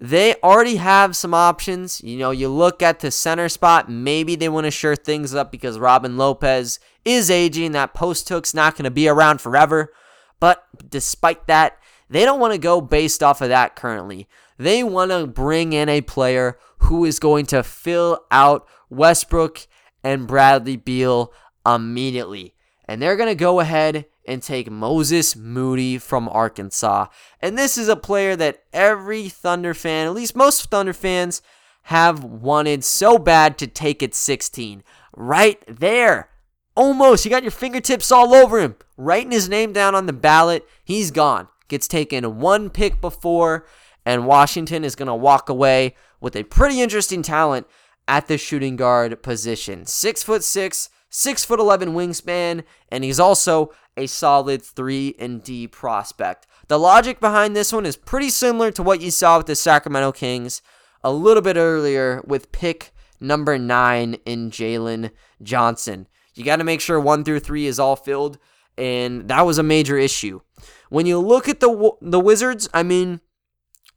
they 0.00 0.34
already 0.42 0.76
have 0.76 1.16
some 1.16 1.34
options. 1.34 2.00
You 2.02 2.18
know, 2.18 2.30
you 2.30 2.48
look 2.48 2.82
at 2.82 3.00
the 3.00 3.10
center 3.10 3.48
spot, 3.48 3.90
maybe 3.90 4.36
they 4.36 4.48
want 4.48 4.64
to 4.66 4.70
shore 4.70 4.96
things 4.96 5.34
up 5.34 5.50
because 5.50 5.78
Robin 5.78 6.16
Lopez 6.16 6.78
is 7.04 7.30
aging. 7.30 7.72
That 7.72 7.94
post 7.94 8.28
hook's 8.28 8.54
not 8.54 8.76
going 8.76 8.84
to 8.84 8.90
be 8.90 9.08
around 9.08 9.40
forever. 9.40 9.92
But 10.40 10.64
despite 10.88 11.46
that, 11.48 11.78
they 12.08 12.24
don't 12.24 12.40
want 12.40 12.52
to 12.52 12.58
go 12.58 12.80
based 12.80 13.22
off 13.22 13.40
of 13.40 13.48
that 13.48 13.74
currently. 13.74 14.28
They 14.56 14.84
want 14.84 15.10
to 15.10 15.26
bring 15.26 15.72
in 15.72 15.88
a 15.88 16.00
player 16.00 16.58
who 16.78 17.04
is 17.04 17.18
going 17.18 17.46
to 17.46 17.62
fill 17.62 18.20
out 18.30 18.68
Westbrook 18.90 19.66
and 20.04 20.26
Bradley 20.26 20.76
Beal 20.76 21.32
immediately. 21.66 22.54
And 22.86 23.02
they're 23.02 23.16
going 23.16 23.28
to 23.28 23.34
go 23.34 23.60
ahead 23.60 24.06
and 24.28 24.42
take 24.42 24.70
Moses 24.70 25.34
Moody 25.34 25.96
from 25.98 26.28
Arkansas. 26.28 27.06
And 27.40 27.56
this 27.56 27.78
is 27.78 27.88
a 27.88 27.96
player 27.96 28.36
that 28.36 28.62
every 28.72 29.28
Thunder 29.28 29.72
fan, 29.74 30.06
at 30.06 30.14
least 30.14 30.36
most 30.36 30.70
Thunder 30.70 30.92
fans, 30.92 31.40
have 31.84 32.22
wanted 32.22 32.84
so 32.84 33.18
bad 33.18 33.56
to 33.58 33.66
take 33.66 34.02
at 34.02 34.14
16. 34.14 34.84
Right 35.16 35.64
there. 35.66 36.28
Almost. 36.76 37.24
You 37.24 37.30
got 37.30 37.42
your 37.42 37.50
fingertips 37.50 38.12
all 38.12 38.34
over 38.34 38.60
him. 38.60 38.76
Writing 38.98 39.32
his 39.32 39.48
name 39.48 39.72
down 39.72 39.94
on 39.94 40.04
the 40.04 40.12
ballot. 40.12 40.68
He's 40.84 41.10
gone. 41.10 41.48
Gets 41.68 41.88
taken 41.88 42.38
one 42.38 42.68
pick 42.70 43.00
before, 43.00 43.66
and 44.04 44.26
Washington 44.26 44.84
is 44.84 44.94
going 44.94 45.08
to 45.08 45.14
walk 45.14 45.48
away 45.48 45.94
with 46.20 46.36
a 46.36 46.44
pretty 46.44 46.80
interesting 46.80 47.22
talent 47.22 47.66
at 48.06 48.26
the 48.26 48.38
shooting 48.38 48.76
guard 48.76 49.22
position. 49.22 49.86
Six 49.86 50.22
foot 50.22 50.44
six, 50.44 50.88
six 51.10 51.44
foot 51.44 51.60
eleven 51.60 51.90
wingspan, 51.90 52.64
and 52.90 53.04
he's 53.04 53.20
also 53.20 53.72
a 53.98 54.06
solid 54.06 54.62
three 54.62 55.14
and 55.18 55.42
D 55.42 55.66
prospect. 55.66 56.46
The 56.68 56.78
logic 56.78 57.20
behind 57.20 57.54
this 57.54 57.72
one 57.72 57.84
is 57.84 57.96
pretty 57.96 58.30
similar 58.30 58.70
to 58.72 58.82
what 58.82 59.00
you 59.00 59.10
saw 59.10 59.38
with 59.38 59.46
the 59.46 59.56
Sacramento 59.56 60.12
Kings 60.12 60.62
a 61.02 61.12
little 61.12 61.42
bit 61.42 61.56
earlier 61.56 62.22
with 62.26 62.52
pick 62.52 62.92
number 63.20 63.58
nine 63.58 64.14
in 64.24 64.50
Jalen 64.50 65.10
Johnson. 65.42 66.06
You 66.34 66.44
got 66.44 66.56
to 66.56 66.64
make 66.64 66.80
sure 66.80 67.00
one 67.00 67.24
through 67.24 67.40
three 67.40 67.66
is 67.66 67.80
all 67.80 67.96
filled, 67.96 68.38
and 68.76 69.28
that 69.28 69.44
was 69.44 69.58
a 69.58 69.62
major 69.62 69.98
issue. 69.98 70.40
When 70.88 71.04
you 71.04 71.18
look 71.18 71.48
at 71.48 71.60
the 71.60 71.92
the 72.00 72.20
Wizards, 72.20 72.68
I 72.72 72.82
mean, 72.82 73.20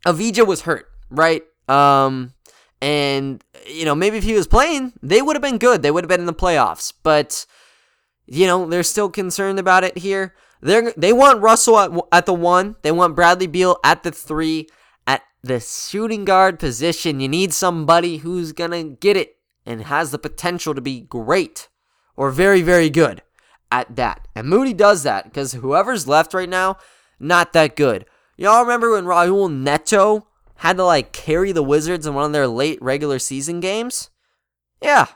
Avdija 0.06 0.46
was 0.48 0.62
hurt, 0.62 0.88
right? 1.10 1.44
Um, 1.68 2.34
and, 2.82 3.44
you 3.68 3.86
know, 3.86 3.94
maybe 3.94 4.18
if 4.18 4.24
he 4.24 4.34
was 4.34 4.48
playing, 4.48 4.94
they 5.04 5.22
would 5.22 5.36
have 5.36 5.44
been 5.44 5.60
good. 5.60 5.84
They 5.84 5.92
would 5.92 6.04
have 6.04 6.10
been 6.10 6.20
in 6.20 6.26
the 6.26 6.34
playoffs. 6.34 6.92
But, 7.04 7.46
you 8.32 8.48
know, 8.48 8.66
they're 8.66 8.82
still 8.82 9.10
concerned 9.10 9.60
about 9.60 9.84
it 9.84 9.98
here. 9.98 10.34
They 10.62 10.94
they 10.96 11.12
want 11.12 11.42
Russell 11.42 11.78
at, 11.78 11.92
at 12.14 12.26
the 12.26 12.34
one. 12.34 12.78
They 12.82 12.92
want 12.92 13.16
Bradley 13.16 13.48
Beal 13.48 13.78
at 13.84 14.04
the 14.04 14.12
three. 14.12 14.68
At 15.06 15.22
the 15.44 15.60
shooting 15.60 16.24
guard 16.24 16.58
position, 16.58 17.20
you 17.20 17.28
need 17.28 17.54
somebody 17.54 18.18
who's 18.18 18.54
going 18.54 18.72
to 18.72 18.96
get 18.96 19.18
it 19.18 19.36
and 19.66 19.84
has 19.84 20.12
the 20.12 20.20
potential 20.20 20.74
to 20.74 20.82
be 20.82 21.02
great 21.02 21.68
or 22.16 22.32
very, 22.32 22.62
very 22.62 22.90
good 22.90 23.22
at 23.70 23.96
that. 23.98 24.28
And 24.34 24.48
Moody 24.48 24.74
does 24.74 25.04
that 25.04 25.26
because 25.26 25.54
whoever's 25.54 26.08
left 26.08 26.34
right 26.34 26.50
now, 26.50 26.78
not 27.20 27.52
that 27.52 27.76
good. 27.76 28.06
Y'all 28.38 28.62
remember 28.62 28.92
when 28.92 29.06
Raul 29.06 29.52
Neto 29.52 30.28
had 30.56 30.78
to 30.78 30.86
like 30.86 31.12
carry 31.12 31.52
the 31.52 31.64
Wizards 31.64 32.08
in 32.08 32.14
one 32.14 32.26
of 32.26 32.32
their 32.32 32.48
late 32.48 32.82
regular 32.82 33.20
season 33.20 33.60
games, 33.60 34.10
yeah, 34.82 35.08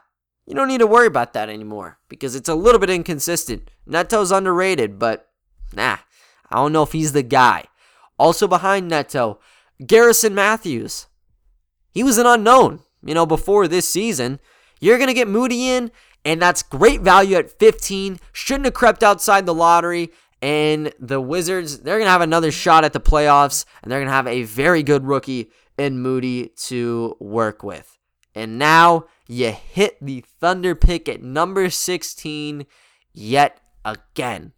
you 0.46 0.54
don't 0.54 0.68
need 0.68 0.80
to 0.80 0.88
worry 0.88 1.08
about 1.08 1.34
that 1.34 1.50
anymore 1.50 1.98
because 2.08 2.36
it's 2.36 2.50
a 2.50 2.56
little 2.56 2.80
bit 2.80 2.89
inconsistent. 2.89 3.70
Neto's 3.86 4.32
underrated, 4.32 5.00
but 5.00 5.30
nah, 5.74 5.98
I 6.50 6.56
don't 6.56 6.74
know 6.74 6.84
if 6.84 6.91
he's 6.91 7.14
the 7.14 7.24
guy. 7.24 7.66
Also 8.18 8.48
behind 8.48 8.88
Neto, 8.88 9.39
Garrison 9.86 10.36
Matthews. 10.36 11.08
He 11.91 12.04
was 12.04 12.18
an 12.18 12.26
unknown, 12.26 12.82
you 13.04 13.14
know, 13.14 13.26
before 13.26 13.68
this 13.68 13.88
season. 13.88 14.39
You're 14.80 14.98
going 14.98 15.08
to 15.08 15.14
get 15.14 15.28
Moody 15.28 15.70
in, 15.70 15.91
and 16.24 16.41
that's 16.41 16.62
great 16.62 17.02
value 17.02 17.38
at 17.38 17.52
15. 17.52 18.20
Shouldn't 18.32 18.66
have 18.66 18.74
crept 18.74 19.04
outside 19.04 19.46
the 19.46 19.54
lottery. 19.54 20.12
And 20.41 20.93
the 21.00 21.22
Wizards, 21.22 21.80
they're 21.80 21.98
going 21.98 22.08
to 22.08 22.12
have 22.12 22.22
another 22.22 22.52
shot 22.52 22.84
at 22.84 22.93
the 22.93 23.00
playoffs, 23.00 23.66
and 23.82 23.91
they're 23.91 24.00
going 24.00 24.10
to 24.10 24.14
have 24.14 24.28
a 24.28 24.43
very 24.43 24.84
good 24.84 25.06
rookie 25.06 25.50
in 25.78 26.00
Moody 26.00 26.50
to 26.68 27.16
work 27.20 27.64
with. 27.64 27.98
And 28.36 28.60
now 28.60 29.06
you 29.28 29.52
hit 29.52 29.98
the 30.02 30.24
Thunder 30.40 30.76
pick 30.76 31.10
at 31.10 31.24
number 31.24 31.70
16 31.70 32.66
yet 33.14 33.60
again. 33.84 34.54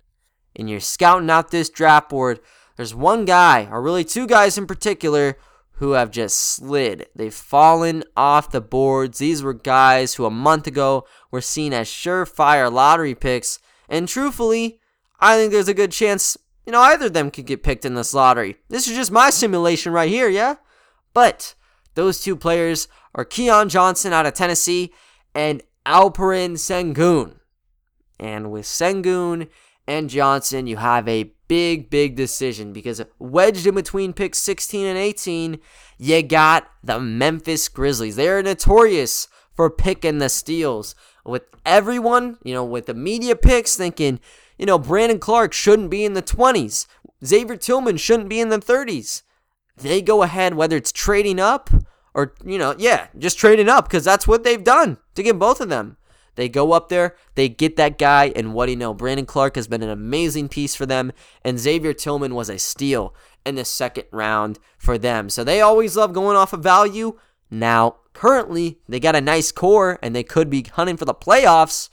And 0.55 0.69
you're 0.69 0.79
scouting 0.79 1.29
out 1.29 1.51
this 1.51 1.69
draft 1.69 2.09
board. 2.09 2.39
There's 2.75 2.95
one 2.95 3.25
guy, 3.25 3.67
or 3.71 3.81
really 3.81 4.03
two 4.03 4.27
guys 4.27 4.57
in 4.57 4.67
particular, 4.67 5.37
who 5.73 5.91
have 5.91 6.09
just 6.09 6.37
slid. 6.37 7.07
They've 7.15 7.33
fallen 7.33 8.03
off 8.15 8.51
the 8.51 8.61
boards. 8.61 9.19
These 9.19 9.43
were 9.43 9.53
guys 9.53 10.15
who 10.15 10.25
a 10.25 10.31
month 10.31 10.65
ago 10.65 11.05
were 11.29 11.41
seen 11.41 11.73
as 11.73 11.87
surefire 11.87 12.71
lottery 12.71 13.13
picks. 13.13 13.59
And 13.87 14.07
truthfully, 14.07 14.79
I 15.19 15.37
think 15.37 15.51
there's 15.51 15.67
a 15.67 15.73
good 15.73 15.91
chance, 15.91 16.35
you 16.65 16.71
know, 16.71 16.81
either 16.81 17.07
of 17.07 17.13
them 17.13 17.29
could 17.29 17.45
get 17.45 17.63
picked 17.63 17.85
in 17.85 17.93
this 17.93 18.13
lottery. 18.13 18.57
This 18.69 18.87
is 18.87 18.95
just 18.95 19.11
my 19.11 19.29
simulation 19.29 19.93
right 19.93 20.09
here, 20.09 20.29
yeah? 20.29 20.55
But 21.13 21.53
those 21.97 22.21
two 22.21 22.35
players 22.35 22.87
are 23.15 23.25
Keon 23.25 23.69
Johnson 23.69 24.13
out 24.13 24.27
of 24.27 24.35
Tennessee 24.35 24.93
and 25.33 25.63
Alperen 25.83 26.51
Sengun. 26.51 27.39
And 28.19 28.51
with 28.51 28.65
Sengun 28.65 29.49
and 29.87 30.07
Johnson, 30.07 30.67
you 30.67 30.77
have 30.77 31.07
a 31.07 31.31
big, 31.47 31.89
big 31.89 32.15
decision 32.15 32.71
because 32.71 33.01
wedged 33.17 33.65
in 33.65 33.73
between 33.73 34.13
picks 34.13 34.37
16 34.37 34.85
and 34.85 34.97
18, 34.97 35.59
you 35.97 36.21
got 36.21 36.67
the 36.83 36.99
Memphis 36.99 37.67
Grizzlies. 37.67 38.15
They're 38.15 38.43
notorious 38.43 39.27
for 39.55 39.71
picking 39.71 40.19
the 40.19 40.29
steals. 40.29 40.93
With 41.25 41.45
everyone, 41.65 42.37
you 42.43 42.53
know, 42.53 42.63
with 42.63 42.85
the 42.85 42.93
media 42.93 43.35
picks 43.35 43.75
thinking, 43.75 44.19
you 44.59 44.67
know, 44.67 44.77
Brandon 44.77 45.17
Clarke 45.17 45.51
shouldn't 45.51 45.89
be 45.89 46.05
in 46.05 46.13
the 46.13 46.21
20s. 46.21 46.85
Xavier 47.25 47.57
Tillman 47.57 47.97
shouldn't 47.97 48.29
be 48.29 48.39
in 48.39 48.49
the 48.49 48.59
30s. 48.59 49.23
They 49.77 50.01
go 50.01 50.23
ahead, 50.23 50.55
whether 50.55 50.75
it's 50.75 50.91
trading 50.91 51.39
up 51.39 51.69
or, 52.13 52.33
you 52.43 52.57
know, 52.57 52.75
yeah, 52.77 53.07
just 53.17 53.37
trading 53.37 53.69
up 53.69 53.87
because 53.87 54.03
that's 54.03 54.27
what 54.27 54.43
they've 54.43 54.63
done 54.63 54.97
to 55.15 55.23
get 55.23 55.37
both 55.37 55.61
of 55.61 55.69
them. 55.69 55.97
They 56.35 56.49
go 56.49 56.71
up 56.71 56.89
there, 56.89 57.15
they 57.33 57.49
get 57.49 57.77
that 57.77 57.97
guy, 57.97 58.31
and 58.35 58.53
what 58.53 58.67
do 58.67 58.73
you 58.73 58.77
know? 58.77 58.93
Brandon 58.93 59.25
Clarke 59.25 59.55
has 59.55 59.67
been 59.67 59.81
an 59.81 59.89
amazing 59.89 60.49
piece 60.49 60.75
for 60.75 60.85
them, 60.85 61.11
and 61.43 61.59
Xavier 61.59 61.93
Tillman 61.93 62.35
was 62.35 62.47
a 62.47 62.59
steal 62.59 63.15
in 63.43 63.55
the 63.55 63.65
second 63.65 64.05
round 64.11 64.59
for 64.77 64.99
them. 64.99 65.29
So 65.29 65.43
they 65.43 65.61
always 65.61 65.97
love 65.97 66.13
going 66.13 66.37
off 66.37 66.53
of 66.53 66.61
value. 66.61 67.19
Now, 67.49 67.97
currently, 68.13 68.77
they 68.87 68.99
got 68.99 69.15
a 69.15 69.21
nice 69.21 69.51
core, 69.51 69.97
and 70.03 70.15
they 70.15 70.23
could 70.23 70.47
be 70.47 70.61
hunting 70.63 70.97
for 70.97 71.05
the 71.05 71.15
playoffs, 71.15 71.89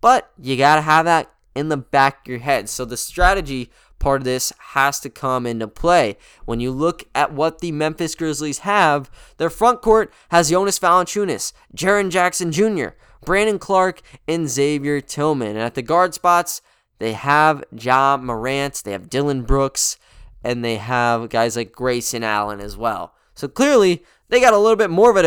but 0.00 0.32
you 0.36 0.56
got 0.56 0.76
to 0.76 0.82
have 0.82 1.04
that 1.04 1.32
in 1.54 1.68
the 1.68 1.76
back 1.76 2.26
of 2.26 2.28
your 2.28 2.40
head. 2.40 2.68
So 2.68 2.84
the 2.84 2.96
strategy 2.96 3.70
part 3.98 4.20
of 4.20 4.24
this 4.24 4.52
has 4.72 5.00
to 5.00 5.10
come 5.10 5.46
into 5.46 5.68
play. 5.68 6.16
When 6.44 6.60
you 6.60 6.70
look 6.70 7.04
at 7.14 7.32
what 7.32 7.60
the 7.60 7.72
Memphis 7.72 8.14
Grizzlies 8.14 8.60
have, 8.60 9.10
their 9.38 9.50
front 9.50 9.82
court 9.82 10.12
has 10.30 10.50
Jonas 10.50 10.78
Valanciunas, 10.78 11.52
Jaren 11.74 12.10
Jackson 12.10 12.52
Jr., 12.52 12.88
Brandon 13.24 13.58
Clarke, 13.58 14.02
and 14.28 14.48
Xavier 14.48 15.00
Tillman. 15.00 15.50
And 15.50 15.58
at 15.58 15.74
the 15.74 15.82
guard 15.82 16.14
spots, 16.14 16.62
they 16.98 17.12
have 17.12 17.64
Ja 17.72 18.16
Morant, 18.16 18.82
they 18.84 18.92
have 18.92 19.10
Dillon 19.10 19.42
Brooks, 19.42 19.98
and 20.44 20.64
they 20.64 20.76
have 20.76 21.28
guys 21.28 21.56
like 21.56 21.72
Grayson 21.72 22.22
Allen 22.22 22.60
as 22.60 22.76
well. 22.76 23.14
So 23.34 23.48
clearly, 23.48 24.04
they 24.28 24.40
got 24.40 24.54
a 24.54 24.58
little 24.58 24.76
bit 24.76 24.90
more 24.90 25.10
of 25.10 25.16
a 25.16 25.22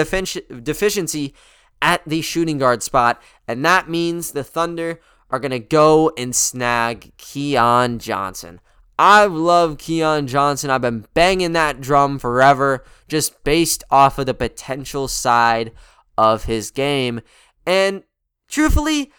deficiency 0.61 1.34
at 1.82 2.01
the 2.05 2.22
shooting 2.22 2.57
guard 2.57 2.84
spot, 2.84 3.22
and 3.47 3.63
that 3.65 3.89
means 3.89 4.32
the 4.32 4.43
Thunder 4.43 4.99
are 5.32 5.39
going 5.39 5.51
to 5.51 5.59
go 5.59 6.11
and 6.17 6.36
snag 6.36 7.11
Keon 7.17 7.99
Johnson. 7.99 8.59
I 8.97 9.25
love 9.25 9.77
Keon 9.77 10.27
Johnson. 10.27 10.69
I've 10.69 10.82
been 10.82 11.05
banging 11.13 11.53
that 11.53 11.80
drum 11.80 12.19
forever, 12.19 12.84
just 13.07 13.43
based 13.43 13.84
off 13.89 14.19
of 14.19 14.25
the 14.25 14.34
potential 14.34 15.07
side 15.07 15.71
of 16.17 16.43
his 16.45 16.69
game. 16.69 17.21
And 17.65 18.03
truthfully, 18.49 19.11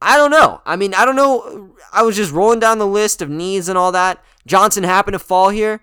I 0.00 0.16
don't 0.16 0.30
know. 0.30 0.60
I 0.64 0.76
mean, 0.76 0.94
I 0.94 1.04
don't 1.04 1.16
know. 1.16 1.74
I 1.92 2.02
was 2.02 2.14
just 2.14 2.32
rolling 2.32 2.60
down 2.60 2.78
the 2.78 2.86
list 2.86 3.20
of 3.20 3.30
needs 3.30 3.68
and 3.68 3.76
all 3.76 3.90
that. 3.92 4.22
Johnson 4.46 4.84
happened 4.84 5.14
to 5.14 5.18
fall 5.18 5.48
here. 5.48 5.80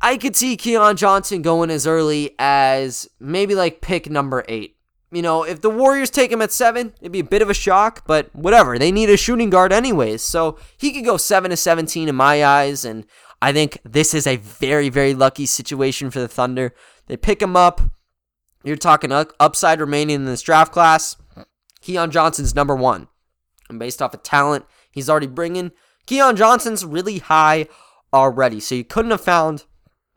I 0.00 0.16
could 0.16 0.36
see 0.36 0.56
Keon 0.56 0.96
Johnson 0.96 1.42
going 1.42 1.70
as 1.70 1.86
early 1.86 2.34
as 2.38 3.08
maybe 3.18 3.54
like 3.54 3.80
pick 3.80 4.08
number 4.08 4.44
eight 4.48 4.76
you 5.12 5.22
know, 5.22 5.42
if 5.42 5.60
the 5.60 5.70
Warriors 5.70 6.10
take 6.10 6.30
him 6.30 6.42
at 6.42 6.52
seven, 6.52 6.94
it'd 7.00 7.12
be 7.12 7.20
a 7.20 7.24
bit 7.24 7.42
of 7.42 7.50
a 7.50 7.54
shock, 7.54 8.04
but 8.06 8.34
whatever. 8.34 8.78
They 8.78 8.92
need 8.92 9.10
a 9.10 9.16
shooting 9.16 9.50
guard 9.50 9.72
anyways. 9.72 10.22
So 10.22 10.58
he 10.76 10.92
could 10.92 11.04
go 11.04 11.16
seven 11.16 11.50
to 11.50 11.56
17 11.56 12.08
in 12.08 12.14
my 12.14 12.44
eyes. 12.44 12.84
And 12.84 13.06
I 13.42 13.52
think 13.52 13.78
this 13.84 14.14
is 14.14 14.26
a 14.26 14.36
very, 14.36 14.88
very 14.88 15.14
lucky 15.14 15.46
situation 15.46 16.10
for 16.10 16.20
the 16.20 16.28
Thunder. 16.28 16.74
They 17.06 17.16
pick 17.16 17.42
him 17.42 17.56
up. 17.56 17.80
you're 18.62 18.76
talking 18.76 19.10
upside 19.12 19.80
remaining 19.80 20.16
in 20.16 20.24
this 20.26 20.42
draft 20.42 20.72
class. 20.72 21.16
Keon 21.80 22.10
Johnson's 22.10 22.54
number 22.54 22.76
one. 22.76 23.08
And 23.68 23.78
based 23.78 24.02
off 24.02 24.14
of 24.14 24.22
talent 24.22 24.64
he's 24.90 25.08
already 25.08 25.26
bringing, 25.26 25.72
Keon 26.06 26.36
Johnson's 26.36 26.84
really 26.84 27.18
high 27.18 27.68
already. 28.12 28.60
So 28.60 28.74
you 28.74 28.84
couldn't 28.84 29.12
have 29.12 29.20
found 29.20 29.64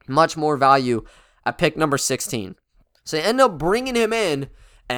much 0.07 0.35
more 0.35 0.57
value 0.57 1.05
at 1.45 1.57
pick 1.57 1.77
number 1.77 1.97
16. 1.97 2.55
So 3.03 3.17
you 3.17 3.23
end 3.23 3.41
up 3.41 3.57
bringing 3.57 3.95
him 3.95 4.13
in, 4.13 4.49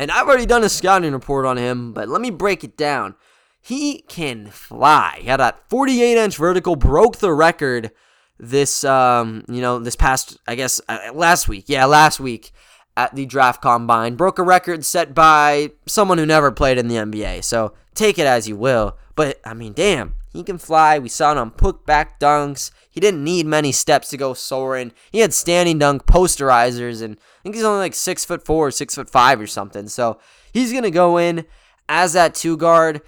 and 0.01 0.11
I've 0.11 0.27
already 0.27 0.45
done 0.45 0.63
a 0.63 0.69
scouting 0.69 1.13
report 1.13 1.45
on 1.45 1.57
him, 1.57 1.93
but 1.93 2.09
let 2.09 2.21
me 2.21 2.29
break 2.29 2.63
it 2.63 2.77
down. 2.77 3.15
He 3.61 4.01
can 4.01 4.47
fly. 4.47 5.19
He 5.21 5.27
had 5.27 5.39
that 5.39 5.69
48 5.69 6.17
inch 6.17 6.37
vertical, 6.37 6.75
broke 6.75 7.17
the 7.17 7.33
record 7.33 7.91
this, 8.37 8.83
um, 8.83 9.45
you 9.47 9.61
know, 9.61 9.79
this 9.79 9.95
past, 9.95 10.37
I 10.47 10.55
guess, 10.55 10.81
uh, 10.89 11.11
last 11.13 11.47
week. 11.47 11.65
Yeah, 11.67 11.85
last 11.85 12.19
week 12.19 12.51
at 12.97 13.15
the 13.15 13.25
draft 13.25 13.61
combine. 13.61 14.15
Broke 14.15 14.39
a 14.39 14.43
record 14.43 14.85
set 14.85 15.13
by 15.13 15.71
someone 15.85 16.17
who 16.17 16.25
never 16.25 16.51
played 16.51 16.77
in 16.77 16.87
the 16.87 16.95
NBA. 16.95 17.43
So 17.43 17.73
take 17.93 18.17
it 18.17 18.27
as 18.27 18.47
you 18.47 18.55
will. 18.55 18.97
But, 19.15 19.39
I 19.45 19.53
mean, 19.53 19.73
damn, 19.73 20.13
he 20.33 20.43
can 20.43 20.57
fly. 20.57 20.99
We 20.99 21.09
saw 21.09 21.31
it 21.31 21.37
on 21.37 21.51
put 21.51 21.85
back 21.85 22.19
dunks. 22.19 22.71
He 22.89 22.99
didn't 22.99 23.23
need 23.23 23.45
many 23.45 23.71
steps 23.71 24.09
to 24.09 24.17
go 24.17 24.33
soaring. 24.33 24.91
He 25.11 25.19
had 25.19 25.33
standing 25.33 25.79
dunk 25.79 26.05
posterizers, 26.05 27.01
and 27.01 27.15
I 27.15 27.39
think 27.43 27.55
he's 27.55 27.63
only 27.63 27.79
like 27.79 27.95
six 27.95 28.25
foot 28.25 28.45
four, 28.45 28.71
six 28.71 28.95
foot 28.95 29.09
five, 29.09 29.39
or 29.39 29.47
something. 29.47 29.87
So 29.87 30.19
he's 30.51 30.73
gonna 30.73 30.91
go 30.91 31.17
in 31.17 31.45
as 31.87 32.13
that 32.13 32.35
two 32.35 32.57
guard. 32.57 33.01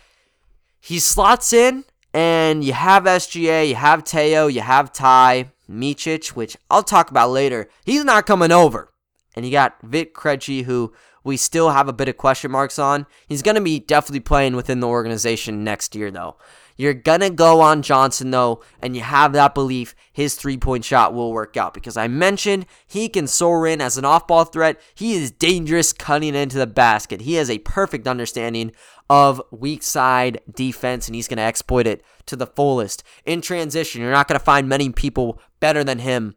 He 0.79 0.99
slots 0.99 1.51
in, 1.51 1.83
and 2.13 2.63
you 2.63 2.73
have 2.73 3.03
SGA, 3.03 3.67
you 3.67 3.75
have 3.75 4.05
Theo, 4.05 4.47
you 4.47 4.61
have 4.61 4.93
Ty, 4.93 5.51
Micic, 5.69 6.29
which 6.29 6.55
I'll 6.69 6.83
talk 6.83 7.11
about 7.11 7.31
later. 7.31 7.67
He's 7.85 8.05
not 8.05 8.25
coming 8.25 8.51
over. 8.51 8.89
And 9.37 9.45
you 9.45 9.51
got 9.51 9.77
Vit 9.83 10.15
Krejci, 10.15 10.63
who 10.63 10.91
we 11.23 11.37
still 11.37 11.69
have 11.69 11.87
a 11.87 11.93
bit 11.93 12.09
of 12.09 12.17
question 12.17 12.49
marks 12.49 12.79
on. 12.79 13.05
He's 13.27 13.43
going 13.43 13.53
to 13.53 13.61
be 13.61 13.79
definitely 13.79 14.21
playing 14.21 14.55
within 14.55 14.79
the 14.79 14.87
organization 14.87 15.63
next 15.63 15.95
year, 15.95 16.09
though. 16.09 16.37
You're 16.75 16.95
going 16.95 17.19
to 17.19 17.29
go 17.29 17.61
on 17.61 17.83
Johnson, 17.83 18.31
though, 18.31 18.63
and 18.81 18.95
you 18.95 19.03
have 19.03 19.33
that 19.33 19.53
belief 19.53 19.93
his 20.11 20.33
three 20.33 20.57
point 20.57 20.85
shot 20.85 21.13
will 21.13 21.31
work 21.31 21.55
out 21.55 21.75
because 21.75 21.97
I 21.97 22.07
mentioned 22.07 22.65
he 22.87 23.09
can 23.09 23.27
soar 23.27 23.67
in 23.67 23.79
as 23.79 23.95
an 23.95 24.05
off 24.05 24.25
ball 24.25 24.45
threat. 24.45 24.81
He 24.95 25.13
is 25.13 25.29
dangerous 25.29 25.93
cutting 25.93 26.33
into 26.33 26.57
the 26.57 26.65
basket. 26.65 27.21
He 27.21 27.35
has 27.35 27.51
a 27.51 27.59
perfect 27.59 28.07
understanding 28.07 28.71
of 29.07 29.39
weak 29.51 29.83
side 29.83 30.41
defense, 30.51 31.07
and 31.07 31.13
he's 31.13 31.27
going 31.27 31.37
to 31.37 31.43
exploit 31.43 31.85
it 31.85 32.03
to 32.25 32.35
the 32.35 32.47
fullest. 32.47 33.03
In 33.23 33.41
transition, 33.41 34.01
you're 34.01 34.09
not 34.09 34.27
going 34.27 34.39
to 34.39 34.43
find 34.43 34.67
many 34.67 34.89
people 34.89 35.39
better 35.59 35.83
than 35.83 35.99
him 35.99 36.33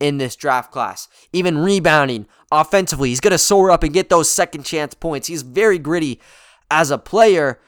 in 0.00 0.18
this 0.18 0.36
draft 0.36 0.72
class. 0.72 1.08
Even 1.32 1.58
rebounding 1.58 2.26
offensively, 2.50 3.08
he's 3.08 3.20
going 3.20 3.32
to 3.32 3.38
soar 3.38 3.70
up 3.70 3.82
and 3.82 3.92
get 3.92 4.08
those 4.08 4.30
second 4.30 4.64
chance 4.64 4.94
points. 4.94 5.28
He's 5.28 5.42
very 5.42 5.78
gritty 5.78 6.20
as 6.70 6.90
a 6.90 6.98
player. 6.98 7.60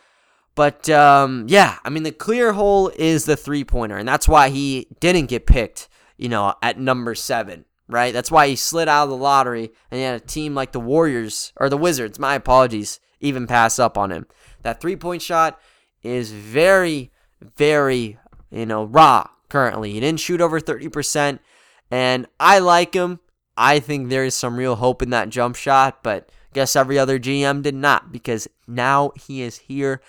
But 0.55 0.89
um, 0.89 1.47
yeah, 1.49 1.77
I 1.85 1.91
mean, 1.91 2.03
the 2.03 2.13
clear 2.13 2.53
hole 2.53 2.91
is 2.97 3.27
the 3.27 3.37
three 3.37 3.65
pointer, 3.65 3.99
and 3.99 4.09
that's 4.09 4.27
why 4.27 4.49
he 4.49 4.89
didn't 5.01 5.27
get 5.27 5.47
picked, 5.47 5.89
you 6.17 6.29
know, 6.29 6.55
at 6.63 6.79
number 6.79 7.15
seven, 7.15 7.67
right? 7.89 8.13
That's 8.13 8.31
why 8.31 8.49
he 8.49 8.57
slid 8.57 8.89
out 8.89 9.05
of 9.05 9.11
the 9.11 9.17
lottery, 9.17 9.71
and 9.91 9.99
he 9.99 10.05
had 10.05 10.15
a 10.15 10.25
team 10.25 10.55
like 10.55 10.73
the 10.73 10.81
Warriors, 10.81 11.53
or 11.57 11.69
the 11.69 11.77
Wizards, 11.77 12.19
my 12.19 12.35
apologies, 12.35 13.01
even 13.21 13.47
pass 13.47 13.79
up 13.79 13.99
on 13.99 14.11
him. 14.11 14.27
That 14.63 14.81
three 14.81 14.97
point 14.97 15.21
shot 15.21 15.61
is 16.03 16.33
very, 16.33 17.13
very, 17.57 18.19
you 18.51 18.65
know, 18.65 18.85
raw 18.85 19.29
currently. 19.51 19.93
He 19.93 20.01
didn't 20.01 20.21
shoot 20.21 20.41
over 20.41 20.59
30%, 20.59 21.39
and 21.91 22.27
I 22.39 22.59
like 22.59 22.95
him. 22.95 23.21
I 23.57 23.79
think 23.79 24.09
there 24.09 24.25
is 24.25 24.35
some 24.35 24.57
real 24.57 24.77
hope 24.77 25.03
in 25.03 25.11
that 25.11 25.31
jump 25.31 25.57
shot, 25.57 26.03
but 26.03 26.31
guess 26.53 26.77
every 26.77 26.99
other 26.99 27.19
GM 27.19 27.63
did 27.63 27.75
not 27.75 28.13
because 28.13 28.49
now 28.67 29.13
he 29.17 29.43
is 29.43 29.59
here 29.59 30.01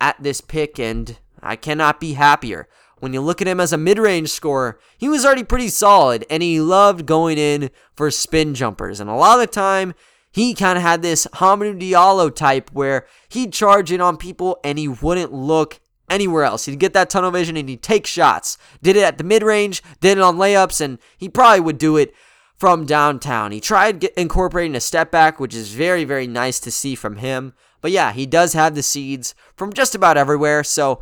at 0.00 0.22
this 0.22 0.40
pick, 0.40 0.78
and 0.78 1.18
I 1.42 1.56
cannot 1.56 2.00
be 2.00 2.14
happier. 2.14 2.68
When 2.98 3.12
you 3.12 3.20
look 3.20 3.42
at 3.42 3.48
him 3.48 3.58
as 3.58 3.72
a 3.72 3.78
mid 3.78 3.98
range 3.98 4.28
scorer, 4.30 4.78
he 4.96 5.08
was 5.08 5.24
already 5.24 5.44
pretty 5.44 5.68
solid, 5.68 6.24
and 6.30 6.42
he 6.42 6.60
loved 6.60 7.06
going 7.06 7.38
in 7.38 7.70
for 7.96 8.10
spin 8.10 8.54
jumpers. 8.54 9.00
And 9.00 9.10
a 9.10 9.14
lot 9.14 9.34
of 9.34 9.40
the 9.40 9.52
time, 9.52 9.94
he 10.32 10.54
kind 10.54 10.78
of 10.78 10.82
had 10.82 11.02
this 11.02 11.26
Hamidou 11.34 11.80
Diallo 11.80 12.34
type 12.34 12.70
where 12.72 13.06
he'd 13.28 13.52
charge 13.52 13.92
in 13.92 14.00
on 14.00 14.16
people 14.16 14.58
and 14.64 14.78
he 14.78 14.88
wouldn't 14.88 15.32
look 15.32 15.80
anywhere 16.10 16.44
else. 16.44 16.66
He'd 16.66 16.78
get 16.78 16.92
that 16.94 17.10
tunnel 17.10 17.30
vision 17.30 17.56
and 17.56 17.68
he'd 17.68 17.82
take 17.82 18.06
shots. 18.06 18.58
Did 18.82 18.96
it 18.96 19.04
at 19.04 19.18
the 19.18 19.24
mid 19.24 19.42
range, 19.42 19.82
did 20.00 20.18
it 20.18 20.22
on 20.22 20.36
layups, 20.36 20.80
and 20.80 20.98
he 21.16 21.28
probably 21.28 21.60
would 21.60 21.78
do 21.78 21.96
it 21.96 22.14
from 22.62 22.86
downtown. 22.86 23.50
He 23.50 23.60
tried 23.60 24.00
get, 24.00 24.14
incorporating 24.14 24.76
a 24.76 24.80
step 24.80 25.10
back, 25.10 25.40
which 25.40 25.54
is 25.54 25.72
very, 25.72 26.04
very 26.04 26.26
nice 26.26 26.60
to 26.60 26.70
see 26.70 26.94
from 26.94 27.16
him. 27.16 27.54
But 27.80 27.90
yeah, 27.90 28.12
he 28.12 28.26
does 28.26 28.52
have 28.52 28.74
the 28.74 28.82
seeds 28.82 29.34
from 29.56 29.72
just 29.72 29.94
about 29.94 30.16
everywhere. 30.16 30.62
So 30.62 31.00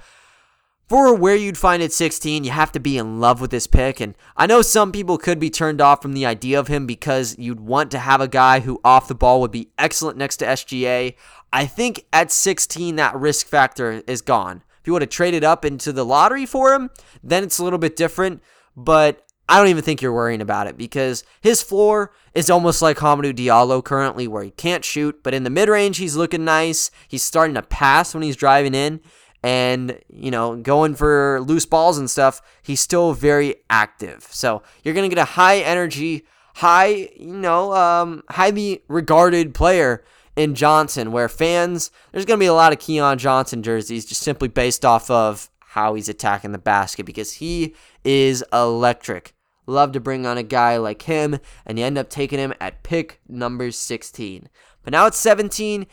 for 0.88 1.14
where 1.14 1.36
you'd 1.36 1.59
find 1.59 1.82
at 1.82 1.92
16, 1.92 2.42
you 2.42 2.51
have 2.51 2.72
to 2.72 2.80
be 2.80 2.98
in 2.98 3.20
love 3.20 3.40
with 3.40 3.51
this 3.51 3.66
pick. 3.66 4.01
And 4.01 4.16
I 4.36 4.46
know 4.46 4.62
some 4.62 4.90
people 4.90 5.18
could 5.18 5.38
be 5.38 5.51
turned 5.51 5.80
off 5.80 6.03
from 6.03 6.14
the 6.14 6.26
idea 6.26 6.59
of 6.59 6.68
him 6.68 6.86
because 6.86 7.36
you'd 7.38 7.61
want 7.61 7.90
to 7.92 7.98
have 7.98 8.20
a 8.20 8.26
guy 8.26 8.61
who 8.61 8.80
off 8.82 9.07
the 9.07 9.14
ball 9.14 9.40
would 9.40 9.53
be 9.53 9.70
excellent 9.78 10.16
next 10.16 10.38
to 10.38 10.46
SGA. 10.46 11.14
I 11.53 11.66
think 11.66 12.07
at 12.12 12.32
16, 12.32 12.96
that 12.96 13.14
risk 13.14 13.46
factor 13.46 14.03
is 14.07 14.22
gone. 14.22 14.62
If 14.80 14.86
you 14.86 14.92
would 14.92 15.02
have 15.02 15.10
traded 15.10 15.44
up 15.44 15.64
into 15.64 15.92
the 15.92 16.04
lottery 16.04 16.46
for 16.46 16.72
him, 16.72 16.90
then 17.22 17.44
it's 17.44 17.58
a 17.58 17.64
little 17.64 17.78
bit 17.78 17.96
different. 17.96 18.42
But 18.76 19.26
I 19.48 19.58
don't 19.58 19.68
even 19.68 19.82
think 19.82 20.00
you're 20.00 20.12
worrying 20.12 20.40
about 20.40 20.68
it 20.68 20.78
because 20.78 21.24
his 21.40 21.60
floor 21.60 22.12
is 22.34 22.48
almost 22.48 22.82
like 22.82 22.98
Hamidou 22.98 23.34
Diallo 23.34 23.82
currently, 23.82 24.28
where 24.28 24.44
he 24.44 24.52
can't 24.52 24.84
shoot, 24.84 25.24
but 25.24 25.34
in 25.34 25.42
the 25.42 25.50
mid 25.50 25.68
range, 25.68 25.96
he's 25.96 26.14
looking 26.14 26.44
nice. 26.44 26.92
He's 27.08 27.24
starting 27.24 27.54
to 27.54 27.62
pass 27.62 28.14
when 28.14 28.22
he's 28.22 28.36
driving 28.36 28.74
in 28.74 29.00
and, 29.42 29.98
you 30.08 30.30
know, 30.30 30.54
going 30.56 30.94
for 30.94 31.40
loose 31.40 31.66
balls 31.66 31.98
and 31.98 32.08
stuff. 32.08 32.40
He's 32.62 32.80
still 32.80 33.12
very 33.12 33.56
active. 33.68 34.28
So 34.30 34.62
you're 34.84 34.94
going 34.94 35.10
to 35.10 35.14
get 35.14 35.20
a 35.20 35.32
high 35.32 35.58
energy, 35.58 36.26
high, 36.54 37.10
you 37.16 37.34
know, 37.34 37.74
um, 37.74 38.22
highly 38.30 38.84
regarded 38.86 39.52
player 39.52 40.04
in 40.36 40.54
Johnson, 40.54 41.12
where 41.12 41.28
fans, 41.28 41.90
there's 42.12 42.24
going 42.24 42.38
to 42.38 42.42
be 42.42 42.46
a 42.46 42.54
lot 42.54 42.72
of 42.72 42.78
Keon 42.78 43.18
Johnson 43.18 43.62
jerseys 43.62 44.06
just 44.06 44.22
simply 44.22 44.48
based 44.48 44.84
off 44.84 45.10
of 45.10 45.50
how 45.60 45.94
he's 45.94 46.08
attacking 46.08 46.52
the 46.52 46.58
basket 46.58 47.06
because 47.06 47.34
he 47.34 47.74
is 48.04 48.44
electric. 48.52 49.34
Love 49.66 49.92
to 49.92 50.00
bring 50.00 50.26
on 50.26 50.36
a 50.36 50.42
guy 50.42 50.76
like 50.76 51.02
him, 51.02 51.38
and 51.64 51.78
you 51.78 51.84
end 51.84 51.98
up 51.98 52.10
taking 52.10 52.38
him 52.38 52.52
at 52.60 52.82
pick 52.82 53.20
number 53.28 53.70
16. 53.70 54.48
But 54.82 54.92
now 54.92 55.06
it's 55.06 55.18
17. 55.18 55.82
You 55.82 55.86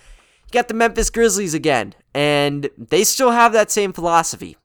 got 0.52 0.68
the 0.68 0.74
Memphis 0.74 1.10
Grizzlies 1.10 1.54
again, 1.54 1.94
and 2.14 2.70
they 2.78 3.04
still 3.04 3.32
have 3.32 3.54
that 3.54 3.70
same 3.70 3.94
philosophy. 3.94 4.58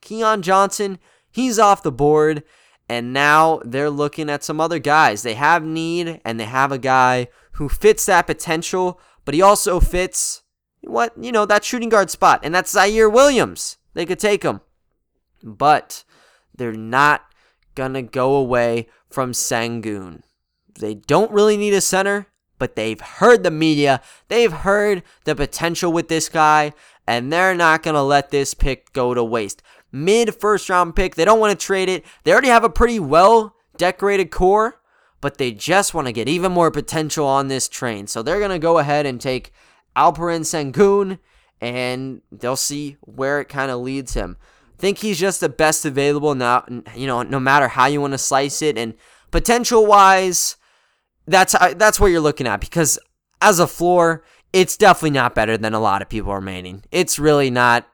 Keon 0.00 0.42
Johnson, 0.42 0.98
he's 1.30 1.58
off 1.58 1.82
the 1.82 1.92
board, 1.92 2.42
and 2.88 3.12
now 3.12 3.60
they're 3.64 3.90
looking 3.90 4.30
at 4.30 4.42
some 4.42 4.60
other 4.60 4.78
guys. 4.78 5.22
They 5.22 5.34
have 5.34 5.62
need, 5.62 6.20
and 6.24 6.40
they 6.40 6.44
have 6.44 6.72
a 6.72 6.78
guy 6.78 7.28
who 7.52 7.68
fits 7.68 8.06
that 8.06 8.26
potential, 8.26 9.00
but 9.26 9.34
he 9.34 9.42
also 9.42 9.78
fits 9.80 10.42
what 10.80 11.12
you 11.20 11.32
know 11.32 11.44
that 11.44 11.64
shooting 11.64 11.90
guard 11.90 12.08
spot, 12.10 12.40
and 12.42 12.54
that's 12.54 12.74
Ziaire 12.74 13.12
Williams. 13.12 13.76
They 13.92 14.06
could 14.06 14.18
take 14.18 14.42
him, 14.42 14.62
but 15.42 16.04
they're 16.54 16.72
not 16.72 17.26
gonna 17.74 18.02
go 18.02 18.36
away 18.36 18.88
from 19.10 19.32
Sengun. 19.32 20.22
They 20.78 20.94
don't 20.94 21.32
really 21.32 21.56
need 21.56 21.74
a 21.74 21.80
center, 21.80 22.28
but 22.58 22.76
they've 22.76 23.00
heard 23.00 23.42
the 23.42 23.50
media, 23.50 24.00
they've 24.28 24.52
heard 24.52 25.02
the 25.24 25.34
potential 25.34 25.92
with 25.92 26.08
this 26.08 26.28
guy, 26.28 26.72
and 27.06 27.32
they're 27.32 27.54
not 27.54 27.82
gonna 27.82 28.04
let 28.04 28.30
this 28.30 28.54
pick 28.54 28.92
go 28.92 29.12
to 29.12 29.24
waste. 29.24 29.62
Mid 29.90 30.34
first 30.34 30.68
round 30.70 30.94
pick, 30.94 31.14
they 31.14 31.24
don't 31.24 31.40
want 31.40 31.58
to 31.58 31.66
trade 31.66 31.88
it. 31.88 32.04
They 32.22 32.32
already 32.32 32.48
have 32.48 32.64
a 32.64 32.70
pretty 32.70 33.00
well 33.00 33.56
decorated 33.76 34.30
core, 34.30 34.80
but 35.20 35.38
they 35.38 35.52
just 35.52 35.94
want 35.94 36.06
to 36.06 36.12
get 36.12 36.28
even 36.28 36.52
more 36.52 36.70
potential 36.70 37.26
on 37.26 37.48
this 37.48 37.68
train. 37.68 38.06
So 38.06 38.22
they're 38.22 38.40
gonna 38.40 38.58
go 38.58 38.78
ahead 38.78 39.06
and 39.06 39.20
take 39.20 39.52
Alperen 39.96 40.42
Sengun, 40.42 41.18
and 41.60 42.22
they'll 42.30 42.56
see 42.56 42.96
where 43.00 43.40
it 43.40 43.48
kind 43.48 43.70
of 43.70 43.80
leads 43.80 44.14
him 44.14 44.36
think 44.78 44.98
he's 44.98 45.18
just 45.18 45.40
the 45.40 45.48
best 45.48 45.84
available 45.84 46.34
now. 46.34 46.64
You 46.94 47.06
know, 47.06 47.22
no 47.22 47.40
matter 47.40 47.68
how 47.68 47.86
you 47.86 48.00
want 48.00 48.12
to 48.12 48.18
slice 48.18 48.62
it, 48.62 48.76
and 48.78 48.94
potential 49.30 49.86
wise, 49.86 50.56
that's 51.26 51.54
that's 51.76 51.98
what 52.00 52.08
you're 52.08 52.20
looking 52.20 52.46
at 52.46 52.60
because 52.60 52.98
as 53.40 53.58
a 53.58 53.66
floor, 53.66 54.24
it's 54.52 54.76
definitely 54.76 55.10
not 55.10 55.34
better 55.34 55.56
than 55.56 55.74
a 55.74 55.80
lot 55.80 56.02
of 56.02 56.08
people 56.08 56.34
remaining. 56.34 56.82
It's 56.90 57.18
really 57.18 57.50
not. 57.50 57.86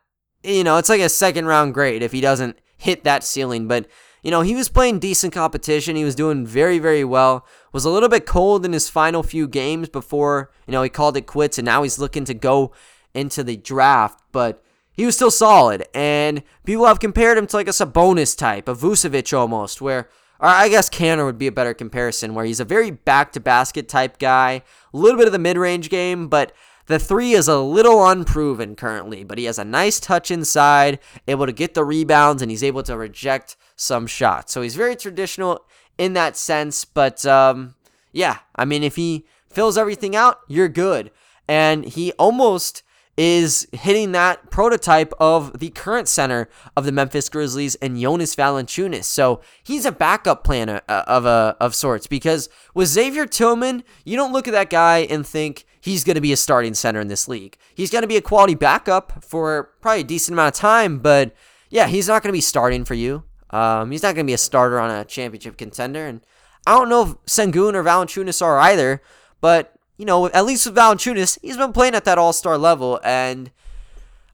You 0.42 0.64
know, 0.64 0.78
it's 0.78 0.88
like 0.88 1.00
a 1.00 1.08
second 1.08 1.46
round 1.46 1.74
grade 1.74 2.02
if 2.02 2.12
he 2.12 2.20
doesn't 2.20 2.58
hit 2.76 3.04
that 3.04 3.24
ceiling, 3.24 3.68
but. 3.68 3.86
You 4.22 4.30
know, 4.30 4.42
he 4.42 4.54
was 4.54 4.68
playing 4.68 5.00
decent 5.00 5.32
competition. 5.32 5.96
He 5.96 6.04
was 6.04 6.14
doing 6.14 6.46
very, 6.46 6.78
very 6.78 7.04
well. 7.04 7.44
Was 7.72 7.84
a 7.84 7.90
little 7.90 8.08
bit 8.08 8.24
cold 8.26 8.64
in 8.64 8.72
his 8.72 8.88
final 8.88 9.22
few 9.22 9.48
games 9.48 9.88
before, 9.88 10.50
you 10.66 10.72
know, 10.72 10.82
he 10.82 10.88
called 10.88 11.16
it 11.16 11.26
quits 11.26 11.58
and 11.58 11.66
now 11.66 11.82
he's 11.82 11.98
looking 11.98 12.24
to 12.26 12.34
go 12.34 12.72
into 13.14 13.42
the 13.42 13.56
draft. 13.56 14.20
But 14.30 14.62
he 14.92 15.04
was 15.04 15.16
still 15.16 15.30
solid. 15.30 15.84
And 15.92 16.42
people 16.64 16.86
have 16.86 17.00
compared 17.00 17.36
him 17.36 17.46
to 17.48 17.56
like 17.56 17.66
a 17.66 17.70
Sabonis 17.70 18.36
type, 18.36 18.68
a 18.68 18.74
Vucevic 18.74 19.36
almost, 19.36 19.80
where, 19.80 20.08
or 20.38 20.48
I 20.48 20.68
guess 20.68 20.88
Kanter 20.88 21.24
would 21.24 21.38
be 21.38 21.46
a 21.46 21.52
better 21.52 21.74
comparison, 21.74 22.34
where 22.34 22.44
he's 22.44 22.60
a 22.60 22.64
very 22.64 22.90
back 22.90 23.32
to 23.32 23.40
basket 23.40 23.88
type 23.88 24.18
guy, 24.18 24.62
a 24.92 24.96
little 24.96 25.18
bit 25.18 25.26
of 25.26 25.32
the 25.32 25.38
mid 25.38 25.56
range 25.56 25.90
game, 25.90 26.28
but 26.28 26.52
the 26.86 26.98
three 26.98 27.32
is 27.32 27.48
a 27.48 27.60
little 27.60 28.06
unproven 28.06 28.76
currently, 28.76 29.24
but 29.24 29.38
he 29.38 29.44
has 29.44 29.58
a 29.58 29.64
nice 29.64 30.00
touch 30.00 30.30
inside, 30.30 30.98
able 31.28 31.46
to 31.46 31.52
get 31.52 31.74
the 31.74 31.84
rebounds, 31.84 32.42
and 32.42 32.50
he's 32.50 32.64
able 32.64 32.82
to 32.84 32.96
reject 32.96 33.56
some 33.76 34.06
shots. 34.06 34.52
So 34.52 34.62
he's 34.62 34.76
very 34.76 34.96
traditional 34.96 35.64
in 35.98 36.14
that 36.14 36.36
sense, 36.36 36.84
but 36.84 37.24
um, 37.26 37.74
yeah, 38.12 38.38
I 38.56 38.64
mean, 38.64 38.82
if 38.82 38.96
he 38.96 39.26
fills 39.48 39.78
everything 39.78 40.16
out, 40.16 40.40
you're 40.48 40.68
good. 40.68 41.10
And 41.48 41.84
he 41.84 42.12
almost 42.12 42.82
is 43.16 43.68
hitting 43.72 44.12
that 44.12 44.50
prototype 44.50 45.12
of 45.20 45.58
the 45.58 45.68
current 45.70 46.08
center 46.08 46.48
of 46.76 46.84
the 46.86 46.92
Memphis 46.92 47.28
Grizzlies 47.28 47.74
and 47.76 48.00
Jonas 48.00 48.34
Valanciunas. 48.34 49.04
So 49.04 49.42
he's 49.62 49.84
a 49.84 49.92
backup 49.92 50.44
plan 50.44 50.68
uh, 50.70 50.80
of 50.88 51.26
a 51.26 51.56
of 51.60 51.74
sorts 51.74 52.06
because 52.06 52.48
with 52.74 52.88
Xavier 52.88 53.26
Tillman, 53.26 53.84
you 54.04 54.16
don't 54.16 54.32
look 54.32 54.48
at 54.48 54.52
that 54.52 54.70
guy 54.70 55.00
and 55.10 55.26
think 55.26 55.66
he's 55.82 56.04
going 56.04 56.14
to 56.14 56.20
be 56.20 56.32
a 56.32 56.36
starting 56.36 56.74
center 56.74 57.00
in 57.00 57.08
this 57.08 57.28
league. 57.28 57.58
He's 57.74 57.90
going 57.90 58.02
to 58.02 58.08
be 58.08 58.16
a 58.16 58.22
quality 58.22 58.54
backup 58.54 59.22
for 59.22 59.72
probably 59.80 60.02
a 60.02 60.04
decent 60.04 60.34
amount 60.34 60.54
of 60.54 60.60
time, 60.60 61.00
but 61.00 61.34
yeah, 61.70 61.88
he's 61.88 62.08
not 62.08 62.22
going 62.22 62.30
to 62.30 62.36
be 62.36 62.40
starting 62.40 62.84
for 62.84 62.94
you. 62.94 63.24
Um, 63.50 63.90
he's 63.90 64.02
not 64.02 64.14
going 64.14 64.24
to 64.24 64.30
be 64.30 64.34
a 64.34 64.38
starter 64.38 64.78
on 64.78 64.90
a 64.90 65.04
championship 65.04 65.58
contender, 65.58 66.06
and 66.06 66.22
I 66.66 66.72
don't 66.72 66.88
know 66.88 67.02
if 67.02 67.08
Sengun 67.26 67.74
or 67.74 67.82
Valanciunas 67.82 68.40
are 68.40 68.58
either, 68.60 69.02
but 69.40 69.74
you 69.98 70.06
know, 70.06 70.26
at 70.26 70.46
least 70.46 70.64
with 70.64 70.76
Valanciunas, 70.76 71.38
he's 71.42 71.56
been 71.56 71.72
playing 71.72 71.94
at 71.94 72.04
that 72.04 72.16
All 72.16 72.32
Star 72.32 72.56
level, 72.56 72.98
and 73.04 73.50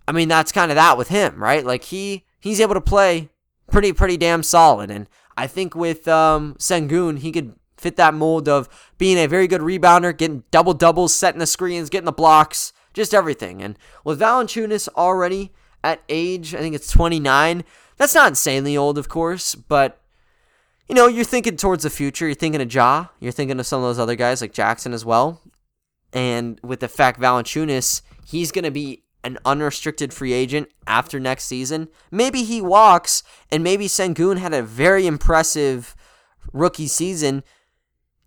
I 0.06 0.12
mean 0.12 0.28
that's 0.28 0.52
kind 0.52 0.70
of 0.70 0.76
that 0.76 0.96
with 0.96 1.08
him, 1.08 1.42
right? 1.42 1.64
Like 1.64 1.84
he 1.84 2.26
he's 2.38 2.60
able 2.60 2.74
to 2.74 2.80
play 2.80 3.30
pretty 3.72 3.92
pretty 3.92 4.16
damn 4.16 4.42
solid, 4.42 4.90
and 4.90 5.08
I 5.36 5.46
think 5.46 5.74
with 5.74 6.06
um, 6.06 6.54
Sengun, 6.58 7.18
he 7.18 7.32
could 7.32 7.57
fit 7.80 7.96
that 7.96 8.14
mold 8.14 8.48
of 8.48 8.68
being 8.98 9.18
a 9.18 9.26
very 9.26 9.46
good 9.46 9.60
rebounder, 9.60 10.16
getting 10.16 10.44
double 10.50 10.74
doubles, 10.74 11.14
setting 11.14 11.38
the 11.38 11.46
screens, 11.46 11.90
getting 11.90 12.06
the 12.06 12.12
blocks, 12.12 12.72
just 12.94 13.14
everything. 13.14 13.62
And 13.62 13.78
with 14.04 14.20
Valanciunas 14.20 14.88
already 14.96 15.52
at 15.84 16.02
age, 16.08 16.54
I 16.54 16.58
think 16.58 16.74
it's 16.74 16.90
29. 16.90 17.64
That's 17.96 18.14
not 18.14 18.28
insanely 18.28 18.76
old, 18.76 18.98
of 18.98 19.08
course, 19.08 19.54
but 19.54 20.00
you 20.88 20.94
know, 20.94 21.06
you're 21.06 21.24
thinking 21.24 21.56
towards 21.56 21.82
the 21.82 21.90
future. 21.90 22.26
You're 22.26 22.34
thinking 22.34 22.62
of 22.62 22.72
Ja. 22.72 23.06
You're 23.20 23.32
thinking 23.32 23.60
of 23.60 23.66
some 23.66 23.82
of 23.82 23.88
those 23.88 23.98
other 23.98 24.14
guys 24.16 24.40
like 24.40 24.52
Jackson 24.52 24.94
as 24.94 25.04
well. 25.04 25.42
And 26.12 26.58
with 26.62 26.80
the 26.80 26.88
fact 26.88 27.20
Valanciunas, 27.20 28.00
he's 28.26 28.50
going 28.52 28.64
to 28.64 28.70
be 28.70 29.04
an 29.22 29.36
unrestricted 29.44 30.14
free 30.14 30.32
agent 30.32 30.68
after 30.86 31.20
next 31.20 31.44
season. 31.44 31.88
Maybe 32.10 32.44
he 32.44 32.62
walks, 32.62 33.22
and 33.50 33.62
maybe 33.62 33.86
Sengun 33.86 34.38
had 34.38 34.54
a 34.54 34.62
very 34.62 35.06
impressive 35.06 35.94
rookie 36.52 36.86
season. 36.86 37.42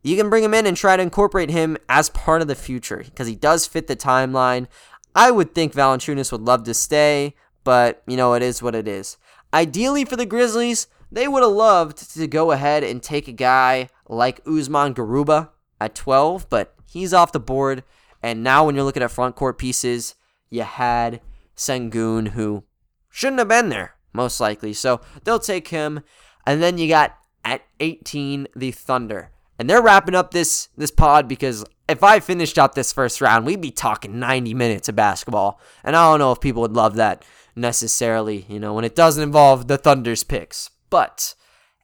You 0.03 0.17
can 0.17 0.29
bring 0.29 0.43
him 0.43 0.53
in 0.53 0.65
and 0.65 0.75
try 0.75 0.97
to 0.97 1.03
incorporate 1.03 1.49
him 1.49 1.77
as 1.87 2.09
part 2.09 2.41
of 2.41 2.47
the 2.47 2.55
future 2.55 3.03
because 3.05 3.27
he 3.27 3.35
does 3.35 3.67
fit 3.67 3.87
the 3.87 3.95
timeline. 3.95 4.67
I 5.15 5.31
would 5.31 5.53
think 5.53 5.73
Valanciunas 5.73 6.31
would 6.31 6.41
love 6.41 6.63
to 6.63 6.73
stay, 6.73 7.35
but 7.63 8.01
you 8.07 8.17
know, 8.17 8.33
it 8.33 8.41
is 8.41 8.63
what 8.63 8.75
it 8.75 8.87
is. 8.87 9.17
Ideally 9.53 10.05
for 10.05 10.15
the 10.15 10.25
Grizzlies, 10.25 10.87
they 11.11 11.27
would 11.27 11.43
have 11.43 11.51
loved 11.51 12.13
to 12.13 12.27
go 12.27 12.51
ahead 12.51 12.83
and 12.83 13.03
take 13.03 13.27
a 13.27 13.33
guy 13.33 13.89
like 14.07 14.41
Usman 14.47 14.93
Garuba 14.93 15.49
at 15.79 15.93
12, 15.93 16.49
but 16.49 16.73
he's 16.89 17.13
off 17.13 17.31
the 17.31 17.39
board. 17.39 17.83
And 18.23 18.43
now, 18.43 18.65
when 18.65 18.75
you're 18.75 18.83
looking 18.83 19.03
at 19.03 19.11
front 19.11 19.35
court 19.35 19.57
pieces, 19.57 20.15
you 20.49 20.61
had 20.61 21.21
Sengun, 21.55 22.29
who 22.29 22.63
shouldn't 23.09 23.39
have 23.39 23.47
been 23.47 23.69
there, 23.69 23.95
most 24.13 24.39
likely. 24.39 24.73
So 24.73 25.01
they'll 25.23 25.39
take 25.39 25.69
him. 25.69 26.01
And 26.45 26.61
then 26.61 26.77
you 26.77 26.87
got 26.87 27.17
at 27.43 27.63
18 27.79 28.47
the 28.55 28.71
Thunder. 28.71 29.30
And 29.61 29.69
they're 29.69 29.79
wrapping 29.79 30.15
up 30.15 30.31
this 30.31 30.69
this 30.75 30.89
pod 30.89 31.27
because 31.27 31.63
if 31.87 32.03
I 32.03 32.19
finished 32.19 32.57
out 32.57 32.73
this 32.73 32.91
first 32.91 33.21
round, 33.21 33.45
we'd 33.45 33.61
be 33.61 33.69
talking 33.69 34.17
90 34.17 34.55
minutes 34.55 34.89
of 34.89 34.95
basketball. 34.95 35.59
And 35.83 35.95
I 35.95 36.09
don't 36.09 36.17
know 36.17 36.31
if 36.31 36.41
people 36.41 36.63
would 36.63 36.73
love 36.73 36.95
that 36.95 37.23
necessarily, 37.55 38.47
you 38.49 38.59
know, 38.59 38.73
when 38.73 38.85
it 38.85 38.95
doesn't 38.95 39.21
involve 39.21 39.67
the 39.67 39.77
Thunder's 39.77 40.23
picks. 40.23 40.71
But 40.89 41.35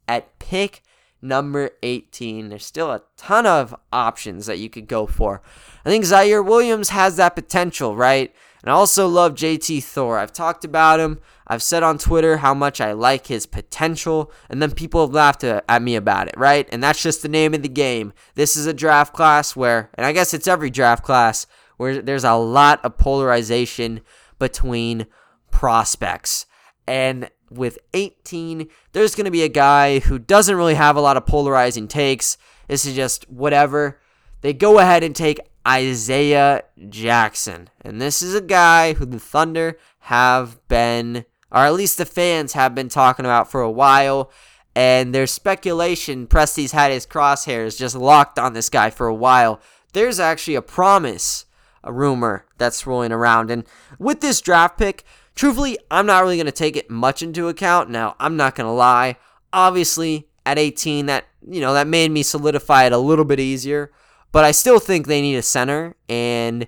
at 0.07 0.39
pick 0.39 0.81
number 1.21 1.69
18, 1.83 2.49
there's 2.49 2.65
still 2.65 2.89
a 2.91 3.03
ton 3.15 3.45
of 3.45 3.75
options 3.93 4.47
that 4.47 4.57
you 4.57 4.71
could 4.71 4.87
go 4.87 5.05
for. 5.05 5.43
I 5.85 5.89
think 5.89 6.03
Ziaire 6.03 6.43
Williams 6.43 6.89
has 6.89 7.17
that 7.17 7.35
potential, 7.35 7.95
right? 7.95 8.33
And 8.63 8.71
I 8.71 8.73
also 8.73 9.07
love 9.07 9.35
JT 9.35 9.83
Thor. 9.83 10.17
I've 10.17 10.33
talked 10.33 10.65
about 10.65 10.99
him. 10.99 11.19
I've 11.45 11.63
said 11.63 11.83
on 11.83 11.97
Twitter 11.97 12.37
how 12.37 12.53
much 12.53 12.81
I 12.81 12.91
like 12.91 13.27
his 13.27 13.45
potential, 13.45 14.31
and 14.49 14.61
then 14.61 14.71
people 14.71 15.01
have 15.01 15.13
laughed 15.13 15.43
at 15.43 15.81
me 15.81 15.95
about 15.95 16.27
it, 16.27 16.33
right? 16.35 16.67
And 16.71 16.83
that's 16.83 17.01
just 17.01 17.21
the 17.21 17.29
name 17.29 17.53
of 17.53 17.61
the 17.61 17.69
game. 17.69 18.11
This 18.35 18.57
is 18.57 18.65
a 18.65 18.73
draft 18.73 19.13
class 19.13 19.55
where, 19.55 19.89
and 19.93 20.05
I 20.05 20.11
guess 20.11 20.33
it's 20.33 20.47
every 20.47 20.69
draft 20.69 21.03
class, 21.03 21.47
where 21.77 22.01
there's 22.01 22.25
a 22.25 22.33
lot 22.33 22.83
of 22.83 22.97
polarization 22.97 24.01
between 24.39 25.05
prospects. 25.51 26.45
And 26.87 27.29
with 27.49 27.79
18, 27.93 28.67
there's 28.91 29.15
going 29.15 29.25
to 29.25 29.31
be 29.31 29.43
a 29.43 29.49
guy 29.49 29.99
who 29.99 30.19
doesn't 30.19 30.55
really 30.55 30.75
have 30.75 30.95
a 30.95 31.01
lot 31.01 31.15
of 31.15 31.25
polarizing 31.25 31.87
takes. 31.87 32.37
This 32.67 32.85
is 32.85 32.95
just 32.95 33.29
whatever. 33.29 34.01
They 34.41 34.53
go 34.53 34.79
ahead 34.79 35.03
and 35.03 35.15
take 35.15 35.39
Isaiah 35.67 36.63
Jackson. 36.89 37.69
And 37.81 38.01
this 38.01 38.21
is 38.21 38.33
a 38.33 38.41
guy 38.41 38.93
who 38.93 39.05
the 39.05 39.19
Thunder 39.19 39.77
have 40.01 40.65
been, 40.67 41.25
or 41.51 41.65
at 41.65 41.73
least 41.73 41.97
the 41.97 42.05
fans 42.05 42.53
have 42.53 42.73
been 42.73 42.89
talking 42.89 43.25
about 43.25 43.51
for 43.51 43.61
a 43.61 43.71
while. 43.71 44.31
And 44.75 45.13
there's 45.13 45.31
speculation, 45.31 46.27
Presti's 46.27 46.71
had 46.71 46.91
his 46.91 47.05
crosshairs 47.05 47.77
just 47.77 47.95
locked 47.95 48.37
on 48.37 48.53
this 48.53 48.69
guy 48.69 48.91
for 48.91 49.07
a 49.07 49.15
while. 49.15 49.59
There's 49.93 50.19
actually 50.19 50.55
a 50.55 50.61
promise, 50.61 51.45
a 51.83 51.91
rumor 51.91 52.45
that's 52.57 52.85
rolling 52.85 53.11
around. 53.11 53.49
And 53.49 53.65
with 53.97 54.21
this 54.21 54.39
draft 54.39 54.77
pick, 54.77 55.03
Truthfully, 55.37 55.77
I'm 55.91 56.07
not 56.07 56.23
really 56.23 56.35
going 56.35 56.47
to 56.47 56.51
take 56.51 56.75
it 56.75 56.89
much 56.89 57.21
into 57.21 57.47
account. 57.47 57.91
Now, 57.91 58.15
I'm 58.19 58.37
not 58.37 58.55
going 58.55 58.65
to 58.65 58.71
lie. 58.71 59.17
Obviously, 59.53 60.27
at 60.47 60.57
18, 60.57 61.05
that, 61.05 61.25
you 61.47 61.61
know, 61.61 61.75
that 61.75 61.85
made 61.85 62.09
me 62.09 62.23
solidify 62.23 62.85
it 62.85 62.91
a 62.91 62.97
little 62.97 63.23
bit 63.23 63.39
easier, 63.39 63.91
but 64.37 64.45
I 64.45 64.51
still 64.51 64.77
think 64.77 65.07
they 65.07 65.23
need 65.23 65.37
a 65.37 65.41
center 65.41 65.95
and 66.07 66.67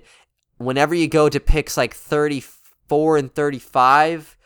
whenever 0.56 0.92
you 0.92 1.06
go 1.06 1.28
to 1.28 1.38
picks 1.38 1.76
like 1.76 1.94
34 1.94 3.16
and 3.16 3.32
35, 3.32 4.36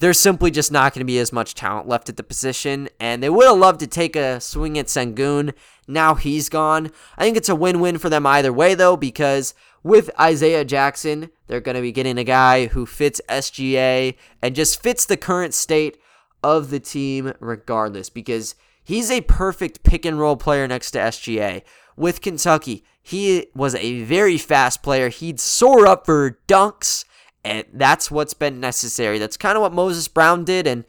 there's 0.00 0.20
simply 0.20 0.50
just 0.50 0.70
not 0.70 0.92
going 0.92 1.00
to 1.00 1.06
be 1.06 1.18
as 1.18 1.32
much 1.32 1.54
talent 1.54 1.88
left 1.88 2.10
at 2.10 2.18
the 2.18 2.22
position. 2.22 2.90
And 3.00 3.22
they 3.22 3.30
would 3.30 3.46
have 3.46 3.56
loved 3.56 3.80
to 3.80 3.86
take 3.86 4.16
a 4.16 4.38
swing 4.38 4.76
at 4.76 4.88
Sengun. 4.88 5.54
Now 5.86 6.14
he's 6.14 6.50
gone. 6.50 6.90
I 7.16 7.24
think 7.24 7.38
it's 7.38 7.48
a 7.48 7.56
win 7.56 7.80
win 7.80 7.96
for 7.96 8.10
them 8.10 8.26
either 8.26 8.52
way, 8.52 8.74
though, 8.74 8.98
because 8.98 9.54
with 9.82 10.10
Isaiah 10.20 10.66
Jackson, 10.66 11.30
they're 11.46 11.62
going 11.62 11.74
to 11.76 11.80
be 11.80 11.90
getting 11.90 12.18
a 12.18 12.22
guy 12.22 12.66
who 12.66 12.84
fits 12.84 13.22
SGA 13.30 14.14
and 14.42 14.54
just 14.54 14.82
fits 14.82 15.06
the 15.06 15.16
current 15.16 15.54
state 15.54 15.96
of 16.42 16.68
the 16.68 16.80
team 16.80 17.32
regardless 17.40 18.10
because 18.10 18.56
he's 18.88 19.10
a 19.10 19.20
perfect 19.20 19.82
pick 19.82 20.06
and 20.06 20.18
roll 20.18 20.36
player 20.36 20.66
next 20.66 20.92
to 20.92 20.98
SGA. 20.98 21.62
With 21.94 22.22
Kentucky, 22.22 22.84
he 23.02 23.48
was 23.54 23.74
a 23.74 24.02
very 24.02 24.38
fast 24.38 24.82
player. 24.82 25.10
He'd 25.10 25.38
soar 25.38 25.86
up 25.86 26.06
for 26.06 26.38
dunks, 26.48 27.04
and 27.44 27.64
that's 27.72 28.10
what's 28.10 28.34
been 28.34 28.60
necessary. 28.60 29.18
That's 29.18 29.36
kind 29.36 29.56
of 29.56 29.62
what 29.62 29.74
Moses 29.74 30.08
Brown 30.08 30.44
did, 30.44 30.66
and 30.66 30.84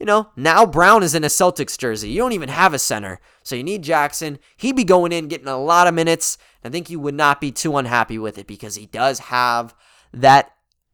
you 0.00 0.04
know, 0.04 0.28
now 0.36 0.66
Brown 0.66 1.02
is 1.02 1.14
in 1.14 1.24
a 1.24 1.28
Celtics 1.28 1.78
jersey. 1.78 2.10
You 2.10 2.18
don't 2.18 2.32
even 2.32 2.50
have 2.50 2.74
a 2.74 2.78
center. 2.78 3.18
So 3.42 3.54
you 3.56 3.64
need 3.64 3.82
Jackson. 3.82 4.38
He'd 4.56 4.76
be 4.76 4.84
going 4.84 5.12
in, 5.12 5.28
getting 5.28 5.48
a 5.48 5.56
lot 5.56 5.86
of 5.86 5.94
minutes. 5.94 6.36
I 6.62 6.68
think 6.68 6.90
you 6.90 7.00
would 7.00 7.14
not 7.14 7.40
be 7.40 7.50
too 7.50 7.76
unhappy 7.78 8.18
with 8.18 8.36
it 8.36 8.46
because 8.46 8.74
he 8.74 8.86
does 8.86 9.20
have 9.20 9.74
that 10.12 10.52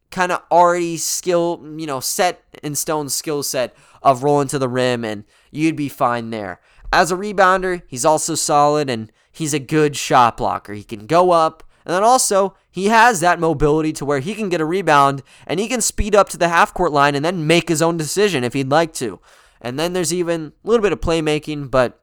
kind 0.09 0.31
of 0.31 0.41
already 0.51 0.95
skill, 0.95 1.59
you 1.77 1.85
know, 1.85 1.99
set 1.99 2.43
in 2.61 2.75
stone 2.75 3.09
skill 3.09 3.43
set 3.43 3.75
of 4.03 4.23
rolling 4.23 4.47
to 4.49 4.59
the 4.59 4.69
rim, 4.69 5.03
and 5.03 5.25
you'd 5.55 5.75
be 5.75 5.89
fine 5.89 6.29
there. 6.29 6.59
As 6.91 7.11
a 7.11 7.15
rebounder, 7.15 7.81
he's 7.87 8.05
also 8.05 8.35
solid 8.35 8.89
and 8.89 9.11
he's 9.31 9.53
a 9.53 9.59
good 9.59 9.95
shot 9.95 10.37
blocker. 10.37 10.73
He 10.73 10.83
can 10.83 11.07
go 11.07 11.31
up, 11.31 11.63
and 11.85 11.93
then 11.93 12.03
also, 12.03 12.55
he 12.71 12.87
has 12.87 13.19
that 13.19 13.39
mobility 13.39 13.91
to 13.93 14.05
where 14.05 14.19
he 14.19 14.35
can 14.35 14.49
get 14.49 14.61
a 14.61 14.65
rebound 14.65 15.21
and 15.45 15.59
he 15.59 15.67
can 15.67 15.81
speed 15.81 16.15
up 16.15 16.29
to 16.29 16.37
the 16.37 16.47
half 16.47 16.73
court 16.73 16.91
line 16.91 17.13
and 17.15 17.25
then 17.25 17.45
make 17.45 17.69
his 17.69 17.81
own 17.81 17.97
decision 17.97 18.43
if 18.43 18.53
he'd 18.53 18.69
like 18.69 18.93
to. 18.93 19.19
And 19.59 19.77
then 19.77 19.93
there's 19.93 20.13
even 20.13 20.53
a 20.63 20.67
little 20.67 20.81
bit 20.81 20.93
of 20.93 21.01
playmaking, 21.01 21.69
but 21.69 22.01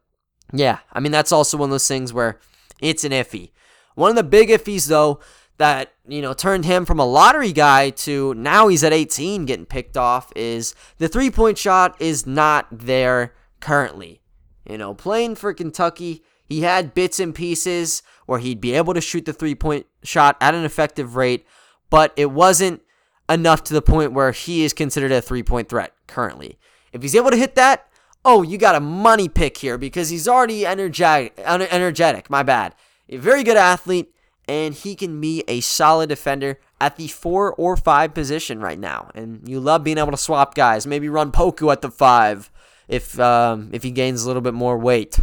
yeah, 0.53 0.81
I 0.93 1.01
mean, 1.01 1.13
that's 1.13 1.33
also 1.33 1.57
one 1.57 1.71
of 1.71 1.73
those 1.73 1.89
things 1.89 2.13
where 2.13 2.41
it's 2.81 3.05
an 3.05 3.13
iffy. 3.13 3.53
One 3.95 4.11
of 4.11 4.17
the 4.17 4.23
big 4.23 4.49
iffies, 4.49 4.89
though, 4.89 5.21
that, 5.59 5.93
you 6.07 6.23
know, 6.23 6.33
turned 6.33 6.65
him 6.65 6.85
from 6.85 6.99
a 6.99 7.07
lottery 7.07 7.53
guy 7.53 7.91
to 7.91 8.35
now 8.35 8.69
he's 8.69 8.85
at 8.85 8.93
18 8.93 9.45
getting 9.45 9.67
picked 9.67 9.97
off 9.97 10.33
is 10.35 10.75
the 10.99 11.09
three 11.09 11.31
point 11.31 11.59
shot 11.59 12.01
is 12.01 12.27
not 12.27 12.67
there 12.71 13.35
currently. 13.61 14.21
You 14.69 14.79
know, 14.79 14.95
playing 14.95 15.37
for 15.37 15.53
Kentucky, 15.55 16.23
he 16.45 16.63
had 16.63 16.95
bits 16.95 17.21
and 17.21 17.35
pieces 17.35 18.03
where 18.27 18.39
he'd 18.39 18.61
be 18.61 18.75
able 18.75 18.95
to 18.95 19.01
shoot 19.01 19.25
the 19.25 19.33
three 19.33 19.55
point 19.55 19.87
shot 20.03 20.37
at 20.41 20.55
an 20.55 20.65
effective 20.65 21.17
rate, 21.17 21.47
but 21.91 22.13
it 22.17 22.31
wasn't 22.31 22.83
enough 23.29 23.63
to 23.65 23.75
the 23.75 23.83
point 23.83 24.13
where 24.13 24.33
he 24.33 24.65
is 24.65 24.73
considered 24.73 25.13
a 25.13 25.23
three 25.23 25.43
point 25.43 25.69
threat 25.69 25.95
currently. 26.07 26.59
If 26.93 27.03
he's 27.03 27.15
able 27.15 27.31
to 27.31 27.37
hit 27.37 27.55
that, 27.55 27.89
oh, 28.25 28.43
you 28.43 28.59
got 28.59 28.75
a 28.75 28.81
money 28.81 29.29
pick 29.29 29.57
here 29.59 29.79
because 29.79 30.09
he's 30.09 30.29
already 30.29 30.67
energetic. 30.67 31.39
Energetic, 31.39 32.29
my 32.29 32.43
bad. 32.43 32.75
A 33.09 33.17
very 33.17 33.43
good 33.43 33.57
athlete, 33.57 34.13
and 34.49 34.75
he 34.75 34.95
can 34.95 35.21
be 35.21 35.45
a 35.49 35.61
solid 35.61 36.09
defender 36.09 36.59
at 36.81 36.97
the 36.97 37.09
four 37.09 37.55
or 37.55 37.77
five 37.77 38.15
position 38.15 38.61
right 38.61 38.79
now. 38.79 39.11
And 39.15 39.49
you 39.49 39.61
love 39.61 39.85
being 39.85 39.99
able 39.99 40.11
to 40.11 40.17
swap 40.17 40.55
guys. 40.55 40.87
Maybe 40.87 41.09
run 41.09 41.33
Poku 41.33 41.73
at 41.73 41.81
the 41.81 41.91
five 41.91 42.50
if 42.91 43.19
um, 43.19 43.71
if 43.73 43.83
he 43.83 43.91
gains 43.91 44.25
a 44.25 44.27
little 44.27 44.43
bit 44.43 44.55
more 44.55 44.77
weight, 44.77 45.21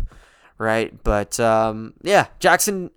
right? 0.58 0.92
But 1.04 1.40
um, 1.40 1.94
yeah, 2.02 2.28
Jackson, 2.40 2.90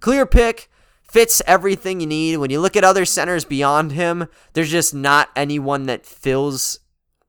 clear 0.00 0.26
pick 0.26 0.68
fits 1.02 1.40
everything 1.46 2.00
you 2.00 2.06
need. 2.06 2.36
When 2.38 2.50
you 2.50 2.60
look 2.60 2.76
at 2.76 2.84
other 2.84 3.04
centers 3.04 3.44
beyond 3.44 3.92
him, 3.92 4.26
there's 4.52 4.70
just 4.70 4.92
not 4.92 5.30
anyone 5.36 5.86
that 5.86 6.04
fills 6.04 6.80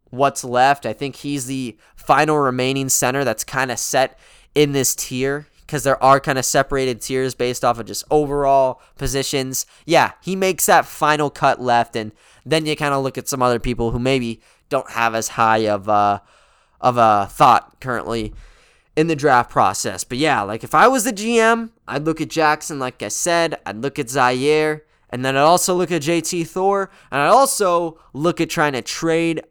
what's 0.09 0.43
left. 0.43 0.85
I 0.85 0.93
think 0.93 1.17
he's 1.17 1.45
the 1.45 1.77
final 1.95 2.37
remaining 2.37 2.89
center 2.89 3.23
that's 3.23 3.43
kind 3.43 3.71
of 3.71 3.77
set 3.77 4.17
in 4.55 4.71
this 4.71 4.95
tier 4.95 5.47
because 5.61 5.83
there 5.83 6.01
are 6.01 6.19
kind 6.19 6.39
of 6.39 6.45
separated 6.45 7.01
tiers 7.01 7.35
based 7.35 7.63
off 7.63 7.77
of 7.77 7.85
just 7.85 8.03
overall 8.09 8.81
positions. 8.97 9.65
Yeah, 9.85 10.13
he 10.23 10.35
makes 10.35 10.65
that 10.65 10.85
final 10.85 11.29
cut 11.29 11.61
left, 11.61 11.95
and 11.95 12.11
then 12.45 12.65
you 12.65 12.75
kind 12.75 12.93
of 12.93 13.03
look 13.03 13.17
at 13.17 13.27
some 13.27 13.43
other 13.43 13.59
people 13.59 13.91
who 13.91 13.99
maybe 13.99 14.41
don't 14.69 14.91
have 14.91 15.13
as 15.13 15.29
high 15.29 15.67
of 15.67 15.87
a, 15.87 16.23
of 16.81 16.97
a 16.97 17.27
thought 17.31 17.79
currently 17.79 18.33
in 18.95 19.07
the 19.07 19.15
draft 19.15 19.49
process. 19.49 20.03
But 20.03 20.17
yeah, 20.17 20.41
like 20.41 20.63
if 20.63 20.73
I 20.73 20.87
was 20.87 21.03
the 21.03 21.13
GM, 21.13 21.69
I'd 21.87 22.05
look 22.05 22.19
at 22.19 22.29
Jackson, 22.29 22.79
like 22.79 23.01
I 23.03 23.09
said, 23.09 23.59
I'd 23.65 23.77
look 23.77 23.99
at 23.99 24.07
Ziaire, 24.07 24.81
and 25.09 25.23
then 25.23 25.37
I'd 25.37 25.41
also 25.41 25.75
look 25.75 25.91
at 25.91 26.01
JT 26.01 26.47
Thor, 26.47 26.89
and 27.11 27.21
I'd 27.21 27.27
also 27.27 27.99
look 28.13 28.41
at 28.41 28.49
trying 28.49 28.73
to 28.73 28.81
trade 28.81 29.41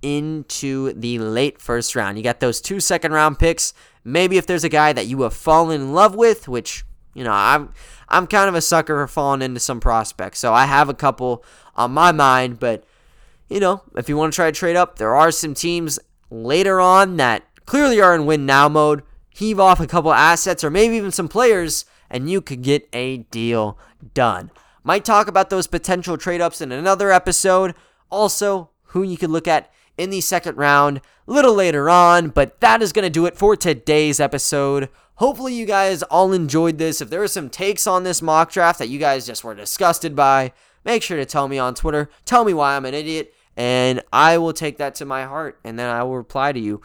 into 0.00 0.92
the 0.92 1.18
late 1.18 1.60
first 1.60 1.94
round. 1.94 2.16
You 2.16 2.24
got 2.24 2.40
those 2.40 2.60
two 2.60 2.80
second 2.80 3.12
round 3.12 3.38
picks. 3.38 3.72
Maybe 4.04 4.36
if 4.36 4.46
there's 4.46 4.64
a 4.64 4.68
guy 4.68 4.92
that 4.92 5.06
you 5.06 5.22
have 5.22 5.34
fallen 5.34 5.80
in 5.80 5.92
love 5.92 6.14
with, 6.14 6.48
which 6.48 6.84
you 7.14 7.24
know 7.24 7.32
I'm 7.32 7.72
I'm 8.08 8.26
kind 8.26 8.48
of 8.48 8.54
a 8.54 8.60
sucker 8.60 9.02
for 9.02 9.06
falling 9.06 9.42
into 9.42 9.60
some 9.60 9.80
prospects, 9.80 10.38
so 10.38 10.52
I 10.52 10.66
have 10.66 10.88
a 10.88 10.94
couple 10.94 11.44
on 11.74 11.92
my 11.92 12.12
mind. 12.12 12.58
But 12.58 12.84
you 13.48 13.60
know, 13.60 13.82
if 13.96 14.08
you 14.08 14.16
want 14.16 14.32
to 14.32 14.36
try 14.36 14.50
to 14.50 14.58
trade 14.58 14.76
up, 14.76 14.98
there 14.98 15.14
are 15.14 15.30
some 15.30 15.54
teams 15.54 15.98
later 16.34 16.80
on 16.80 17.16
that 17.16 17.44
clearly 17.64 18.00
are 18.00 18.14
in 18.14 18.26
win 18.26 18.46
now 18.46 18.68
mode. 18.68 19.02
Heave 19.30 19.58
off 19.58 19.80
a 19.80 19.86
couple 19.86 20.12
assets 20.12 20.62
or 20.62 20.70
maybe 20.70 20.96
even 20.96 21.10
some 21.10 21.28
players, 21.28 21.84
and 22.08 22.30
you 22.30 22.40
could 22.40 22.62
get 22.62 22.88
a 22.92 23.18
deal 23.18 23.78
done. 24.14 24.50
Might 24.84 25.04
talk 25.04 25.28
about 25.28 25.50
those 25.50 25.66
potential 25.66 26.16
trade 26.16 26.40
ups 26.40 26.60
in 26.60 26.70
another 26.70 27.10
episode. 27.10 27.74
Also, 28.10 28.70
who 28.88 29.02
you 29.02 29.16
could 29.16 29.30
look 29.30 29.48
at 29.48 29.72
in 29.96 30.10
the 30.10 30.20
second 30.20 30.56
round 30.56 31.00
a 31.26 31.32
little 31.32 31.54
later 31.54 31.88
on. 31.88 32.28
But 32.28 32.60
that 32.60 32.82
is 32.82 32.92
going 32.92 33.04
to 33.04 33.10
do 33.10 33.26
it 33.26 33.36
for 33.36 33.56
today's 33.56 34.20
episode. 34.20 34.88
Hopefully, 35.16 35.54
you 35.54 35.64
guys 35.66 36.02
all 36.04 36.32
enjoyed 36.32 36.78
this. 36.78 37.00
If 37.00 37.10
there 37.10 37.20
were 37.20 37.28
some 37.28 37.48
takes 37.48 37.86
on 37.86 38.04
this 38.04 38.22
mock 38.22 38.52
draft 38.52 38.78
that 38.78 38.88
you 38.88 38.98
guys 38.98 39.26
just 39.26 39.42
were 39.42 39.54
disgusted 39.54 40.14
by, 40.14 40.52
make 40.84 41.02
sure 41.02 41.16
to 41.16 41.24
tell 41.24 41.48
me 41.48 41.58
on 41.58 41.74
Twitter. 41.74 42.10
Tell 42.24 42.44
me 42.44 42.52
why 42.52 42.76
I'm 42.76 42.84
an 42.84 42.94
idiot, 42.94 43.32
and 43.56 44.02
I 44.12 44.38
will 44.38 44.52
take 44.52 44.78
that 44.78 44.94
to 44.96 45.04
my 45.04 45.24
heart, 45.24 45.58
and 45.64 45.78
then 45.78 45.88
I 45.88 46.02
will 46.02 46.16
reply 46.16 46.52
to 46.52 46.60
you 46.60 46.80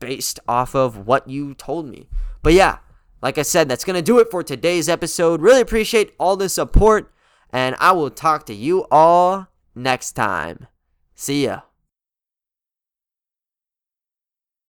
based 0.00 0.40
off 0.48 0.74
of 0.74 1.06
what 1.06 1.28
you 1.28 1.54
told 1.54 1.86
me. 1.86 2.08
But 2.42 2.52
yeah, 2.52 2.78
like 3.22 3.38
I 3.38 3.42
said, 3.42 3.68
that's 3.68 3.84
going 3.84 3.96
to 3.96 4.02
do 4.02 4.18
it 4.18 4.30
for 4.30 4.42
today's 4.42 4.88
episode. 4.88 5.40
Really 5.40 5.60
appreciate 5.60 6.14
all 6.18 6.36
the 6.36 6.48
support, 6.48 7.12
and 7.50 7.76
I 7.78 7.92
will 7.92 8.10
talk 8.10 8.46
to 8.46 8.54
you 8.54 8.86
all 8.90 9.48
next 9.74 10.12
time. 10.12 10.66
See 11.14 11.44
ya. 11.44 11.60